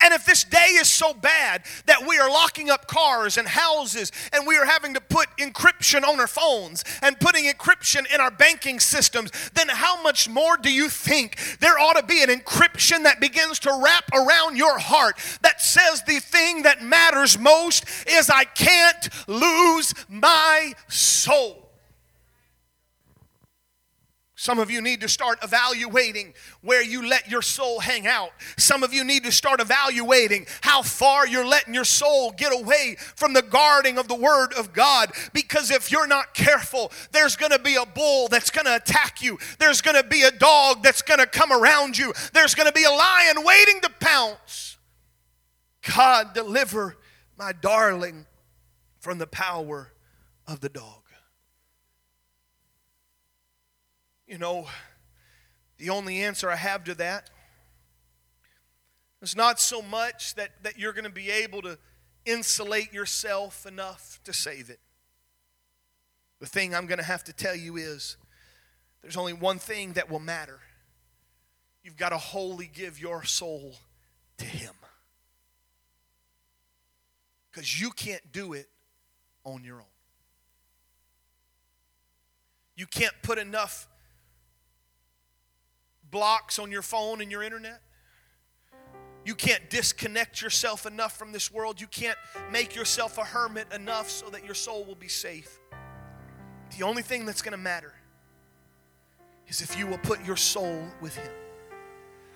and 0.00 0.14
if 0.14 0.24
this 0.24 0.44
day 0.44 0.76
is 0.76 0.88
so 0.88 1.12
bad 1.12 1.62
that 1.86 2.06
we 2.06 2.18
are 2.18 2.30
locking 2.30 2.70
up 2.70 2.86
cars 2.86 3.36
and 3.36 3.48
houses 3.48 4.12
and 4.32 4.46
we 4.46 4.56
are 4.56 4.64
having 4.64 4.94
to 4.94 5.00
put 5.00 5.28
encryption 5.38 6.04
on 6.04 6.20
our 6.20 6.28
phones 6.28 6.84
and 7.02 7.18
putting 7.18 7.44
encryption 7.44 8.12
in 8.14 8.20
our 8.20 8.30
banking 8.30 8.78
systems, 8.78 9.30
then 9.54 9.68
how 9.68 10.00
much 10.02 10.28
more 10.28 10.56
do 10.56 10.72
you 10.72 10.88
think 10.88 11.36
there 11.58 11.78
ought 11.78 11.96
to 11.96 12.04
be 12.04 12.22
an 12.22 12.28
encryption 12.28 13.02
that 13.02 13.20
begins 13.20 13.58
to 13.58 13.80
wrap 13.84 14.04
around 14.14 14.56
your 14.56 14.78
heart 14.78 15.16
that 15.42 15.60
says 15.60 16.02
the 16.04 16.20
thing 16.20 16.62
that 16.62 16.82
matters 16.82 17.36
most 17.36 17.84
is 18.06 18.30
I 18.30 18.44
can't 18.44 19.08
lose 19.26 19.92
my 20.08 20.74
soul? 20.86 21.67
Some 24.40 24.60
of 24.60 24.70
you 24.70 24.80
need 24.80 25.00
to 25.00 25.08
start 25.08 25.40
evaluating 25.42 26.32
where 26.60 26.80
you 26.80 27.04
let 27.04 27.28
your 27.28 27.42
soul 27.42 27.80
hang 27.80 28.06
out. 28.06 28.30
Some 28.56 28.84
of 28.84 28.94
you 28.94 29.02
need 29.02 29.24
to 29.24 29.32
start 29.32 29.60
evaluating 29.60 30.46
how 30.60 30.82
far 30.82 31.26
you're 31.26 31.44
letting 31.44 31.74
your 31.74 31.84
soul 31.84 32.30
get 32.30 32.52
away 32.52 32.94
from 33.16 33.32
the 33.32 33.42
guarding 33.42 33.98
of 33.98 34.06
the 34.06 34.14
Word 34.14 34.52
of 34.52 34.72
God. 34.72 35.10
Because 35.32 35.72
if 35.72 35.90
you're 35.90 36.06
not 36.06 36.34
careful, 36.34 36.92
there's 37.10 37.34
going 37.34 37.50
to 37.50 37.58
be 37.58 37.74
a 37.74 37.84
bull 37.84 38.28
that's 38.28 38.52
going 38.52 38.66
to 38.66 38.76
attack 38.76 39.20
you, 39.20 39.38
there's 39.58 39.80
going 39.80 40.00
to 40.00 40.08
be 40.08 40.22
a 40.22 40.30
dog 40.30 40.84
that's 40.84 41.02
going 41.02 41.18
to 41.18 41.26
come 41.26 41.52
around 41.52 41.98
you, 41.98 42.12
there's 42.32 42.54
going 42.54 42.68
to 42.68 42.72
be 42.72 42.84
a 42.84 42.92
lion 42.92 43.44
waiting 43.44 43.80
to 43.80 43.90
pounce. 43.98 44.76
God, 45.96 46.32
deliver 46.32 46.96
my 47.36 47.50
darling 47.50 48.24
from 49.00 49.18
the 49.18 49.26
power 49.26 49.90
of 50.46 50.60
the 50.60 50.68
dog. 50.68 51.07
You 54.28 54.36
know, 54.36 54.66
the 55.78 55.88
only 55.88 56.22
answer 56.22 56.50
I 56.50 56.56
have 56.56 56.84
to 56.84 56.94
that 56.96 57.30
is 59.22 59.34
not 59.34 59.58
so 59.58 59.80
much 59.80 60.34
that, 60.34 60.50
that 60.62 60.78
you're 60.78 60.92
going 60.92 61.04
to 61.04 61.10
be 61.10 61.30
able 61.30 61.62
to 61.62 61.78
insulate 62.26 62.92
yourself 62.92 63.64
enough 63.64 64.20
to 64.24 64.34
save 64.34 64.68
it. 64.68 64.80
The 66.40 66.46
thing 66.46 66.74
I'm 66.74 66.86
going 66.86 66.98
to 66.98 67.04
have 67.04 67.24
to 67.24 67.32
tell 67.32 67.56
you 67.56 67.76
is 67.76 68.18
there's 69.00 69.16
only 69.16 69.32
one 69.32 69.58
thing 69.58 69.94
that 69.94 70.10
will 70.10 70.20
matter. 70.20 70.60
You've 71.82 71.96
got 71.96 72.10
to 72.10 72.18
wholly 72.18 72.70
give 72.72 73.00
your 73.00 73.24
soul 73.24 73.76
to 74.36 74.44
Him. 74.44 74.74
Because 77.50 77.80
you 77.80 77.90
can't 77.92 78.30
do 78.30 78.52
it 78.52 78.68
on 79.42 79.64
your 79.64 79.76
own. 79.76 79.86
You 82.76 82.86
can't 82.86 83.14
put 83.22 83.38
enough 83.38 83.88
blocks 86.10 86.58
on 86.58 86.70
your 86.70 86.82
phone 86.82 87.20
and 87.20 87.30
your 87.30 87.42
internet. 87.42 87.80
You 89.24 89.34
can't 89.34 89.68
disconnect 89.68 90.40
yourself 90.40 90.86
enough 90.86 91.16
from 91.18 91.32
this 91.32 91.52
world. 91.52 91.80
You 91.80 91.86
can't 91.86 92.16
make 92.50 92.74
yourself 92.74 93.18
a 93.18 93.24
hermit 93.24 93.66
enough 93.74 94.08
so 94.08 94.30
that 94.30 94.44
your 94.44 94.54
soul 94.54 94.84
will 94.84 94.94
be 94.94 95.08
safe. 95.08 95.58
The 96.78 96.84
only 96.84 97.02
thing 97.02 97.26
that's 97.26 97.42
going 97.42 97.52
to 97.52 97.58
matter 97.58 97.92
is 99.46 99.60
if 99.60 99.78
you 99.78 99.86
will 99.86 99.98
put 99.98 100.24
your 100.24 100.36
soul 100.36 100.82
with 101.00 101.16
Him. 101.16 101.30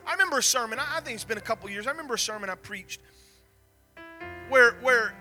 I 0.07 0.13
remember 0.13 0.39
a 0.39 0.43
sermon, 0.43 0.79
I 0.79 1.01
think 1.01 1.15
it's 1.15 1.25
been 1.25 1.39
a 1.39 1.43
couple 1.43 1.71
years. 1.71 1.87
I 1.87 1.91
remember 1.91 2.15
a 2.15 2.19
sermon 2.19 2.51
I 2.51 2.57
preached 2.57 3.01
where, 4.49 4.73
where 4.83 5.15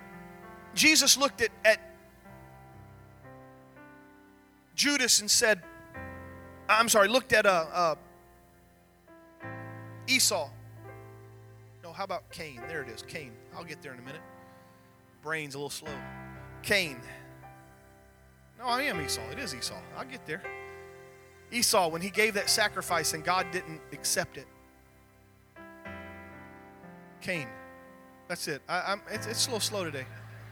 Jesus 0.74 1.18
looked 1.18 1.42
at, 1.42 1.52
at 1.64 1.80
Judas 4.76 5.22
and 5.22 5.30
said, 5.30 5.62
I'm 6.68 6.90
sorry, 6.90 7.08
looked 7.08 7.34
at 7.34 7.46
a, 7.46 7.52
uh, 7.52 7.96
Esau. 10.12 10.50
No, 11.84 11.94
how 11.94 12.04
about 12.04 12.30
Cain? 12.32 12.62
There 12.68 12.82
it 12.82 12.90
is, 12.90 13.02
Cain. 13.02 13.32
I'll 13.56 13.64
get 13.64 13.82
there 13.82 13.94
in 13.94 14.00
a 14.00 14.04
minute. 14.04 14.22
Brain's 15.24 15.56
a 15.56 15.58
little 15.58 15.70
slow. 15.70 15.92
Cain. 16.62 16.98
No, 18.60 18.66
I 18.66 18.84
am 18.84 19.00
Esau. 19.02 19.22
It 19.32 19.40
is 19.40 19.56
Esau. 19.56 19.80
I'll 19.98 20.06
get 20.06 20.26
there. 20.26 20.44
Esau, 21.52 21.90
when 21.90 22.02
he 22.02 22.10
gave 22.10 22.34
that 22.34 22.50
sacrifice 22.50 23.14
and 23.14 23.24
God 23.24 23.48
didn't 23.52 23.82
accept 23.94 24.38
it. 24.38 24.48
Cain. 27.22 27.48
That's 28.28 28.48
it. 28.48 28.62
I, 28.68 28.94
am 28.94 29.02
it's, 29.12 29.28
it's 29.28 29.46
a 29.46 29.50
little 29.50 29.60
slow 29.60 29.84
today. 29.84 30.06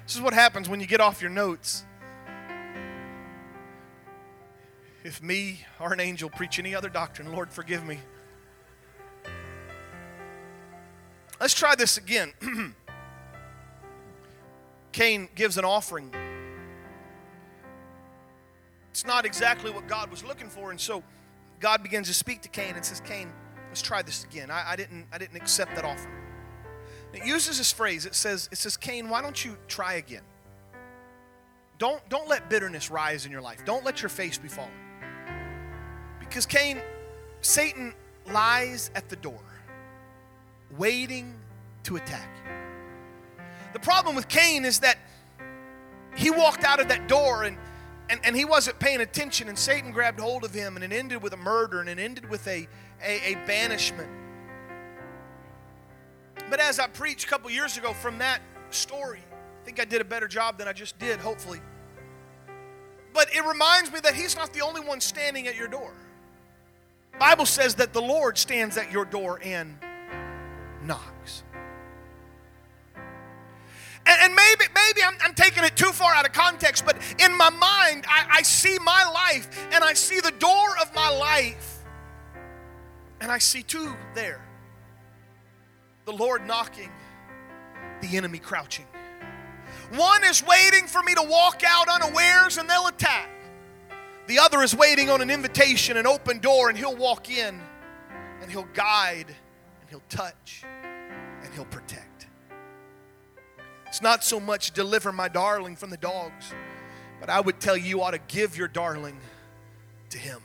This 0.05 0.15
is 0.15 0.21
what 0.21 0.33
happens 0.33 0.69
when 0.69 0.79
you 0.79 0.87
get 0.87 1.01
off 1.01 1.21
your 1.21 1.31
notes. 1.31 1.85
If 5.03 5.21
me 5.21 5.65
or 5.79 5.93
an 5.93 5.99
angel 5.99 6.29
preach 6.29 6.59
any 6.59 6.75
other 6.75 6.89
doctrine, 6.89 7.31
Lord, 7.31 7.51
forgive 7.51 7.85
me. 7.85 7.99
Let's 11.39 11.53
try 11.53 11.75
this 11.75 11.97
again. 11.97 12.33
Cain 14.91 15.29
gives 15.35 15.57
an 15.57 15.65
offering. 15.65 16.13
It's 18.91 19.05
not 19.05 19.25
exactly 19.25 19.71
what 19.71 19.87
God 19.87 20.11
was 20.11 20.23
looking 20.23 20.49
for, 20.49 20.71
and 20.71 20.79
so 20.79 21.03
God 21.59 21.83
begins 21.83 22.07
to 22.07 22.13
speak 22.13 22.41
to 22.41 22.49
Cain 22.49 22.75
and 22.75 22.83
says, 22.83 23.01
Cain, 23.01 23.31
let's 23.67 23.81
try 23.81 24.01
this 24.01 24.23
again. 24.23 24.51
I, 24.51 24.71
I 24.71 24.75
didn't, 24.75 25.05
I 25.11 25.17
didn't 25.17 25.37
accept 25.37 25.75
that 25.75 25.85
offering. 25.85 26.15
It 27.13 27.25
uses 27.25 27.57
this 27.57 27.71
phrase. 27.71 28.05
It 28.05 28.15
says, 28.15 28.49
it 28.51 28.57
says, 28.57 28.77
Cain, 28.77 29.09
why 29.09 29.21
don't 29.21 29.43
you 29.43 29.57
try 29.67 29.93
again? 29.93 30.23
Don't, 31.77 32.07
don't 32.09 32.27
let 32.27 32.49
bitterness 32.49 32.91
rise 32.91 33.25
in 33.25 33.31
your 33.31 33.41
life. 33.41 33.63
Don't 33.65 33.85
let 33.85 34.01
your 34.01 34.09
face 34.09 34.37
be 34.37 34.49
fallen. 34.49 34.71
Because 36.19 36.45
Cain, 36.45 36.81
Satan 37.41 37.93
lies 38.27 38.91
at 38.95 39.09
the 39.09 39.15
door, 39.15 39.39
waiting 40.77 41.33
to 41.83 41.95
attack. 41.95 42.29
The 43.73 43.79
problem 43.79 44.15
with 44.15 44.27
Cain 44.27 44.65
is 44.65 44.79
that 44.79 44.97
he 46.15 46.31
walked 46.31 46.63
out 46.63 46.79
of 46.79 46.87
that 46.89 47.07
door 47.07 47.43
and, 47.43 47.57
and, 48.09 48.19
and 48.23 48.35
he 48.35 48.43
wasn't 48.43 48.79
paying 48.79 49.01
attention, 49.01 49.49
and 49.49 49.57
Satan 49.57 49.91
grabbed 49.91 50.19
hold 50.19 50.43
of 50.43 50.53
him, 50.53 50.75
and 50.75 50.83
it 50.83 50.91
ended 50.91 51.21
with 51.21 51.33
a 51.33 51.37
murder, 51.37 51.79
and 51.79 51.87
it 51.87 51.99
ended 51.99 52.27
with 52.27 52.47
a, 52.47 52.67
a, 53.03 53.33
a 53.33 53.35
banishment. 53.45 54.09
But 56.49 56.59
as 56.59 56.79
I 56.79 56.87
preached 56.87 57.25
a 57.25 57.27
couple 57.27 57.51
years 57.51 57.77
ago 57.77 57.93
from 57.93 58.17
that 58.17 58.41
story, 58.71 59.19
I 59.61 59.65
think 59.65 59.79
I 59.79 59.85
did 59.85 60.01
a 60.01 60.05
better 60.05 60.27
job 60.27 60.57
than 60.57 60.67
I 60.67 60.73
just 60.73 60.97
did, 60.97 61.19
hopefully. 61.19 61.61
But 63.13 63.33
it 63.35 63.45
reminds 63.45 63.91
me 63.91 63.99
that 63.99 64.15
he's 64.15 64.35
not 64.35 64.53
the 64.53 64.61
only 64.61 64.81
one 64.81 64.99
standing 65.01 65.47
at 65.47 65.55
your 65.55 65.67
door. 65.67 65.93
Bible 67.19 67.45
says 67.45 67.75
that 67.75 67.93
the 67.93 68.01
Lord 68.01 68.37
stands 68.37 68.77
at 68.77 68.91
your 68.91 69.05
door 69.05 69.39
and 69.43 69.77
knocks. 70.83 71.43
And, 74.05 74.21
and 74.21 74.35
maybe, 74.35 74.65
maybe 74.73 75.03
I'm, 75.05 75.15
I'm, 75.21 75.33
taking 75.35 75.63
it 75.63 75.75
too 75.75 75.91
far 75.91 76.13
out 76.13 76.25
of 76.25 76.33
context, 76.33 76.85
but 76.85 76.97
in 77.19 77.37
my 77.37 77.49
mind, 77.49 78.05
I, 78.07 78.37
I 78.37 78.41
see 78.41 78.79
my 78.79 79.05
life 79.13 79.67
and 79.71 79.83
I 79.83 79.93
see 79.93 80.19
the 80.19 80.31
door 80.31 80.77
of 80.81 80.93
my 80.95 81.09
life, 81.09 81.83
and 83.21 83.31
I 83.31 83.37
see 83.37 83.61
two 83.61 83.93
there 84.15 84.41
the 86.05 86.11
Lord 86.13 86.47
knocking, 86.47 86.89
the 88.01 88.17
enemy 88.17 88.39
crouching. 88.39 88.85
One 89.95 90.23
is 90.23 90.43
waiting 90.43 90.87
for 90.87 91.03
me 91.03 91.13
to 91.13 91.21
walk 91.21 91.61
out 91.63 91.87
unawares 91.87 92.57
and 92.57 92.67
they'll 92.67 92.87
attack. 92.87 93.29
The 94.25 94.39
other 94.39 94.63
is 94.63 94.75
waiting 94.75 95.11
on 95.11 95.21
an 95.21 95.29
invitation, 95.29 95.97
an 95.97 96.07
open 96.07 96.39
door, 96.39 96.69
and 96.69 96.77
he'll 96.77 96.95
walk 96.95 97.29
in 97.29 97.61
and 98.41 98.51
he'll 98.51 98.67
guide 98.73 99.35
and 99.81 99.89
he'll 99.89 100.03
touch 100.09 100.63
and 101.49 101.55
he'll 101.55 101.65
protect. 101.65 102.27
It's 103.87 104.03
not 104.03 104.23
so 104.23 104.39
much 104.39 104.71
deliver 104.71 105.11
my 105.11 105.27
darling 105.27 105.75
from 105.75 105.89
the 105.89 105.97
dogs, 105.97 106.53
but 107.19 107.29
I 107.29 107.41
would 107.41 107.59
tell 107.59 107.75
you, 107.75 107.85
you 107.85 108.03
ought 108.03 108.11
to 108.11 108.19
give 108.27 108.55
your 108.55 108.67
darling 108.67 109.17
to 110.11 110.19
him. 110.19 110.39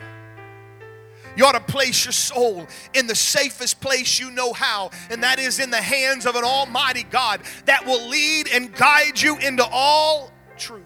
You 1.36 1.44
ought 1.44 1.52
to 1.52 1.60
place 1.60 2.06
your 2.06 2.12
soul 2.12 2.66
in 2.94 3.06
the 3.06 3.14
safest 3.14 3.82
place 3.82 4.18
you 4.18 4.30
know 4.30 4.54
how, 4.54 4.90
and 5.10 5.22
that 5.22 5.38
is 5.38 5.58
in 5.58 5.68
the 5.68 5.82
hands 5.82 6.24
of 6.24 6.36
an 6.36 6.44
almighty 6.44 7.02
God 7.02 7.42
that 7.66 7.84
will 7.84 8.08
lead 8.08 8.48
and 8.48 8.74
guide 8.74 9.20
you 9.20 9.36
into 9.38 9.66
all 9.70 10.30
truth. 10.56 10.84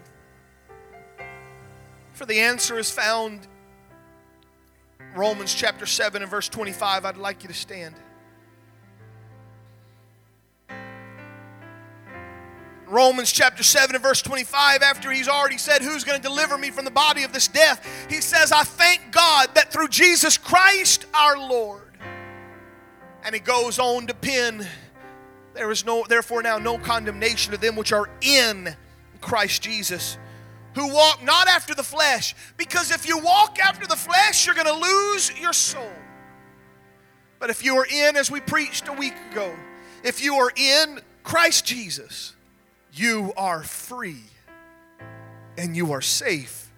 For 2.15 2.27
the 2.27 2.41
answer 2.41 2.77
is 2.77 2.91
found 2.91 3.47
Romans 5.15 5.55
chapter 5.55 5.87
7 5.87 6.23
and 6.23 6.31
verse 6.31 6.49
25. 6.49 7.05
I'd 7.05 7.17
like 7.17 7.45
you 7.45 7.49
to 7.49 7.55
stand. 7.55 7.95
Romans 12.91 13.31
chapter 13.31 13.63
7 13.63 13.95
and 13.95 14.03
verse 14.03 14.23
25, 14.23 14.83
after 14.83 15.11
he's 15.11 15.29
already 15.29 15.59
said, 15.59 15.83
Who's 15.83 16.05
going 16.05 16.21
to 16.21 16.27
deliver 16.27 16.57
me 16.57 16.71
from 16.71 16.85
the 16.85 16.91
body 16.91 17.23
of 17.23 17.33
this 17.33 17.49
death? 17.49 17.87
He 18.09 18.21
says, 18.21 18.53
I 18.53 18.65
thank 18.65 19.13
God 19.13 19.55
that 19.55 19.73
through 19.73 19.89
Jesus 19.89 20.39
Christ 20.39 21.07
our 21.15 21.39
Lord. 21.39 21.83
And 23.25 23.35
he 23.35 23.41
goes 23.41 23.79
on 23.79 24.07
to 24.07 24.15
pin, 24.15 24.67
There 25.55 25.71
is 25.71 25.85
no, 25.85 26.05
therefore 26.09 26.43
now 26.43 26.59
no 26.59 26.79
condemnation 26.79 27.53
to 27.53 27.59
them 27.59 27.77
which 27.77 27.93
are 27.93 28.09
in 28.21 28.75
Christ 29.21 29.63
Jesus, 29.63 30.17
who 30.75 30.93
walk 30.93 31.23
not 31.23 31.49
after 31.49 31.75
the 31.75 31.83
flesh. 31.83 32.35
Because 32.57 32.91
if 32.91 33.07
you 33.07 33.19
walk 33.19 33.59
after 33.59 33.87
the 33.87 33.97
flesh, 33.97 34.47
you're 34.47 34.55
going 34.55 34.67
to 34.67 34.73
lose 34.73 35.39
your 35.39 35.53
soul. 35.53 35.93
But 37.39 37.51
if 37.51 37.65
you 37.65 37.77
are 37.77 37.87
in, 37.87 38.17
as 38.17 38.31
we 38.31 38.41
preached 38.41 38.89
a 38.89 38.93
week 38.93 39.15
ago, 39.31 39.55
if 40.03 40.23
you 40.23 40.37
are 40.37 40.51
in 40.57 41.01
Christ 41.23 41.65
Jesus, 41.65 42.35
you 42.99 43.33
are 43.37 43.63
free 43.63 44.25
and 45.57 45.77
you 45.77 45.93
are 45.93 46.01
safe. 46.01 46.71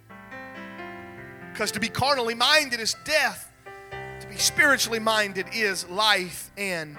Because 1.53 1.73
to 1.73 1.81
be 1.81 1.89
carnally 1.89 2.35
minded 2.35 2.81
is 2.81 2.95
death, 3.05 3.51
to 4.21 4.27
be 4.29 4.37
spiritually 4.37 4.99
minded 4.99 5.47
is 5.55 5.89
life 5.89 6.51
and 6.57 6.97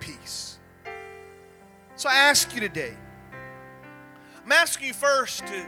peace. 0.00 0.58
So 1.96 2.08
I 2.08 2.16
ask 2.16 2.54
you 2.54 2.60
today, 2.60 2.94
I'm 4.44 4.52
asking 4.52 4.88
you 4.88 4.94
first 4.94 5.46
to 5.46 5.66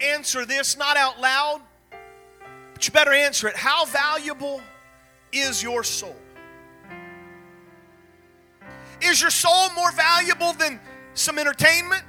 answer 0.00 0.44
this 0.44 0.76
not 0.76 0.96
out 0.96 1.20
loud, 1.20 1.62
but 2.74 2.86
you 2.86 2.92
better 2.92 3.12
answer 3.12 3.48
it. 3.48 3.56
How 3.56 3.84
valuable 3.86 4.60
is 5.32 5.62
your 5.62 5.82
soul? 5.82 6.16
Is 9.00 9.20
your 9.20 9.30
soul 9.30 9.70
more 9.74 9.90
valuable 9.92 10.52
than 10.52 10.78
some 11.14 11.38
entertainment? 11.38 12.04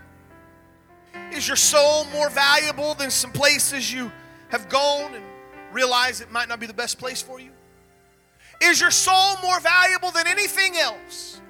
Is 1.31 1.47
your 1.47 1.57
soul 1.57 2.05
more 2.13 2.29
valuable 2.29 2.93
than 2.93 3.09
some 3.09 3.31
places 3.31 3.91
you 3.91 4.11
have 4.49 4.69
gone 4.69 5.15
and 5.15 5.23
realize 5.71 6.21
it 6.21 6.31
might 6.31 6.47
not 6.47 6.59
be 6.59 6.67
the 6.67 6.73
best 6.73 6.99
place 6.99 7.21
for 7.21 7.39
you? 7.39 7.51
Is 8.61 8.79
your 8.79 8.91
soul 8.91 9.35
more 9.41 9.59
valuable 9.59 10.11
than 10.11 10.27
anything 10.27 10.77
else? 10.77 11.41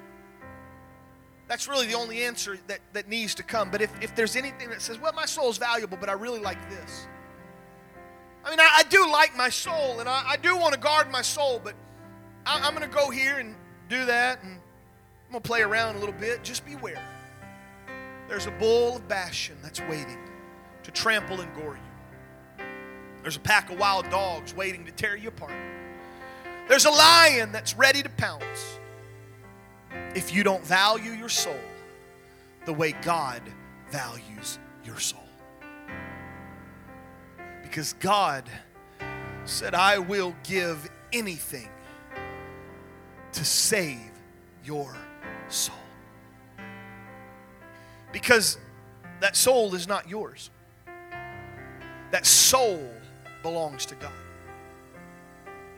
That's 1.46 1.68
really 1.68 1.86
the 1.86 1.94
only 1.94 2.22
answer 2.22 2.58
that, 2.66 2.80
that 2.94 3.08
needs 3.08 3.34
to 3.36 3.42
come. 3.42 3.70
But 3.70 3.82
if, 3.82 3.92
if 4.02 4.14
there's 4.16 4.36
anything 4.36 4.70
that 4.70 4.80
says, 4.80 4.98
well, 4.98 5.12
my 5.12 5.26
soul 5.26 5.50
is 5.50 5.58
valuable, 5.58 5.98
but 6.00 6.08
I 6.08 6.12
really 6.12 6.40
like 6.40 6.70
this. 6.70 7.06
I 8.44 8.50
mean, 8.50 8.60
I, 8.60 8.68
I 8.78 8.82
do 8.84 9.10
like 9.10 9.36
my 9.36 9.48
soul, 9.48 10.00
and 10.00 10.08
I, 10.08 10.22
I 10.30 10.36
do 10.36 10.56
want 10.56 10.74
to 10.74 10.80
guard 10.80 11.10
my 11.10 11.22
soul, 11.22 11.60
but 11.62 11.74
I, 12.46 12.60
I'm 12.66 12.74
going 12.74 12.88
to 12.88 12.94
go 12.94 13.10
here 13.10 13.38
and 13.38 13.54
do 13.88 14.06
that, 14.06 14.42
and 14.42 14.52
I'm 14.52 15.32
going 15.32 15.42
to 15.42 15.46
play 15.46 15.62
around 15.62 15.96
a 15.96 15.98
little 15.98 16.14
bit. 16.14 16.42
Just 16.42 16.64
beware. 16.64 17.02
There's 18.34 18.46
a 18.46 18.50
bull 18.50 18.96
of 18.96 19.06
Bashan 19.06 19.54
that's 19.62 19.80
waiting 19.82 20.18
to 20.82 20.90
trample 20.90 21.40
and 21.40 21.54
gore 21.54 21.76
you. 21.76 22.64
There's 23.22 23.36
a 23.36 23.40
pack 23.40 23.70
of 23.70 23.78
wild 23.78 24.10
dogs 24.10 24.52
waiting 24.56 24.84
to 24.86 24.90
tear 24.90 25.14
you 25.14 25.28
apart. 25.28 25.54
There's 26.68 26.84
a 26.84 26.90
lion 26.90 27.52
that's 27.52 27.76
ready 27.76 28.02
to 28.02 28.08
pounce 28.08 28.80
if 30.16 30.34
you 30.34 30.42
don't 30.42 30.66
value 30.66 31.12
your 31.12 31.28
soul 31.28 31.60
the 32.66 32.72
way 32.72 32.90
God 33.02 33.40
values 33.92 34.58
your 34.84 34.98
soul. 34.98 35.20
Because 37.62 37.92
God 38.00 38.50
said, 39.44 39.76
I 39.76 39.98
will 39.98 40.34
give 40.42 40.90
anything 41.12 41.70
to 43.30 43.44
save 43.44 44.10
your 44.64 44.96
soul 45.46 45.83
because 48.14 48.58
that 49.20 49.34
soul 49.36 49.74
is 49.74 49.88
not 49.88 50.08
yours. 50.08 50.50
That 52.12 52.24
soul 52.24 52.88
belongs 53.42 53.84
to 53.86 53.96
God. 53.96 54.12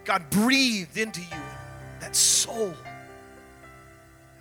God 0.05 0.29
breathed 0.29 0.99
into 0.99 1.23
you 1.23 1.43
that 1.99 2.15
soul 2.15 2.75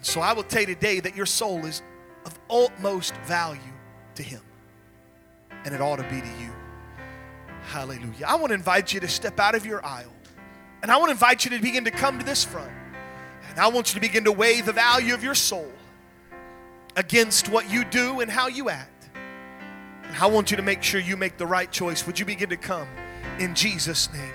So 0.01 0.21
I 0.21 0.33
will 0.33 0.43
tell 0.43 0.61
you 0.61 0.67
today 0.67 0.99
that 0.99 1.15
your 1.15 1.25
soul 1.25 1.65
is 1.65 1.81
of 2.25 2.37
utmost 2.49 3.15
value 3.25 3.61
to 4.15 4.23
Him. 4.23 4.41
And 5.63 5.73
it 5.73 5.81
ought 5.81 5.95
to 5.95 6.03
be 6.03 6.21
to 6.21 6.27
you. 6.39 6.51
Hallelujah. 7.63 8.25
I 8.27 8.35
want 8.35 8.49
to 8.49 8.53
invite 8.55 8.93
you 8.93 8.99
to 8.99 9.07
step 9.07 9.39
out 9.39 9.55
of 9.55 9.65
your 9.65 9.83
aisle. 9.83 10.13
And 10.83 10.91
I 10.91 10.97
want 10.97 11.07
to 11.07 11.13
invite 11.13 11.45
you 11.45 11.51
to 11.51 11.59
begin 11.59 11.85
to 11.85 11.91
come 11.91 12.19
to 12.19 12.25
this 12.25 12.43
front. 12.43 12.71
And 13.49 13.57
I 13.57 13.67
want 13.69 13.89
you 13.89 13.95
to 13.95 14.01
begin 14.01 14.25
to 14.25 14.31
weigh 14.31 14.61
the 14.61 14.73
value 14.73 15.13
of 15.13 15.23
your 15.23 15.33
soul 15.33 15.71
against 16.95 17.49
what 17.49 17.69
you 17.69 17.83
do 17.85 18.21
and 18.21 18.31
how 18.31 18.47
you 18.47 18.69
act. 18.69 19.09
And 20.03 20.15
I 20.17 20.27
want 20.27 20.51
you 20.51 20.57
to 20.57 20.63
make 20.63 20.83
sure 20.83 20.99
you 20.99 21.17
make 21.17 21.37
the 21.37 21.47
right 21.47 21.71
choice. 21.71 22.05
Would 22.05 22.19
you 22.19 22.25
begin 22.25 22.49
to 22.49 22.57
come 22.57 22.87
in 23.39 23.55
Jesus' 23.55 24.11
name? 24.13 24.33